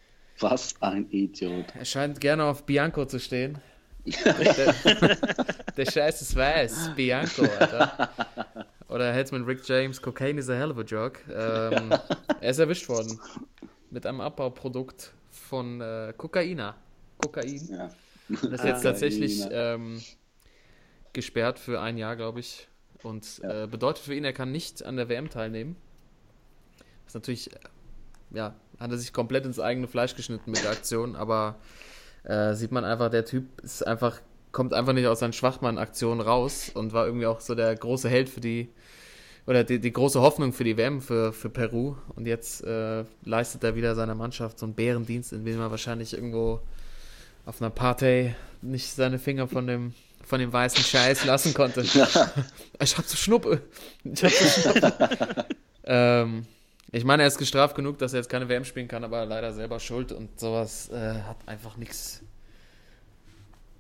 [0.41, 1.66] Was ein Idiot.
[1.76, 3.59] Er scheint gerne auf Bianco zu stehen.
[4.07, 5.16] der,
[5.76, 6.93] der Scheiß ist weiß.
[6.97, 8.09] Bianco, Alter.
[8.89, 11.20] Oder Headsman Rick James, Cocaine is a hell of a joke.
[11.31, 11.91] Ähm,
[12.41, 13.20] er ist erwischt worden.
[13.91, 16.74] Mit einem Abbauprodukt von äh, Kokaina.
[17.18, 17.68] Kokain.
[17.70, 17.91] Ja.
[18.29, 20.01] Das ist jetzt tatsächlich ähm,
[21.12, 22.68] gesperrt für ein Jahr, glaube ich.
[23.03, 23.65] Und Ja.
[23.65, 25.77] äh, bedeutet für ihn, er kann nicht an der WM teilnehmen.
[27.05, 27.59] Das ist natürlich, äh,
[28.33, 31.57] ja, hat er sich komplett ins eigene Fleisch geschnitten mit der Aktion, aber
[32.25, 34.21] äh, sieht man einfach, der Typ ist einfach,
[34.53, 38.29] kommt einfach nicht aus seinen Schwachmann-Aktionen raus und war irgendwie auch so der große Held
[38.29, 38.69] für die,
[39.47, 41.97] oder die, die große Hoffnung für die WM für, für Peru.
[42.17, 46.13] Und jetzt äh, leistet er wieder seiner Mannschaft so einen Bärendienst, in dem er wahrscheinlich
[46.13, 46.61] irgendwo
[47.47, 49.95] auf einer Party nicht seine Finger von dem,
[50.29, 51.81] von dem weißen Scheiß lassen konnte.
[52.81, 53.62] ich hab so Schnuppe.
[54.05, 55.47] Ich hab so Schnuppe.
[55.85, 56.47] ähm,
[56.93, 59.53] ich meine, er ist gestraft genug, dass er jetzt keine WM spielen kann, aber leider
[59.53, 62.22] selber schuld und sowas äh, hat einfach nichts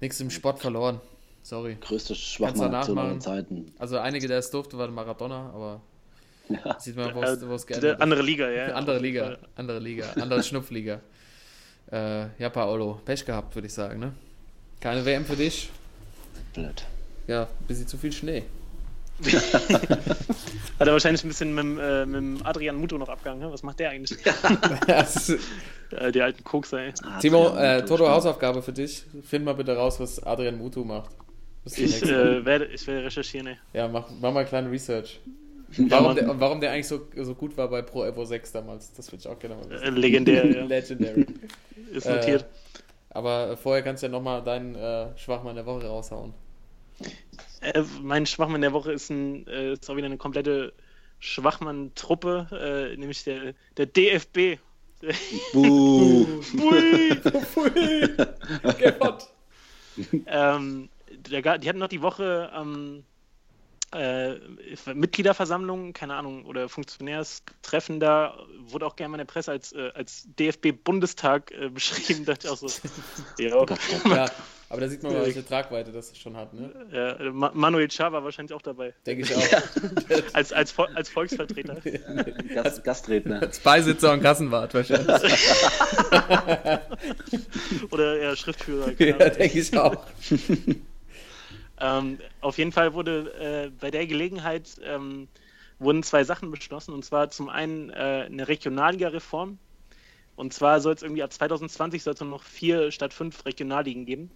[0.00, 1.00] nichts im Sport verloren.
[1.42, 1.76] Sorry.
[1.80, 3.20] Größte Kannst du Schwachmann-Aktion aller?
[3.20, 3.72] Zeiten.
[3.78, 5.80] Also einige, der es durfte, war Maradona, aber
[6.78, 8.00] Sieht man, wo es Äh, geändert ist.
[8.02, 8.66] andere Liga, ja.
[8.74, 11.00] Andere Liga, andere Liga, andere Schnupfliga.
[11.90, 14.12] Äh, ja, Paolo, Pech gehabt, würde ich sagen, ne?
[14.78, 15.70] Keine WM für dich.
[16.54, 16.84] Blöd.
[17.26, 18.44] Ja, ein bisschen zu viel Schnee.
[20.78, 23.40] Hat er wahrscheinlich ein bisschen mit, dem, äh, mit Adrian Muto noch abgegangen.
[23.40, 23.52] ne?
[23.52, 24.18] Was macht der eigentlich?
[24.86, 25.44] Das ist-
[25.90, 26.92] äh, die alten Kokser, ey.
[27.20, 28.08] Timo, äh, Toto.
[28.08, 29.04] Hausaufgabe für dich.
[29.24, 31.10] Find mal bitte raus, was Adrian Mutu macht.
[31.64, 32.38] Das ist die Ich, nächste.
[32.40, 33.56] äh, werde, ich werde recherchieren, ey.
[33.72, 35.18] Ja, mach, mach mal kleine Research.
[35.76, 38.92] Warum der, und warum der eigentlich so, so gut war bei Pro Evo 6 damals,
[38.94, 39.96] das würde ich auch gerne mal Äh, wissen.
[39.96, 40.64] legendär, ja.
[40.66, 41.26] Legendary.
[41.92, 42.44] Ist Äh, notiert.
[43.10, 46.34] Aber vorher kannst du ja nochmal deinen äh, Schwachmann der Woche raushauen.
[47.60, 50.72] Äh, mein Schwachmann der Woche ist, ein, äh, ist auch wieder eine komplette
[51.20, 54.58] Schwachmann-Truppe, äh, nämlich der, der DFB.
[55.52, 56.42] Buh.
[56.42, 58.08] Pfui,
[58.98, 59.28] Gott.
[60.26, 60.88] ähm,
[61.30, 63.04] der, die hatten noch die Woche ähm,
[63.92, 64.34] äh,
[64.94, 69.90] Mitgliederversammlung, keine Ahnung, oder Funktionärstreffen da, wurde auch gerne mal in der Presse als, äh,
[69.94, 72.24] als DFB-Bundestag äh, beschrieben.
[72.24, 72.66] Da dachte ich auch so,
[73.38, 73.48] ja,
[74.14, 74.30] Ja,
[74.70, 76.70] aber da sieht man mal, welche Tragweite das schon hat, ne?
[76.92, 79.42] ja, Ma Manuel Char war wahrscheinlich auch dabei, Denke ich auch.
[80.34, 81.76] als, als, Vol- als Volksvertreter.
[82.54, 83.40] Gast, Gastredner.
[83.40, 85.08] Als Beisitzer und Kassenwart wahrscheinlich.
[87.90, 88.92] Oder ja, Schriftführer.
[88.98, 90.04] ja, denke ich auch.
[91.80, 95.28] Ähm, auf jeden Fall wurde äh, bei der Gelegenheit ähm,
[95.78, 96.92] wurden zwei Sachen beschlossen.
[96.92, 99.58] Und zwar zum einen äh, eine Regionalliga-Reform.
[100.36, 104.06] Und zwar soll es irgendwie ab 2020 soll es nur noch vier statt fünf Regionalligen
[104.06, 104.30] geben.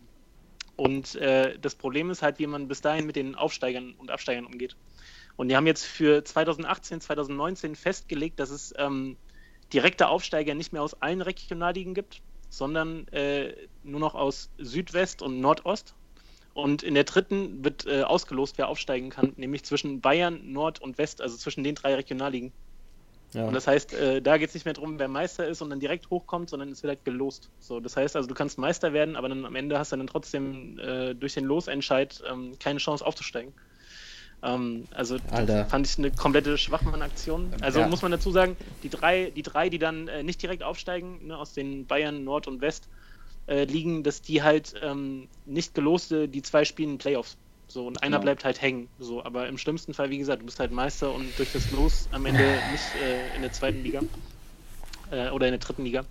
[0.77, 4.47] Und äh, das Problem ist halt, wie man bis dahin mit den Aufsteigern und Absteigern
[4.47, 4.77] umgeht.
[5.37, 9.17] Und die haben jetzt für 2018, 2019 festgelegt, dass es ähm,
[9.73, 15.41] direkte Aufsteiger nicht mehr aus allen Regionalligen gibt, sondern äh, nur noch aus Südwest und
[15.41, 15.95] Nordost.
[16.55, 20.99] Und in der dritten wird äh, ausgelost, wer aufsteigen kann, nämlich zwischen Bayern, Nord und
[20.99, 22.53] West, also zwischen den drei Regionalligen.
[23.33, 23.47] Ja.
[23.47, 25.81] Und das heißt, äh, da geht es nicht mehr darum, wer Meister ist und dann
[25.81, 27.51] direkt hochkommt, sondern es wird halt gelost.
[27.59, 30.07] So, das heißt also, du kannst Meister werden, aber dann am Ende hast du dann
[30.07, 33.55] trotzdem äh, durch den Losentscheid ähm, keine Chance aufzusteigen.
[34.43, 35.65] Ähm, also Alter.
[35.67, 37.57] fand ich eine komplette Schwachmann-Aktion.
[37.63, 37.89] Also Ja.
[37.89, 41.39] muss man dazu sagen, die drei, die drei, die dann äh, nicht direkt aufsteigen, ne,
[41.39, 42.89] aus den Bayern, Nord und West,
[43.47, 47.37] äh, liegen, dass die halt ähm, nicht geloste, die zwei spielen Playoffs.
[47.69, 48.25] So, und einer Genau.
[48.25, 48.89] bleibt halt hängen.
[48.99, 52.09] So, aber im schlimmsten Fall, wie gesagt, du bist halt Meister und durch das Los
[52.13, 54.03] am Ende nicht äh, in der zweiten Liga
[55.11, 56.05] äh, oder in der dritten Liga.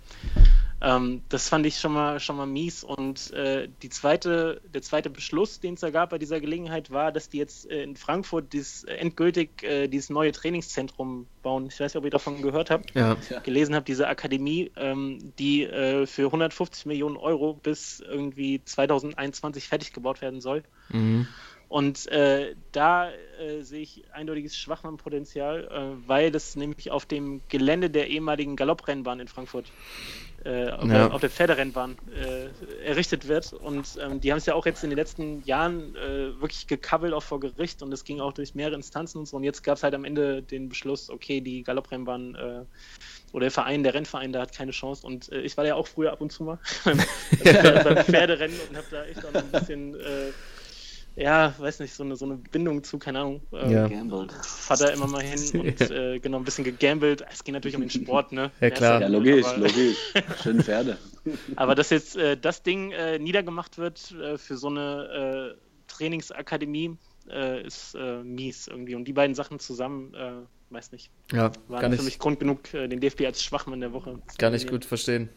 [0.84, 2.82] Ähm, das fand ich schon mal schon mal mies.
[2.82, 7.12] Und äh, die zweite, der zweite Beschluss, den es da gab bei dieser Gelegenheit, war,
[7.12, 11.68] dass die jetzt äh, in Frankfurt dieses, äh, endgültig äh, dieses neue Trainingszentrum bauen.
[11.68, 12.94] Ich weiß nicht, ob ihr davon gehört habt
[13.30, 13.40] Ja.
[13.44, 19.92] gelesen habe, diese Akademie, ähm, die äh, für 150 Millionen Euro bis irgendwie 2021 fertig
[19.92, 20.64] gebaut werden soll.
[20.90, 21.28] Mhm.
[21.68, 23.10] Und äh, da
[23.40, 25.68] äh, sehe ich eindeutiges Schwachmann-Potenzial,
[26.04, 29.72] äh, weil das nämlich auf dem Gelände der ehemaligen Galopprennbahn in Frankfurt,
[30.44, 31.06] äh, auf, Ja.
[31.06, 33.52] der, auf der Pferderennbahn äh, errichtet wird.
[33.52, 37.12] Und ähm, die haben es ja auch jetzt in den letzten Jahren äh, wirklich gekabbelt,
[37.14, 37.82] auch vor Gericht.
[37.82, 39.36] Und es ging auch durch mehrere Instanzen und so.
[39.36, 42.64] Und jetzt gab es halt am Ende den Beschluss, okay, die Galopprennbahn äh,
[43.32, 45.06] oder der Verein, der Rennverein, da hat keine Chance.
[45.06, 46.98] Und äh, ich war ja auch früher ab und zu mal beim,
[47.84, 50.32] beim Pferderennen und habe da echt auch noch ein bisschen, äh,
[51.16, 53.42] ja, weiß nicht, so eine, so eine Bindung zu, keine Ahnung.
[53.52, 53.88] Äh, Ja.
[54.42, 57.24] Vater immer mal hin und äh, genau ein bisschen gegambelt.
[57.30, 58.50] Es geht natürlich um den Sport, ne?
[58.60, 59.00] Ja, klar.
[59.00, 59.96] Ja, logisch, aber, logisch.
[60.42, 60.98] Schöne Pferde.
[61.56, 66.96] aber dass jetzt äh, das Ding äh, niedergemacht wird äh, für so eine äh, Trainingsakademie,
[67.30, 68.94] äh, ist äh, mies irgendwie.
[68.94, 70.32] Und die beiden Sachen zusammen, äh,
[70.70, 73.80] weiß nicht, Ja, waren kann für mich ich, Grund genug, äh, den DFB als Schwachmann
[73.80, 74.70] der Woche kann ich nominieren.
[74.70, 75.28] gut verstehen.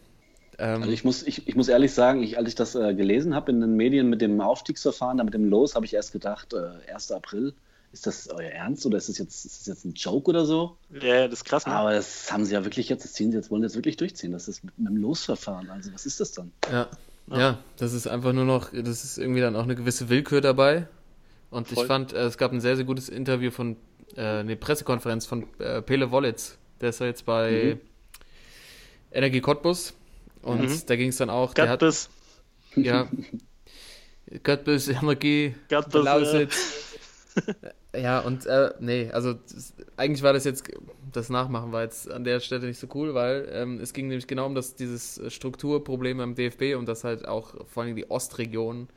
[0.58, 3.36] Ähm, Also ich muss, ich, ich muss ehrlich sagen, ich, als ich das äh, gelesen
[3.36, 6.53] habe in den Medien mit dem Aufstiegsverfahren, da mit dem Los, habe ich erst gedacht,
[6.53, 7.12] äh, 1.
[7.12, 7.53] April,
[7.91, 10.78] ist das euer Ernst oder ist das jetzt, ist das jetzt ein Joke oder so?
[11.01, 11.74] Ja, das ist krass, ne?
[11.74, 14.34] Aber das haben sie ja wirklich jetzt, das ziehen sie jetzt, wollen jetzt wirklich durchziehen.
[14.34, 15.70] Das ist mit, mit dem Losverfahren.
[15.70, 16.51] Also was ist das dann?
[16.70, 16.89] Ja.
[17.28, 17.39] Ja.
[17.39, 20.88] ja, das ist einfach nur noch, das ist irgendwie dann auch eine gewisse Willkür dabei.
[21.49, 21.88] Und ich Voll.
[21.88, 23.78] fand, äh, es gab ein sehr, sehr gutes Interview von,
[24.16, 26.57] äh, eine Pressekonferenz von äh, Pele Wollitz.
[26.82, 27.77] Der ist ja jetzt bei
[29.11, 29.94] Energie Cottbus.
[30.45, 30.84] Und Mhm.
[30.88, 32.09] da ging es dann auch, der hat, Gattbis,
[32.77, 33.07] ja,
[34.43, 36.55] Cottbus, Energie, Gattbis, Lausitz.
[37.95, 40.69] Ja, und äh, nee, also das, eigentlich war das jetzt,
[41.13, 44.27] das Nachmachen war jetzt an der Stelle nicht so cool, weil ähm, es ging nämlich
[44.27, 48.89] genau um das, dieses Strukturproblem am DFB und dass halt auch vor allem die Ostregionen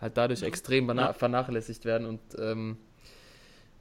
[0.00, 1.12] halt dadurch extrem Ja.
[1.14, 2.76] vernachlässigt werden und ähm,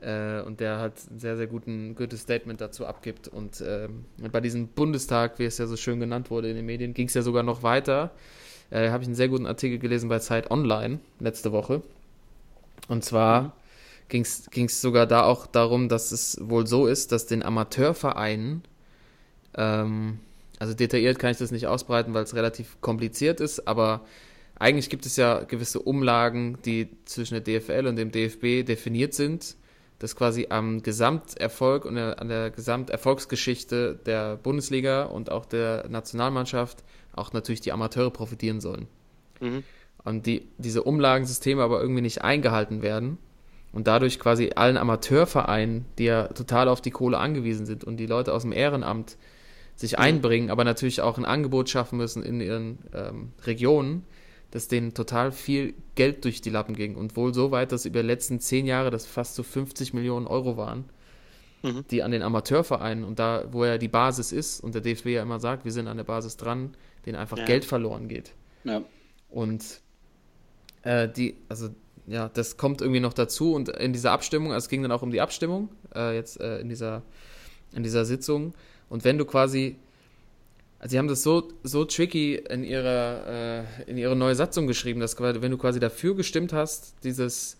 [0.01, 3.27] äh, und der halt ein sehr, sehr guten, gutes Statement dazu abgibt.
[3.27, 6.93] Und ähm, bei diesem Bundestag, wie es ja so schön genannt wurde in den Medien,
[6.93, 8.11] ging es ja sogar noch weiter.
[8.69, 11.81] Äh, Habe ich einen sehr guten Artikel gelesen bei Zeit Online letzte Woche.
[12.87, 13.53] Und zwar
[14.09, 18.63] ging es sogar da auch darum, dass es wohl so ist, dass den Amateurvereinen,
[19.55, 20.19] ähm,
[20.59, 24.01] also detailliert kann ich das nicht ausbreiten, weil es relativ kompliziert ist, aber
[24.59, 29.55] eigentlich gibt es ja gewisse Umlagen, die zwischen der DFL und dem DFB definiert sind,
[30.01, 36.83] dass quasi am Gesamterfolg und an der Gesamterfolgsgeschichte der Bundesliga und auch der Nationalmannschaft
[37.13, 38.87] auch natürlich die Amateure profitieren sollen.
[39.39, 39.63] Mhm.
[40.03, 43.19] Und die, diese Umlagensysteme aber irgendwie nicht eingehalten werden
[43.73, 48.07] und dadurch quasi allen Amateurvereinen, die ja total auf die Kohle angewiesen sind und die
[48.07, 49.17] Leute aus dem Ehrenamt
[49.75, 49.99] sich mhm.
[49.99, 54.03] einbringen, aber natürlich auch ein Angebot schaffen müssen in ihren ähm, Regionen,
[54.51, 58.01] dass denen total viel Geld durch die Lappen ging und wohl so weit, dass über
[58.01, 60.85] die letzten zehn Jahre das fast so 50 Millionen Euro waren,
[61.63, 61.85] mhm.
[61.89, 65.21] die an den Amateurvereinen und da, wo ja die Basis ist und der DFB ja
[65.21, 66.75] immer sagt, wir sind an der Basis dran,
[67.05, 67.45] denen einfach ja.
[67.45, 68.33] Geld verloren geht.
[68.65, 68.83] Ja.
[69.29, 69.81] Und
[70.83, 71.69] äh, die, also
[72.07, 75.01] ja, das kommt irgendwie noch dazu und in dieser Abstimmung, also es ging dann auch
[75.01, 77.03] um die Abstimmung, äh, jetzt äh, in, dieser,
[77.73, 78.53] in dieser Sitzung.
[78.89, 79.77] Und wenn du quasi
[80.81, 84.99] also sie haben das so, so tricky in ihrer, äh, in ihre neue Satzung geschrieben,
[84.99, 87.57] dass wenn du quasi dafür gestimmt hast, dieses,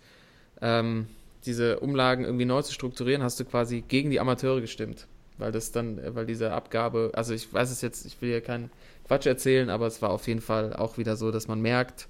[0.60, 1.06] ähm,
[1.46, 5.06] diese Umlagen irgendwie neu zu strukturieren, hast du quasi gegen die Amateure gestimmt.
[5.38, 8.72] Weil das dann, weil diese Abgabe, also ich weiß es jetzt, ich will hier keinen
[9.06, 12.08] Quatsch erzählen, aber es war auf jeden Fall auch wieder so, dass man merkt,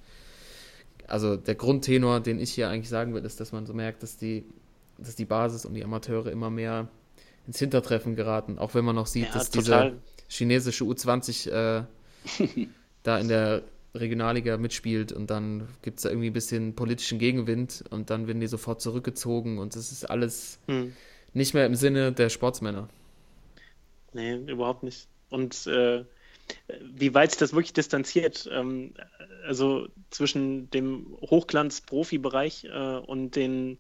[1.07, 4.15] also der Grundtenor, den ich hier eigentlich sagen will, ist, dass man so merkt, dass
[4.15, 4.45] die,
[4.97, 6.88] dass die Basis und die Amateure immer mehr
[7.47, 9.89] ins Hintertreffen geraten, auch wenn man noch sieht, ja, dass total.
[9.89, 10.01] diese
[10.31, 11.83] chinesische U20 äh,
[13.03, 13.63] da in der
[13.93, 18.39] Regionalliga mitspielt und dann gibt es da irgendwie ein bisschen politischen Gegenwind und dann werden
[18.39, 20.93] die sofort zurückgezogen und das ist alles hm.
[21.33, 22.87] nicht mehr im Sinne der Sportsmänner.
[24.13, 25.07] Nee, überhaupt nicht.
[25.29, 26.05] Und äh,
[26.81, 28.93] wie weit sich das wirklich distanziert, ähm,
[29.45, 33.77] also zwischen dem Hochglanz-Profi-Bereich äh, und den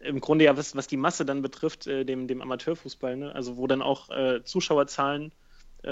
[0.00, 3.34] im Grunde ja, was, was die Masse dann betrifft, äh, dem, dem Amateurfußball, ne?
[3.34, 5.32] also wo dann auch äh, Zuschauerzahlen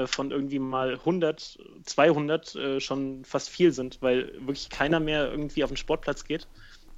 [0.07, 5.65] von irgendwie mal 100, 200 äh, schon fast viel sind, weil wirklich keiner mehr irgendwie
[5.65, 6.49] auf den Sportplatz geht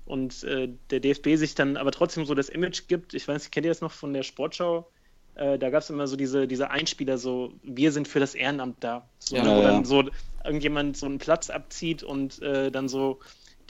[0.06, 3.14] und äh, der DFB sich dann aber trotzdem so das Image gibt.
[3.14, 4.90] Ich weiß nicht, kennt ihr das noch von der Sportschau?
[5.34, 8.76] Äh, da gab es immer so diese, diese Einspieler, so wir sind für das Ehrenamt
[8.80, 9.08] da.
[9.18, 9.62] So, ja, wo ja.
[9.62, 10.04] dann so
[10.44, 13.20] irgendjemand so einen Platz abzieht und äh, dann so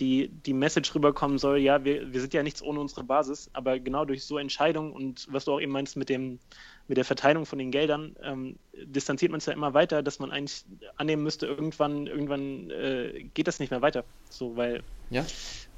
[0.01, 3.79] die, die Message rüberkommen soll, ja, wir, wir sind ja nichts ohne unsere Basis, aber
[3.79, 6.41] genau durch so Entscheidungen und was du auch eben meinst mit dem
[6.86, 10.31] mit der Verteilung von den Geldern ähm, distanziert man es ja immer weiter, dass man
[10.31, 10.65] eigentlich
[10.97, 14.05] annehmen müsste, irgendwann, irgendwann äh, geht das nicht mehr weiter.
[14.28, 15.24] So, weil ja.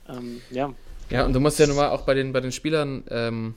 [0.08, 0.74] Ähm, ja.
[1.10, 3.54] Ja, und du musst ja nun mal auch bei den, bei den Spielern ähm,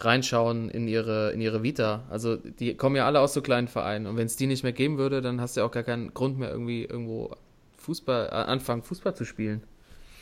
[0.00, 2.04] reinschauen in ihre, in ihre Vita.
[2.10, 4.72] Also die kommen ja alle aus so kleinen Vereinen und wenn es die nicht mehr
[4.72, 7.36] geben würde, dann hast du ja auch gar keinen Grund mehr irgendwie irgendwo
[7.78, 9.62] Fußball, äh, anfangen Fußball zu spielen.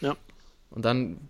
[0.00, 0.16] Ja.
[0.70, 1.28] Und dann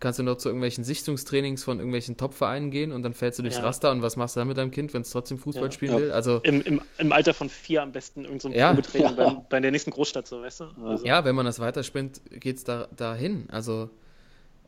[0.00, 3.58] kannst du noch zu irgendwelchen Sichtungstrainings von irgendwelchen Top-Vereinen gehen und dann fällst du durchs
[3.58, 3.62] ja.
[3.62, 5.70] Raster und was machst du dann mit deinem Kind, wenn es trotzdem Fußball ja.
[5.70, 6.10] spielen will?
[6.10, 8.70] Also Im, im, Im, Alter von vier am besten irgend so ein ja.
[8.72, 10.64] Probetraining bei, bei, der nächsten Großstadt, so weißt du?
[10.84, 11.04] Also.
[11.04, 13.46] Ja, wenn man das weiterspinnt, geht es da, dahin.
[13.50, 13.90] Also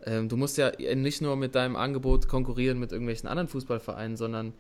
[0.05, 4.53] ähm, du musst ja nicht nur mit deinem Angebot konkurrieren mit irgendwelchen anderen Fußballvereinen, sondern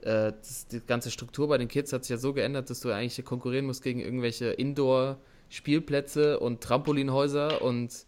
[0.00, 2.90] äh, das, die ganze Struktur bei den Kids hat sich ja so geändert, dass du
[2.90, 8.07] eigentlich konkurrieren musst gegen irgendwelche Indoor-Spielplätze und Trampolinhäuser und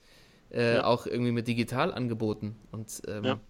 [0.52, 0.84] äh, ja.
[0.84, 2.56] auch irgendwie mit Digitalangeboten.
[2.72, 3.40] Und ähm, ja.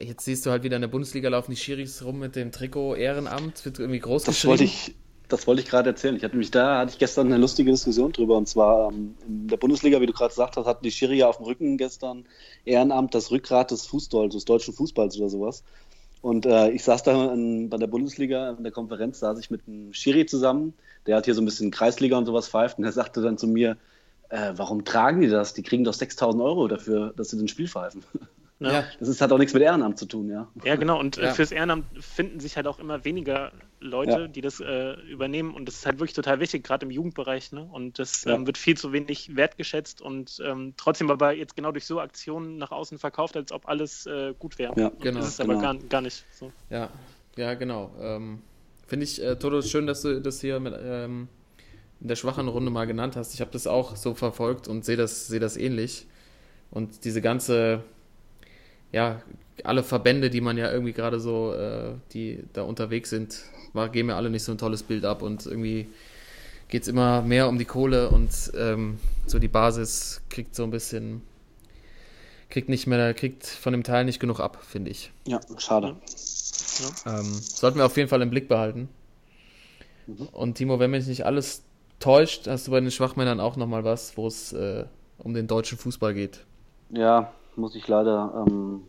[0.00, 2.94] jetzt siehst du halt wieder in der Bundesliga laufen die Schiris rum mit dem Trikot
[2.94, 4.94] Ehrenamt, wird irgendwie groß das Wollte ich,
[5.28, 6.16] das wollte ich gerade erzählen.
[6.16, 8.36] Ich hatte mich da, hatte ich gestern eine lustige Diskussion drüber.
[8.36, 11.36] Und zwar ähm, in der Bundesliga, wie du gerade gesagt hast, hatten die Schiri auf
[11.36, 12.24] dem Rücken gestern
[12.64, 15.62] Ehrenamt das Rückgrat des Fußballs, des deutschen Fußballs oder sowas.
[16.20, 19.62] Und äh, ich saß da in, bei der Bundesliga in der Konferenz, saß ich mit
[19.66, 20.74] einem Schiri zusammen,
[21.06, 23.46] der hat hier so ein bisschen Kreisliga und sowas pfeift und der sagte dann zu
[23.46, 23.76] mir,
[24.28, 25.54] äh, warum tragen die das?
[25.54, 28.02] Die kriegen doch 6000 Euro dafür, dass sie den Spiel pfeifen.
[28.60, 28.84] Ja.
[28.98, 30.48] Das ist, hat auch nichts mit Ehrenamt zu tun, ja.
[30.64, 30.98] Ja, genau.
[30.98, 31.32] Und äh, ja.
[31.32, 34.26] fürs Ehrenamt finden sich halt auch immer weniger Leute, ja.
[34.26, 35.54] die das äh, übernehmen.
[35.54, 37.52] Und das ist halt wirklich total wichtig, gerade im Jugendbereich.
[37.52, 37.68] Ne?
[37.70, 41.86] Und das ähm, wird viel zu wenig wertgeschätzt und ähm, trotzdem aber jetzt genau durch
[41.86, 44.72] so Aktionen nach außen verkauft, als ob alles äh, gut wäre.
[44.76, 45.20] Ja, genau.
[45.20, 45.52] Das ist genau.
[45.52, 46.50] aber gar, gar nicht so.
[46.68, 46.88] Ja,
[47.36, 47.92] ja, genau.
[48.00, 48.42] Ähm,
[48.88, 51.28] Finde ich, äh, Toto, schön, dass du das hier mit ähm,
[52.00, 53.34] in der schwachen Runde mal genannt hast.
[53.34, 56.06] Ich habe das auch so verfolgt und sehe das, seh das ähnlich.
[56.70, 57.82] Und diese ganze,
[58.92, 59.22] ja,
[59.64, 63.42] alle Verbände, die man ja irgendwie gerade so, äh, die da unterwegs sind,
[63.72, 65.88] war, geben mir alle nicht so ein tolles Bild ab und irgendwie
[66.68, 70.70] geht es immer mehr um die Kohle und ähm, so die Basis kriegt so ein
[70.70, 71.22] bisschen,
[72.50, 75.10] kriegt nicht mehr, kriegt von dem Teil nicht genug ab, finde ich.
[75.26, 75.96] Ja, schade.
[77.04, 77.20] Ja.
[77.20, 78.88] Ähm, sollten wir auf jeden Fall im Blick behalten.
[80.06, 80.28] Mhm.
[80.28, 81.62] Und Timo, wenn mich nicht alles
[82.00, 84.84] täuscht, hast du bei den Schwachmännern auch nochmal was, wo es äh,
[85.18, 86.44] um den deutschen Fußball geht.
[86.90, 88.82] Ja, muss ich leider, ähm,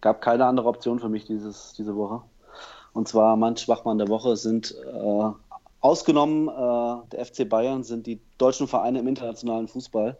[0.00, 2.22] gab keine andere Option für mich dieses, diese Woche.
[2.92, 5.30] Und zwar mein Schwachmann der Woche sind äh,
[5.80, 10.16] ausgenommen äh, der FC Bayern sind die deutschen Vereine im internationalen Fußball.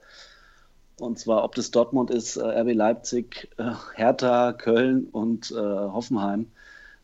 [0.99, 6.51] Und zwar, ob das Dortmund ist, äh, RB Leipzig, äh, Hertha, Köln und äh, Hoffenheim.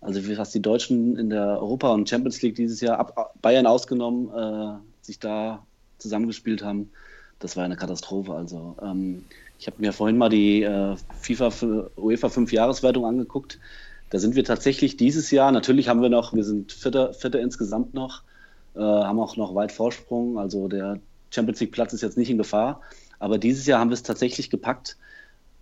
[0.01, 4.83] Also was die Deutschen in der Europa- und Champions League dieses Jahr, ab Bayern ausgenommen,
[5.03, 5.65] sich da
[5.99, 6.91] zusammengespielt haben,
[7.39, 8.35] das war eine Katastrophe.
[8.35, 9.25] Also ähm,
[9.59, 11.53] ich habe mir vorhin mal die äh, FIFA
[11.97, 13.59] UEFA 5-Jahreswertung angeguckt.
[14.11, 17.95] Da sind wir tatsächlich dieses Jahr, natürlich haben wir noch, wir sind Vierter, Vierter insgesamt
[17.95, 18.23] noch,
[18.75, 20.39] äh, haben auch noch weit Vorsprung.
[20.39, 21.01] Also der
[21.31, 22.81] Champions League Platz ist jetzt nicht in Gefahr.
[23.19, 24.97] Aber dieses Jahr haben wir es tatsächlich gepackt.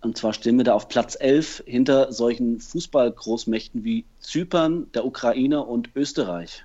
[0.01, 5.63] Und zwar stehen wir da auf Platz 11 hinter solchen Fußballgroßmächten wie Zypern, der Ukraine
[5.63, 6.63] und Österreich.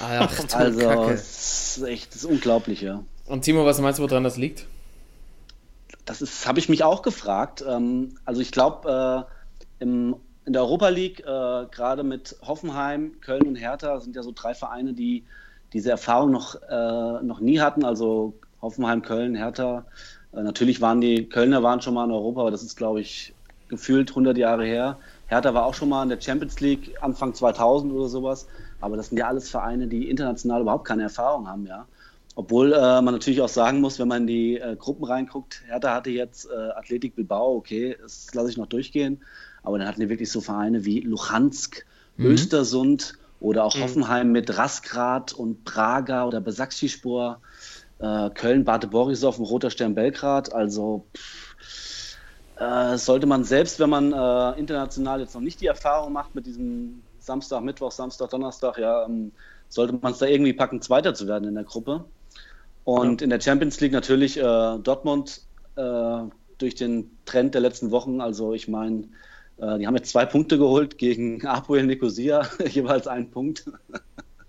[0.00, 1.12] Ach, Also, Kacke.
[1.12, 3.04] es ist echt das ist unglaublich, ja.
[3.26, 4.66] Und Timo, was meinst du, woran das liegt?
[6.04, 7.64] Das ist, habe ich mich auch gefragt.
[7.66, 9.26] Ähm, also ich glaube,
[9.80, 10.16] äh, in
[10.46, 14.92] der Europa League, äh, gerade mit Hoffenheim, Köln und Hertha, sind ja so drei Vereine,
[14.92, 15.24] die
[15.72, 17.84] diese Erfahrung noch, äh, noch nie hatten.
[17.84, 19.86] Also Hoffenheim, Köln, Hertha.
[20.32, 23.34] Äh, natürlich waren die Kölner waren schon mal in Europa, aber das ist, glaube ich,
[23.68, 24.98] gefühlt 100 Jahre her.
[25.26, 28.46] Hertha war auch schon mal in der Champions League Anfang 2000 oder sowas.
[28.80, 31.86] Aber das sind ja alles Vereine, die international überhaupt keine Erfahrung haben, ja.
[32.38, 35.94] Obwohl äh, man natürlich auch sagen muss, wenn man in die äh, Gruppen reinguckt, Hertha
[35.94, 39.22] hatte jetzt äh, Athletik Bilbao, okay, das lasse ich noch durchgehen.
[39.62, 41.86] Aber dann hatten die wirklich so Vereine wie Luhansk,
[42.18, 49.46] Östersund oder auch Hoffenheim mit Rasgrad und Praga oder Besakšispor, äh, Köln, Bate Borisov und
[49.46, 50.52] Roter Stern Belgrad.
[50.52, 52.16] Also pff,
[52.58, 56.46] äh, sollte man selbst, wenn man äh, international jetzt noch nicht die Erfahrung macht mit
[56.46, 59.32] diesem Samstag, Mittwoch, Samstag, Donnerstag, ja, ähm,
[59.68, 62.04] sollte man es da irgendwie packen, Zweiter zu werden in der Gruppe.
[62.84, 65.42] Und in der Champions League natürlich äh, Dortmund
[65.74, 66.22] äh,
[66.58, 68.20] durch den Trend der letzten Wochen.
[68.20, 69.08] Also ich meine,
[69.58, 73.64] äh, die haben jetzt zwei Punkte geholt gegen Apoel Nicosia, jeweils einen Punkt.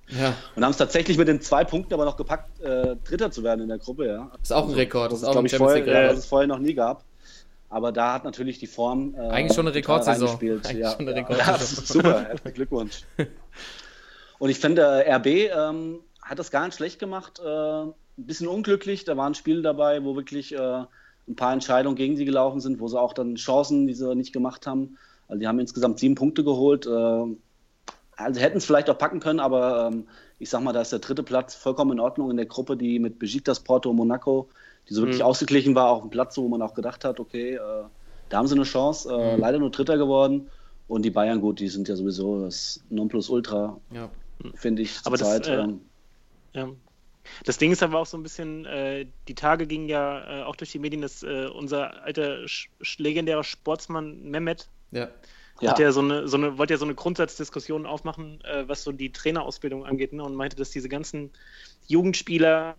[0.10, 3.44] Ja, Und haben es tatsächlich mit den zwei Punkten aber noch gepackt, äh, Dritter zu
[3.44, 4.08] werden in der Gruppe.
[4.08, 4.32] Ja.
[4.42, 5.12] ist auch ein Rekord.
[5.12, 6.12] Das ist ist, auch ein Champions vorher, League äh, Rekord.
[6.12, 7.04] das es vorher noch nie gab.
[7.70, 9.16] Aber da hat natürlich die Form.
[9.16, 10.30] Äh, Eigentlich schon eine Rekordsaison.
[10.40, 11.16] Eigentlich ja, schon eine.
[11.16, 11.84] Rekordsaison.
[11.84, 13.04] Ja, super, herzlichen Glückwunsch.
[14.40, 17.42] Und ich finde, äh, RB ähm, hat das gar nicht schlecht gemacht.
[17.44, 19.04] Äh, ein bisschen unglücklich.
[19.04, 20.84] Da waren Spiele dabei, wo wirklich äh,
[21.28, 24.32] ein paar Entscheidungen gegen sie gelaufen sind, wo sie auch dann Chancen, die sie nicht
[24.32, 24.98] gemacht haben.
[25.28, 26.88] Also die haben insgesamt sieben Punkte geholt.
[28.18, 31.00] Also hätten es vielleicht auch packen können, aber ähm, ich sag mal, da ist der
[31.00, 34.50] dritte Platz vollkommen in Ordnung in der Gruppe, die mit Besiktas, Porto und Monaco,
[34.90, 37.84] die so wirklich ausgeglichen war, auch ein Platz, wo man auch gedacht hat, okay, äh,
[38.30, 39.10] da haben sie eine Chance.
[39.10, 40.50] Äh, Leider nur Dritter geworden.
[40.88, 44.10] Und die Bayern, gut, die sind ja sowieso das Nonplusultra, Ja.
[44.56, 45.48] finde ich, Aber das, zurzeit.
[45.48, 45.82] äh, ähm,
[46.54, 46.70] Ja.
[47.46, 50.56] Das Ding ist aber auch so ein bisschen, äh, die Tage gingen ja äh, auch
[50.56, 55.10] durch die Medien, dass äh, unser alter sch sch- legendärer Sportsmann Mehmet Ja.
[55.62, 55.72] Ja.
[55.72, 58.92] hat ja so eine, so eine, wollte ja so eine Grundsatzdiskussion aufmachen, äh, was so
[58.92, 61.32] die Trainerausbildung angeht, ne, und meinte, dass diese ganzen
[61.88, 62.76] Jugendspieler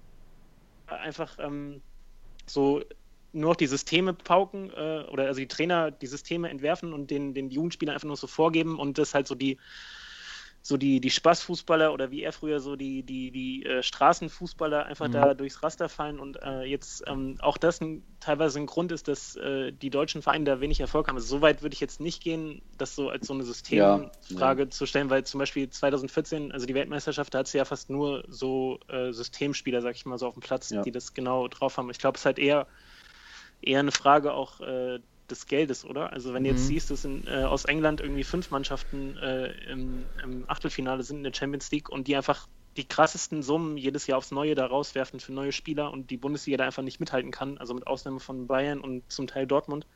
[0.87, 1.81] einfach ähm,
[2.47, 2.83] so
[3.33, 7.35] nur noch die Systeme pauken äh, oder also die Trainer die Systeme entwerfen und den,
[7.35, 9.59] den Jugendspielern einfach nur so vorgeben und das halt so die
[10.69, 15.09] so die, die Spaßfußballer oder wie er früher so die, die, die äh, Straßenfußballer einfach
[15.09, 19.09] da durchs Raster fallen und äh, jetzt ähm, auch das ein, teilweise ein Grund ist,
[19.09, 21.16] dass äh, die deutschen Vereine da wenig Erfolg haben.
[21.16, 24.85] Also so weit würde ich jetzt nicht gehen, das so als so eine Systemfrage zu
[24.85, 28.78] stellen, weil zum Beispiel 2014, also die Weltmeisterschaft, da hat sie ja fast nur so
[28.89, 30.82] äh, Systemspieler, sag ich mal, so auf dem Platz, Ja.
[30.82, 31.89] die das genau drauf haben.
[31.89, 32.66] Ich glaube, es ist halt eher,
[33.62, 34.99] eher eine Frage auch äh,
[35.31, 36.13] des Geldes, oder?
[36.13, 40.05] Also wenn du jetzt siehst, dass in, äh, aus England irgendwie fünf Mannschaften äh, im,
[40.23, 42.47] im Achtelfinale sind in der Champions League und die einfach
[42.77, 46.59] die krassesten Summen jedes Jahr aufs Neue da rauswerfen für neue Spieler und die Bundesliga
[46.59, 49.87] da einfach nicht mithalten kann, also mit Ausnahme von Bayern und zum Teil Dortmund,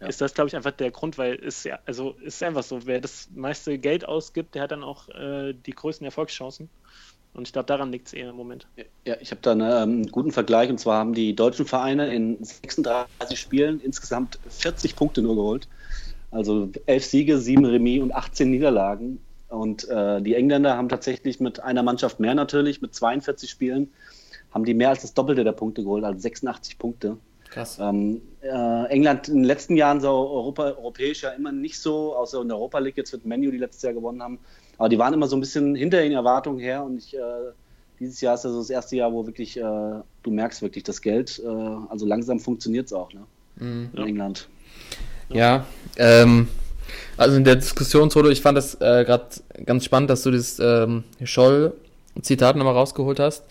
[0.00, 3.00] ist das, glaube ich, einfach der Grund, weil es ja, also ist einfach so, wer
[3.00, 6.70] das meiste Geld ausgibt, der hat dann auch äh, die größten Erfolgschancen.
[7.38, 8.66] Und ich glaube, daran liegt es eher im Moment.
[9.04, 12.12] Ja, ich habe da eine, ähm, einen guten Vergleich und zwar haben die deutschen Vereine
[12.12, 15.68] in 36 Spielen insgesamt 40 Punkte nur geholt.
[16.32, 19.20] Also 11 Siege, 7 Remis und 18 Niederlagen.
[19.50, 23.92] Und äh, die Engländer haben tatsächlich mit einer Mannschaft mehr natürlich, mit 42 Spielen,
[24.50, 27.18] haben die mehr als das Doppelte der Punkte geholt, also 86 Punkte.
[27.50, 27.78] Krass.
[27.80, 32.42] Ähm, äh, England in den letzten Jahren so Europa, europäisch ja immer nicht so, außer
[32.42, 34.40] in der Europa League jetzt mit Menu, die letztes Jahr gewonnen haben.
[34.78, 37.20] Aber die waren immer so ein bisschen hinter den Erwartungen her und ich, äh,
[38.00, 41.02] dieses Jahr ist ja so das erste Jahr, wo wirklich, äh, du merkst wirklich das
[41.02, 43.22] Geld, äh, also langsam funktioniert es auch ne?
[43.60, 44.48] in England.
[45.30, 46.48] Ja, ähm,
[47.16, 49.26] also in der Diskussionsrunde, ich fand das äh, gerade
[49.66, 53.44] ganz spannend, dass du das ähm, Scholl-Zitat nochmal rausgeholt hast,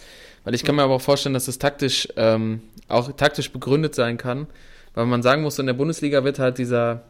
[0.45, 4.18] weil ich kann mir aber auch vorstellen, dass es taktisch ähm, auch taktisch begründet sein
[4.18, 4.48] kann,
[4.94, 7.04] weil man sagen muss, in der Bundesliga wird halt dieser,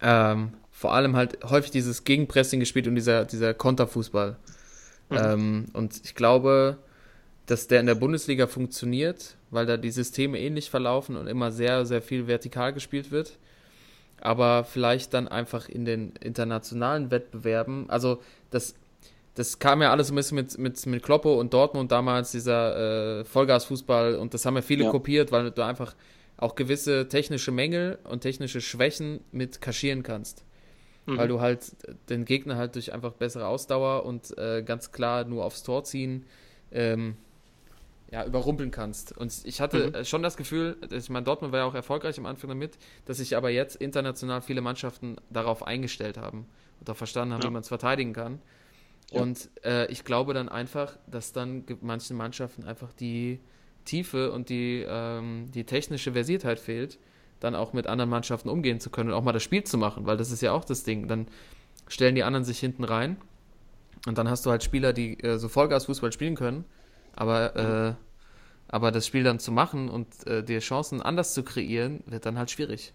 [0.00, 0.54] ähm,
[0.84, 4.36] vor allem halt häufig dieses Gegenpressing gespielt und dieser, dieser Konterfußball.
[5.08, 5.16] Mhm.
[5.16, 6.76] Ähm, und ich glaube,
[7.46, 11.86] dass der in der Bundesliga funktioniert, weil da die Systeme ähnlich verlaufen und immer sehr,
[11.86, 13.38] sehr viel vertikal gespielt wird.
[14.20, 18.20] Aber vielleicht dann einfach in den internationalen Wettbewerben, also
[18.50, 18.74] das,
[19.36, 23.24] das kam ja alles ein bisschen mit, mit, mit Kloppo und Dortmund damals, dieser äh,
[23.24, 24.90] Vollgasfußball und das haben ja viele ja.
[24.90, 25.94] kopiert, weil du einfach
[26.36, 30.44] auch gewisse technische Mängel und technische Schwächen mit kaschieren kannst.
[31.06, 31.18] Mhm.
[31.18, 31.72] Weil du halt
[32.08, 36.24] den Gegner halt durch einfach bessere Ausdauer und äh, ganz klar nur aufs Tor ziehen
[36.72, 37.16] ähm,
[38.10, 39.16] ja, überrumpeln kannst.
[39.16, 40.04] Und ich hatte mhm.
[40.04, 43.36] schon das Gefühl, ich meine, Dortmund war ja auch erfolgreich am Anfang damit, dass sich
[43.36, 46.46] aber jetzt international viele Mannschaften darauf eingestellt haben
[46.80, 47.48] und auch verstanden haben, ja.
[47.48, 48.40] wie man es verteidigen kann.
[49.10, 49.20] Ja.
[49.20, 53.40] Und äh, ich glaube dann einfach, dass dann manchen Mannschaften einfach die
[53.84, 56.98] Tiefe und die, ähm, die technische Versiertheit fehlt,
[57.44, 60.06] dann auch mit anderen Mannschaften umgehen zu können und auch mal das Spiel zu machen,
[60.06, 61.06] weil das ist ja auch das Ding.
[61.06, 61.28] Dann
[61.86, 63.16] stellen die anderen sich hinten rein
[64.06, 66.64] und dann hast du halt Spieler, die äh, so Vollgas-Fußball spielen können
[67.16, 67.94] aber, äh,
[68.68, 72.38] aber das Spiel dann zu machen und äh, dir Chancen anders zu kreieren, wird dann
[72.38, 72.92] halt schwierig.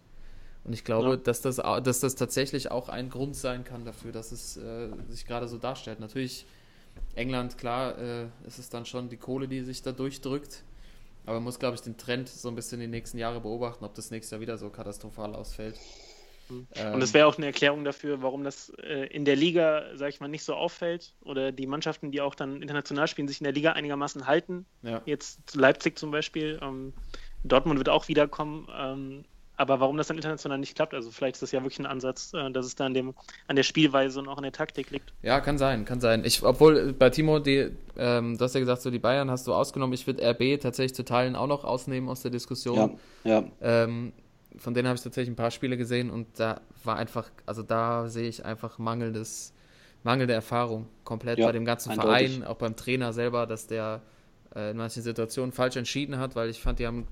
[0.66, 1.16] Und ich glaube, ja.
[1.16, 5.26] dass, das, dass das tatsächlich auch ein Grund sein kann dafür, dass es äh, sich
[5.26, 6.00] gerade so darstellt.
[6.00, 6.46] Natürlich,
[7.16, 10.64] England, klar, äh, ist es dann schon die Kohle, die sich da durchdrückt.
[11.30, 13.86] Aber man muss, glaube ich, den Trend so ein bisschen in den nächsten Jahren beobachten,
[13.86, 15.76] ob das nächste Jahr wieder so katastrophal ausfällt.
[16.50, 20.10] Ähm, und das wäre auch eine Erklärung dafür, warum das äh, in der Liga, sag
[20.10, 21.14] ich mal, nicht so auffällt.
[21.22, 24.66] Oder die Mannschaften, die auch dann international spielen, sich in der Liga einigermaßen halten.
[24.82, 25.04] Ja.
[25.06, 26.58] Jetzt Leipzig zum Beispiel.
[26.64, 26.94] Ähm,
[27.44, 28.68] Dortmund wird auch wiederkommen.
[28.76, 29.26] Ähm,
[29.60, 32.34] aber warum das dann international nicht klappt, also vielleicht ist das ja wirklich ein Ansatz,
[32.34, 33.14] äh, dass es da an, dem,
[33.48, 35.12] an der Spielweise und auch an der Taktik liegt.
[35.22, 36.24] Ja, kann sein, kann sein.
[36.24, 39.54] Ich, obwohl bei Timo, die, ähm, du hast ja gesagt, so die Bayern hast du
[39.54, 39.94] ausgenommen.
[39.94, 42.98] Ich würde RB tatsächlich zu Teilen auch noch ausnehmen aus der Diskussion.
[43.26, 43.44] Ja, ja.
[43.62, 44.14] Ähm,
[44.56, 48.08] von denen habe ich tatsächlich ein paar Spiele gesehen und da war einfach, also da
[48.08, 49.54] sehe ich einfach mangelndes,
[50.04, 52.38] mangelnde Erfahrung komplett ja, bei dem ganzen eindeutig.
[52.38, 54.04] Verein, auch beim Trainer selber, dass der
[54.56, 57.08] äh, in manchen Situationen falsch entschieden hat, weil ich fand, die haben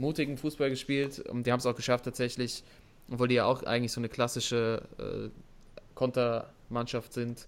[0.00, 2.64] mutigen Fußball gespielt und die haben es auch geschafft tatsächlich,
[3.10, 5.28] obwohl die ja auch eigentlich so eine klassische äh,
[5.94, 7.46] Kontermannschaft sind,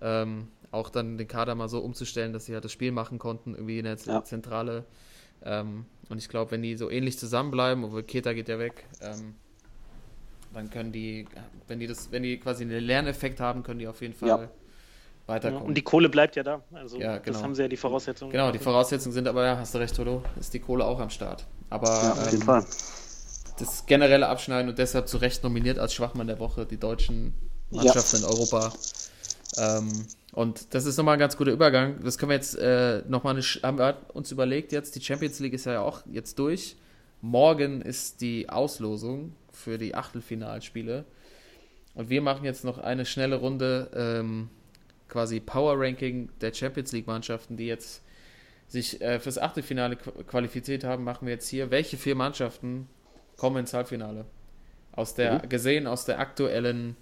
[0.00, 3.54] ähm, auch dann den Kader mal so umzustellen, dass sie halt das Spiel machen konnten,
[3.54, 4.24] irgendwie in der ja.
[4.24, 4.84] Zentrale.
[5.44, 9.34] Ähm, und ich glaube, wenn die so ähnlich zusammenbleiben, obwohl Keta geht ja weg, ähm,
[10.52, 11.26] dann können die,
[11.68, 14.50] wenn die das, wenn die quasi einen Lerneffekt haben, können die auf jeden Fall ja.
[15.26, 15.62] Weiterkommen.
[15.62, 16.62] Ja, und die Kohle bleibt ja da.
[16.72, 17.32] Also ja, genau.
[17.32, 18.32] das haben sie ja die Voraussetzungen.
[18.32, 21.10] Genau, die Voraussetzungen sind aber, ja, hast du recht, Toto, ist die Kohle auch am
[21.10, 21.46] Start.
[21.70, 22.66] Aber ja, auf jeden ähm, Fall.
[23.58, 27.34] das generelle Abschneiden und deshalb zu Recht nominiert als Schwachmann der Woche, die deutschen
[27.70, 28.72] Mannschaften in Europa.
[29.58, 32.02] Ähm, und das ist nochmal ein ganz guter Übergang.
[32.02, 35.66] Das können wir jetzt äh, nochmal haben wir uns überlegt jetzt, die Champions League ist
[35.66, 36.76] ja auch jetzt durch.
[37.20, 41.04] Morgen ist die Auslosung für die Achtelfinalspiele.
[41.94, 44.48] Und wir machen jetzt noch eine schnelle Runde, ähm,
[45.12, 48.02] quasi Power Ranking der Champions League Mannschaften, die jetzt
[48.66, 51.70] sich äh, fürs Achtelfinale qualifiziert haben, machen wir jetzt hier.
[51.70, 52.88] Welche vier Mannschaften
[53.36, 54.24] kommen ins Halbfinale?
[54.92, 55.48] Aus der, mhm.
[55.50, 56.96] gesehen aus der aktuellen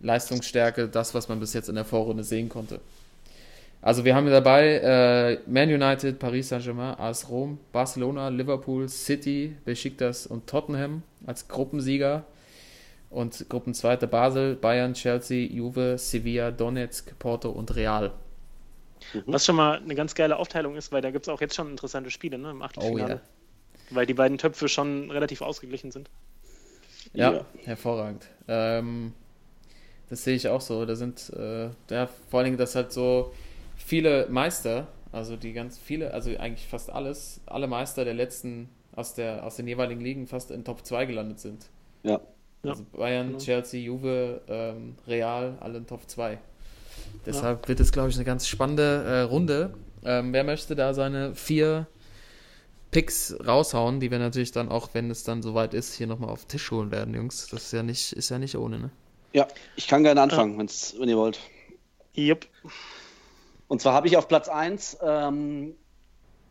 [0.00, 2.80] Leistungsstärke, das, was man bis jetzt in der Vorrunde sehen konnte.
[3.80, 10.26] Also wir haben dabei äh, Man United, Paris Saint-Germain, AS Rom, Barcelona, Liverpool, City, Besiktas
[10.26, 12.24] und Tottenham als Gruppensieger.
[13.12, 18.12] Und Gruppenzweite Basel, Bayern, Chelsea, Juve, Sevilla, Donetsk, Porto und Real.
[19.12, 19.22] Mhm.
[19.26, 21.70] Was schon mal eine ganz geile Aufteilung ist, weil da gibt es auch jetzt schon
[21.70, 23.04] interessante Spiele ne, im Achtelfinale.
[23.04, 23.20] Oh, yeah.
[23.90, 26.08] Weil die beiden Töpfe schon relativ ausgeglichen sind.
[27.12, 27.44] Ja, ja.
[27.64, 28.26] hervorragend.
[28.48, 29.12] Ähm,
[30.08, 30.86] das sehe ich auch so.
[30.86, 33.34] Da sind, äh, ja, vor allen Dingen, dass halt so
[33.76, 39.14] viele Meister, also die ganz viele, also eigentlich fast alles, alle Meister der letzten aus,
[39.14, 41.66] der, aus den jeweiligen Ligen fast in Top 2 gelandet sind.
[42.02, 42.20] Ja.
[42.62, 43.38] Also Bayern, genau.
[43.38, 46.38] Chelsea, Juve, ähm, Real, alle in Top 2.
[47.26, 47.68] Deshalb ja.
[47.68, 49.74] wird es, glaube ich, eine ganz spannende äh, Runde.
[50.04, 51.86] Ähm, wer möchte da seine vier
[52.90, 56.44] Picks raushauen, die wir natürlich dann auch, wenn es dann soweit ist, hier nochmal auf
[56.44, 57.48] den Tisch holen werden, Jungs.
[57.48, 58.90] Das ist ja nicht, ist ja nicht ohne, ne?
[59.32, 61.00] Ja, ich kann gerne anfangen, ja.
[61.00, 61.40] wenn ihr wollt.
[62.16, 62.46] Yep.
[63.68, 65.74] Und zwar habe ich auf Platz 1, ähm,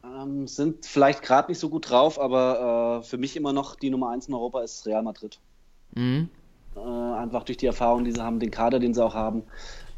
[0.03, 3.91] ähm, sind vielleicht gerade nicht so gut drauf, aber äh, für mich immer noch die
[3.91, 5.39] Nummer 1 in Europa ist Real Madrid.
[5.95, 6.29] Mhm.
[6.75, 9.43] Äh, einfach durch die Erfahrung, die sie haben, den Kader, den sie auch haben.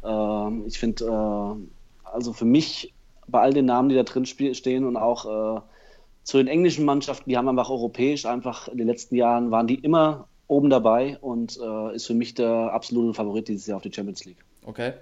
[0.02, 2.92] Äh, ich finde, äh, also für mich,
[3.26, 5.60] bei all den Namen, die da drin stehen und auch äh,
[6.24, 9.76] zu den englischen Mannschaften, die haben einfach europäisch einfach in den letzten Jahren waren die
[9.76, 13.92] immer oben dabei und äh, ist für mich der absolute Favorit dieses Jahr auf die
[13.92, 14.44] Champions League.
[14.66, 14.92] Okay.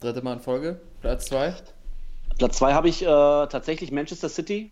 [0.00, 1.54] Dritte Mal in Folge, Platz 2.
[2.38, 4.70] Platz 2 habe ich äh, tatsächlich Manchester City.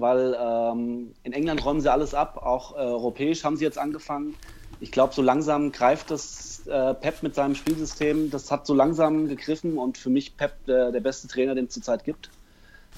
[0.00, 4.34] weil ähm, in England räumen sie alles ab, auch äh, europäisch haben sie jetzt angefangen.
[4.80, 8.30] Ich glaube, so langsam greift das äh, Pep mit seinem Spielsystem.
[8.30, 11.74] Das hat so langsam gegriffen und für mich Pep der, der beste Trainer, den es
[11.74, 12.30] zurzeit gibt.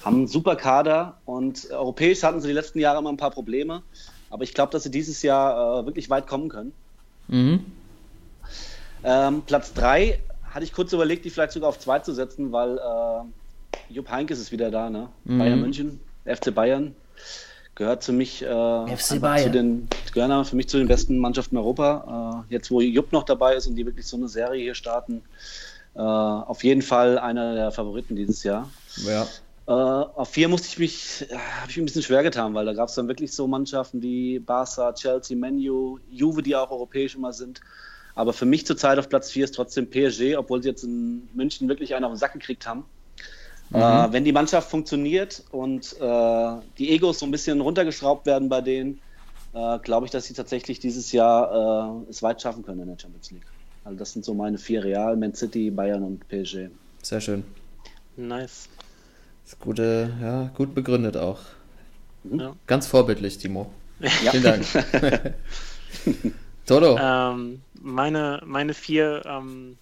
[0.03, 3.83] Haben einen super Kader und europäisch hatten sie die letzten Jahre immer ein paar Probleme.
[4.29, 6.73] Aber ich glaube, dass sie dieses Jahr äh, wirklich weit kommen können.
[7.27, 7.65] Mhm.
[9.03, 12.77] Ähm, Platz 3 hatte ich kurz überlegt, die vielleicht sogar auf 2 zu setzen, weil
[12.77, 15.09] äh, Jupp Heynckes ist wieder da, ne?
[15.23, 15.39] Mhm.
[15.39, 16.95] Bayern München, FC Bayern.
[17.75, 19.43] Gehört für mich, äh, einfach Bayern.
[19.43, 22.45] Zu den, gehören für mich zu den besten Mannschaften Europa.
[22.49, 25.23] Äh, jetzt, wo Jupp noch dabei ist und die wirklich so eine Serie hier starten,
[25.95, 28.69] äh, auf jeden Fall einer der Favoriten dieses Jahr.
[29.05, 29.27] Ja.
[29.67, 32.65] Äh, auf vier musste ich mich, äh, habe ich mich ein bisschen schwer getan, weil
[32.65, 37.15] da gab es dann wirklich so Mannschaften wie Barca, Chelsea, Menu, Juve, die auch europäisch
[37.15, 37.61] immer sind.
[38.15, 41.69] Aber für mich zurzeit auf Platz vier ist trotzdem PSG, obwohl sie jetzt in München
[41.69, 42.85] wirklich einen auf den Sack gekriegt haben.
[43.73, 48.59] Äh, wenn die Mannschaft funktioniert und äh, die Egos so ein bisschen runtergeschraubt werden bei
[48.59, 48.99] denen,
[49.53, 52.99] äh, glaube ich, dass sie tatsächlich dieses Jahr äh, es weit schaffen können in der
[52.99, 53.45] Champions League.
[53.83, 56.69] Also das sind so meine vier Real, Man City, Bayern und PSG.
[57.01, 57.43] Sehr schön.
[58.15, 58.69] Nice.
[59.43, 61.39] Das ist gute, ja, gut begründet auch.
[62.23, 62.55] Ja.
[62.67, 63.71] Ganz vorbildlich, Timo.
[63.99, 64.09] Ja.
[64.31, 64.65] Vielen Dank.
[66.65, 66.97] Toto.
[66.99, 69.77] Ähm, meine, meine vier ähm,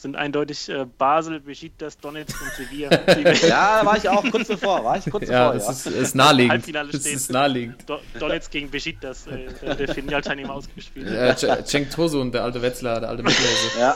[0.00, 2.88] sind eindeutig äh, Basel, Besiktas, Donetsk und Sevilla.
[3.48, 6.52] Ja, war ich auch kurz davor, war ich kurz ja, davor, das ist, ist naheliegend.
[6.52, 7.82] Halbfinale Das ist naheliegend.
[7.88, 11.08] Do Donetsk gegen Besiktas, äh, der- der Finalteilnehmer ausgespielt.
[11.08, 13.78] Äh, Cenk Tosun, der alte Wetzlar, der alte Mittelhelse.
[13.78, 13.94] Ja,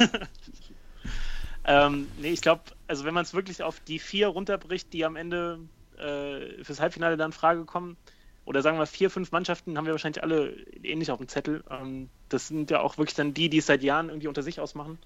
[1.64, 5.14] Ähm, nee, ich glaube, also wenn man es wirklich auf die vier runterbricht, die am
[5.14, 5.60] Ende
[5.96, 7.96] äh, fürs Halbfinale dann in Frage kommen,
[8.44, 10.50] oder sagen wir vier, fünf Mannschaften, haben wir wahrscheinlich alle
[10.82, 11.62] ähnlich auf dem Zettel.
[11.70, 14.58] Ähm, das sind ja auch wirklich dann die, die es seit Jahren irgendwie unter sich
[14.58, 14.98] ausmachen.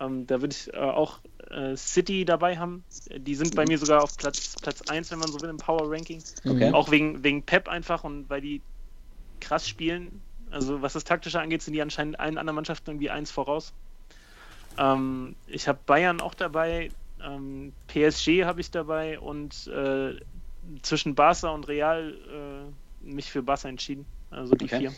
[0.00, 1.20] Ähm, da würde ich äh, auch
[1.50, 2.84] äh, City dabei haben.
[3.14, 5.90] Die sind bei mir sogar auf Platz, Platz 1, wenn man so will, im Power
[5.90, 6.22] Ranking.
[6.48, 6.72] okay.
[6.72, 8.62] Auch wegen, wegen Pep einfach und weil die
[9.40, 10.22] krass spielen.
[10.50, 13.72] Also was das Taktische angeht, sind die anscheinend allen anderen Mannschaften irgendwie eins voraus.
[14.78, 16.90] Ähm, ich habe Bayern auch dabei,
[17.22, 20.18] ähm, PSG habe ich dabei und äh,
[20.82, 22.72] zwischen Barca und Real
[23.02, 24.06] äh, mich für Barca entschieden.
[24.30, 24.78] Also die Okay.
[24.78, 24.94] vier.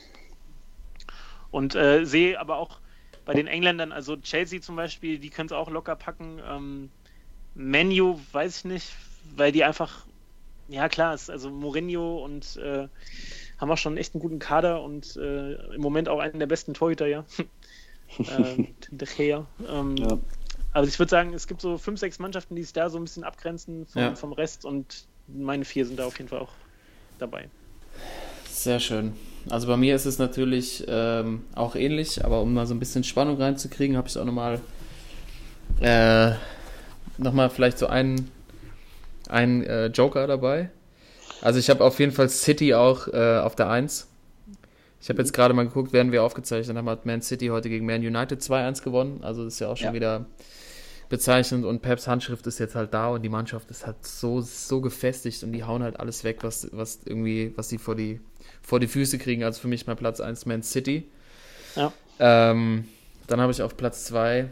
[1.50, 2.80] Und äh, sehe aber auch
[3.24, 6.40] bei den Engländern, also Chelsea zum Beispiel, die können es auch locker packen.
[6.44, 6.90] Ähm,
[7.54, 8.92] Menu weiß ich nicht,
[9.36, 10.06] weil die einfach,
[10.68, 12.88] ja klar, ist also Mourinho und äh,
[13.58, 16.74] haben auch schon echt einen guten Kader und äh, im Moment auch einen der besten
[16.74, 17.24] Torhüter, ja.
[18.18, 19.46] äh, De Gea.
[19.68, 20.18] Ähm, Ja.
[20.74, 23.04] Also ich würde sagen, es gibt so fünf, sechs Mannschaften, die sich da so ein
[23.04, 24.14] bisschen abgrenzen vom, Ja.
[24.14, 26.52] vom Rest und meine vier sind da auf jeden Fall auch
[27.18, 27.50] dabei.
[28.48, 29.14] Sehr schön.
[29.50, 33.02] Also bei mir ist es natürlich ähm, auch ähnlich, aber um mal so ein bisschen
[33.04, 34.60] Spannung reinzukriegen, habe ich auch nochmal
[35.80, 36.32] äh,
[37.18, 38.30] nochmal vielleicht so einen,
[39.28, 40.70] einen äh, Joker dabei.
[41.40, 44.06] Also ich habe auf jeden Fall City auch äh, auf der 1.
[45.00, 47.84] Ich habe jetzt gerade mal geguckt, werden wir aufgezeichnet haben, hat Man City heute gegen
[47.84, 49.20] Man United 2-1 gewonnen.
[49.24, 49.94] Also das ist ja auch schon Ja.
[49.94, 50.26] wieder
[51.08, 54.80] bezeichnend und Peps Handschrift ist jetzt halt da und die Mannschaft ist halt so, so
[54.80, 58.20] gefestigt und die hauen halt alles weg, was, was irgendwie, was sie vor die,
[58.62, 59.44] vor die Füße kriegen.
[59.44, 61.08] Also für mich mein Platz 1 Man City.
[61.76, 61.92] Ja.
[62.18, 62.88] Ähm,
[63.26, 64.48] dann habe ich auf Platz 2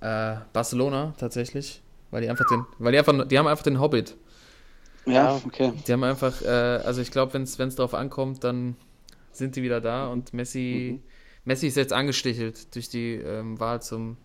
[0.00, 4.14] äh, Barcelona tatsächlich, weil die einfach den, weil die einfach, die haben einfach den Hobbit.
[5.06, 5.72] ja, okay.
[5.86, 8.76] Die haben einfach, äh, also ich glaube, wenn es darauf ankommt, dann
[9.32, 11.00] sind die wieder da und Messi,
[11.44, 14.16] Messi ist jetzt angestichelt durch die ähm, Wahl zum,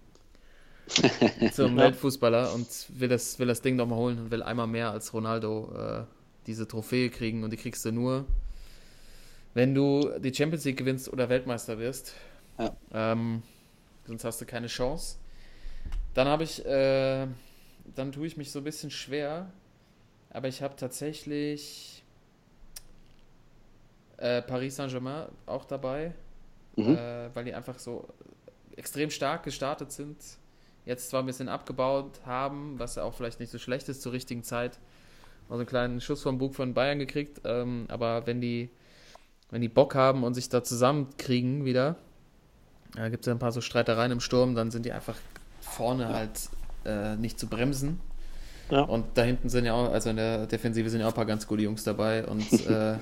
[1.54, 5.14] zum Weltfußballer und will das, will das Ding nochmal holen und will einmal mehr als
[5.14, 6.04] Ronaldo äh,
[6.48, 8.26] diese Trophäe kriegen und die kriegst du nur,
[9.54, 12.14] wenn du die Champions League gewinnst oder Weltmeister wirst.
[12.58, 12.76] Ja.
[12.94, 13.44] Ähm,
[14.06, 15.18] sonst hast du keine Chance.
[16.14, 17.28] Dann habe ich, äh,
[17.96, 19.52] dann tue ich mich so ein bisschen schwer,
[20.30, 22.04] aber ich habe tatsächlich
[24.18, 26.14] äh, Paris Saint-Germain auch dabei,
[26.76, 26.96] Mhm.
[26.96, 28.08] äh, weil die einfach so
[28.78, 30.18] extrem stark gestartet sind.
[30.86, 34.14] Jetzt zwar ein bisschen abgebaut haben, was ja auch vielleicht nicht so schlecht ist zur
[34.14, 34.80] richtigen Zeit.
[35.50, 38.70] Mal so einen kleinen Schuss vom Bug von Bayern gekriegt, ähm, aber wenn die,
[39.52, 41.98] wenn die Bock haben und sich da zusammenkriegen wieder,
[42.96, 45.16] da gibt es ja ein paar so Streitereien im Sturm, dann sind die einfach
[45.62, 46.50] vorne halt
[46.86, 48.00] äh, nicht zu bremsen.
[48.70, 48.82] Ja.
[48.82, 51.26] Und da hinten sind ja auch, also in der Defensive sind ja auch ein paar
[51.26, 52.98] ganz gute Jungs dabei und äh,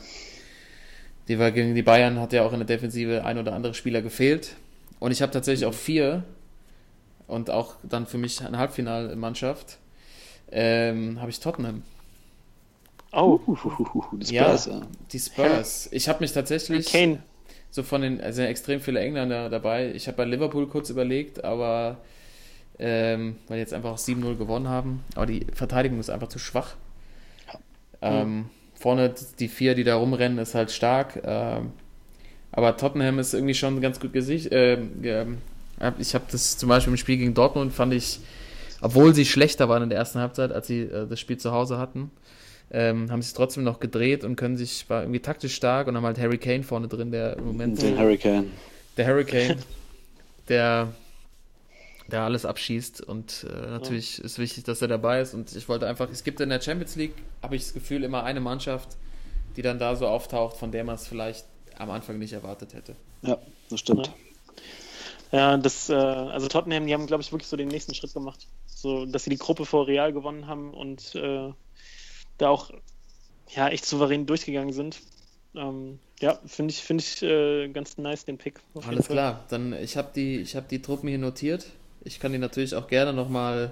[1.27, 4.01] die war gegen die Bayern hat ja auch in der Defensive ein oder andere Spieler
[4.01, 4.55] gefehlt.
[4.99, 6.23] Und ich habe tatsächlich auch vier
[7.27, 9.77] und auch dann für mich eine Halbfinalmannschaft.
[10.51, 11.83] Ähm, habe ich Tottenham.
[13.11, 13.39] Oh,
[14.13, 14.37] Die.
[14.37, 14.81] Spurs, ja.
[15.11, 15.89] Die Spurs.
[15.91, 17.23] Ich habe mich tatsächlich Kane.
[17.71, 19.91] so von den, also extrem viele Engländer dabei.
[19.93, 21.97] Ich habe bei Liverpool kurz überlegt, aber
[22.77, 25.03] ähm, weil die jetzt einfach auch 7-0 gewonnen haben.
[25.15, 26.75] Aber die Verteidigung ist einfach zu schwach.
[28.01, 31.21] Ähm, Vorne die vier, die da rumrennen, ist halt stark.
[31.25, 31.73] Ähm,
[32.51, 34.53] aber Tottenham ist irgendwie schon ganz gut gesichert.
[34.53, 34.73] Äh,
[35.03, 35.37] ähm,
[35.97, 38.19] ich habe das zum Beispiel im Spiel gegen Dortmund, fand ich,
[38.81, 41.77] obwohl sie schlechter waren in der ersten Halbzeit, als sie äh, das Spiel zu Hause
[41.77, 42.11] hatten,
[42.71, 45.95] ähm, haben sie es trotzdem noch gedreht und können sich, war irgendwie taktisch stark und
[45.95, 48.51] haben halt Harry Kane vorne drin, der im Moment Den Hurricane.
[48.97, 49.57] der Hurricane,
[50.49, 50.93] der,
[52.07, 55.87] der alles abschießt und äh, natürlich ist wichtig, dass er dabei ist und ich wollte
[55.87, 58.89] einfach, es gibt in der Champions League, habe ich das Gefühl, immer eine Mannschaft,
[59.55, 61.45] die dann da so auftaucht, von der man es vielleicht
[61.77, 62.95] am Anfang nicht erwartet hätte.
[63.23, 63.37] Ja,
[63.69, 64.11] das stimmt.
[65.31, 68.47] Ja, das, äh, also Tottenham, die haben, glaube ich, wirklich so den nächsten Schritt gemacht.
[68.67, 71.51] So, dass sie die Gruppe vor Real gewonnen haben und äh,
[72.39, 72.71] da auch
[73.49, 74.99] ja, echt souverän durchgegangen sind.
[75.55, 78.59] Ähm, ja, finde ich, finde ich äh, ganz nice, den Pick.
[78.87, 81.67] Alles klar, dann ich habe die, ich habe die Truppen hier notiert.
[82.03, 83.71] Ich kann die natürlich auch gerne nochmal,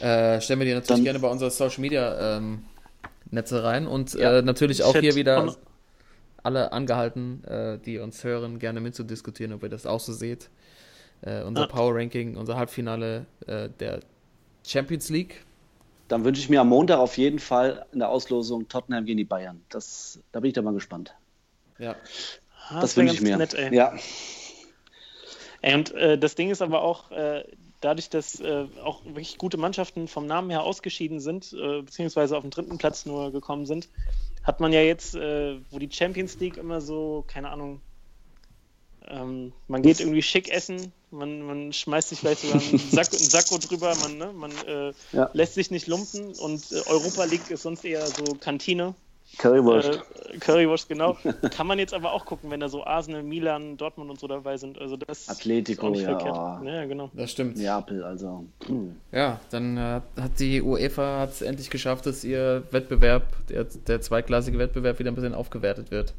[0.00, 2.64] äh, stellen wir die natürlich Dann- gerne bei unserer Social Media ähm,
[3.30, 4.38] Netze rein und Ja.
[4.38, 5.54] äh, natürlich auch hier wieder
[6.42, 10.50] alle angehalten, äh, die uns hören, gerne mitzudiskutieren, ob ihr das auch so seht.
[11.22, 11.66] Äh, unser Ja.
[11.68, 14.00] Power Ranking, unser Halbfinale äh, der
[14.66, 15.44] Champions League.
[16.12, 19.24] Dann wünsche ich mir am Montag auf jeden Fall in der Auslosung Tottenham gegen die
[19.24, 19.64] Bayern.
[19.70, 21.14] Das, da bin ich dann mal gespannt.
[21.78, 21.96] Ja,
[22.68, 23.38] Ah, das wär wünsche ich mir.
[23.38, 23.74] Nett, ey.
[23.74, 23.94] Ja,
[25.62, 27.44] Ey, und äh, das Ding ist aber auch, äh,
[27.80, 32.42] dadurch, dass äh, auch wirklich gute Mannschaften vom Namen her ausgeschieden sind, äh, beziehungsweise auf
[32.42, 33.88] den dritten Platz nur gekommen sind,
[34.42, 37.80] hat man ja jetzt, äh, wo die Champions League immer so, keine Ahnung,
[39.06, 43.30] ähm, man geht irgendwie schick essen, man, man schmeißt sich vielleicht sogar einen, Sack, einen
[43.30, 45.30] Sakko drüber, man, ne, man äh, Ja.
[45.32, 48.94] lässt sich nicht lumpen und äh, Europa League ist sonst eher so Kantine.
[49.38, 50.00] Currywurst.
[50.30, 51.16] Äh, Currywurst, genau.
[51.54, 54.58] Kann man jetzt aber auch gucken, wenn da so Arsenal, Milan, Dortmund und so dabei
[54.58, 54.78] sind.
[54.78, 56.18] Also das Atletico, ist auch nicht ja.
[56.18, 56.66] verkehrt.
[56.66, 57.10] Ja, genau.
[57.14, 57.56] das stimmt.
[57.56, 58.44] Neapel, also.
[58.66, 58.96] Hm.
[59.10, 64.58] Ja, dann äh, hat die UEFA hat's endlich geschafft, dass ihr Wettbewerb, der, der zweiklassige
[64.58, 66.12] Wettbewerb, wieder ein bisschen aufgewertet wird.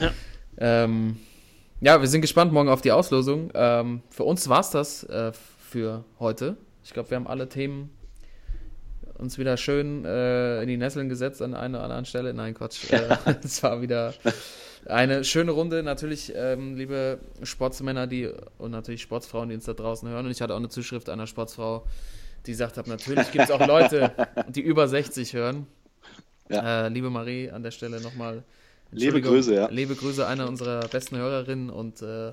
[0.00, 0.12] Ja.
[0.58, 1.18] Ähm,
[1.80, 3.50] ja, wir sind gespannt morgen auf die Auslosung.
[3.54, 6.56] Ähm, für uns war's das äh, für heute.
[6.84, 7.90] Ich glaube, wir haben alle Themen
[9.18, 12.34] uns wieder schön äh, in die Nesseln gesetzt an einer oder anderen Stelle.
[12.34, 12.90] Nein, Quatsch.
[12.90, 14.14] Äh, es war wieder
[14.86, 15.82] eine schöne Runde.
[15.82, 20.26] Natürlich, ähm, liebe Sportsmänner die, und natürlich Sportsfrauen, die uns da draußen hören.
[20.26, 21.86] Und ich hatte auch eine Zuschrift einer Sportsfrau,
[22.46, 24.12] die gesagt hat, natürlich gibt es auch Leute,
[24.48, 25.66] die über 60 hören.
[26.48, 26.86] Ja.
[26.86, 28.44] Äh, liebe Marie, an der Stelle nochmal.
[28.92, 29.68] Liebe Grüße, ja.
[29.70, 32.32] Liebe Grüße einer unserer besten Hörerinnen und äh,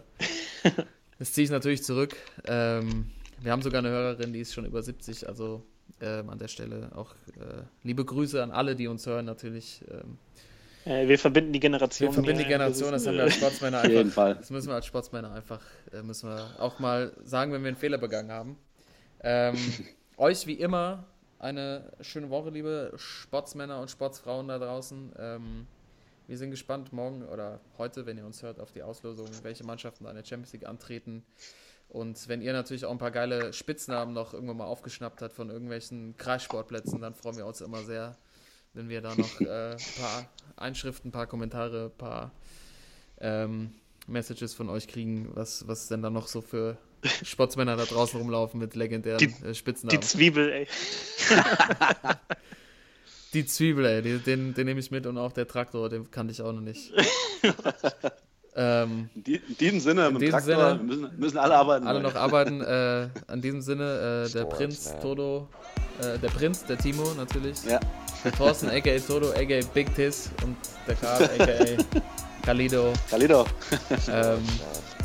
[1.20, 2.16] das ziehe ich natürlich zurück.
[2.46, 3.12] Ähm,
[3.42, 5.64] wir haben sogar eine Hörerin, die ist schon über 70, also
[6.02, 9.84] ähm, an der Stelle auch äh, liebe Grüße an alle, die uns hören, natürlich.
[9.90, 10.18] Ähm,
[10.86, 12.14] Äh, wir verbinden die wir Generationen.
[12.14, 14.14] verbinden die Generation, das ist, haben wir als Sportsmänner Auf jeden einfach.
[14.14, 14.36] Fall.
[14.36, 15.62] Das müssen wir als Sportsmänner einfach,
[15.94, 18.58] äh, müssen wir auch mal sagen, wenn wir einen Fehler begangen haben.
[19.22, 19.56] Ähm,
[20.18, 21.06] euch wie immer
[21.40, 25.12] eine schöne Woche, liebe Sportsmänner und Sportsfrauen da draußen.
[25.18, 25.68] Ähm,
[26.28, 30.04] wir sind gespannt morgen oder heute, wenn ihr uns hört, auf die Auslosung, welche Mannschaften
[30.06, 31.24] da in der Champions League antreten.
[31.90, 35.50] Und wenn ihr natürlich auch ein paar geile Spitznamen noch irgendwann mal aufgeschnappt habt von
[35.50, 38.18] irgendwelchen Kreissportplätzen, dann freuen wir uns immer sehr,
[38.74, 40.26] wenn wir da noch äh, ein paar
[40.56, 42.32] Einschriften, ein paar Kommentare, ein paar
[43.20, 43.76] ähm,
[44.08, 46.78] Messages von euch kriegen, was, was denn da noch so für
[47.24, 50.02] Sportsmänner da draußen rumlaufen mit legendären Die- äh, Die Spitznamen.
[50.02, 50.68] Zwiebel, ey.
[53.34, 56.32] Die Zwiebel, ey, die, den, den nehme ich mit und auch der Traktor, den kannte
[56.34, 56.92] ich auch noch nicht.
[58.56, 61.88] ähm, In, die, in diesem Sinne, mit diesem Traktor, Sinne- wir müssen, müssen alle arbeiten.
[61.88, 62.62] alle noch arbeiten.
[62.62, 65.02] Äh, an diesem Sinne, äh, der Prinz, man.
[65.02, 65.48] Todo,
[66.02, 67.80] äh, der Prinz, der Timo natürlich, Ja,
[68.24, 69.00] der Thorsten, a.k.a.
[69.00, 69.66] Todo, a.k.a.
[69.74, 70.56] Big Tiss und
[70.88, 72.02] der Karl, a.k.a.
[72.46, 73.46] Kalido, Kalido.
[74.10, 74.40] ähm,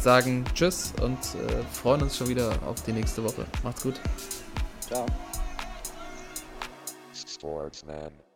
[0.00, 3.46] sagen Tschüss und äh, freuen uns schon wieder auf die nächste Woche.
[3.62, 3.94] Macht's gut.
[4.80, 5.06] Ciao.
[7.38, 8.27] Sportsman.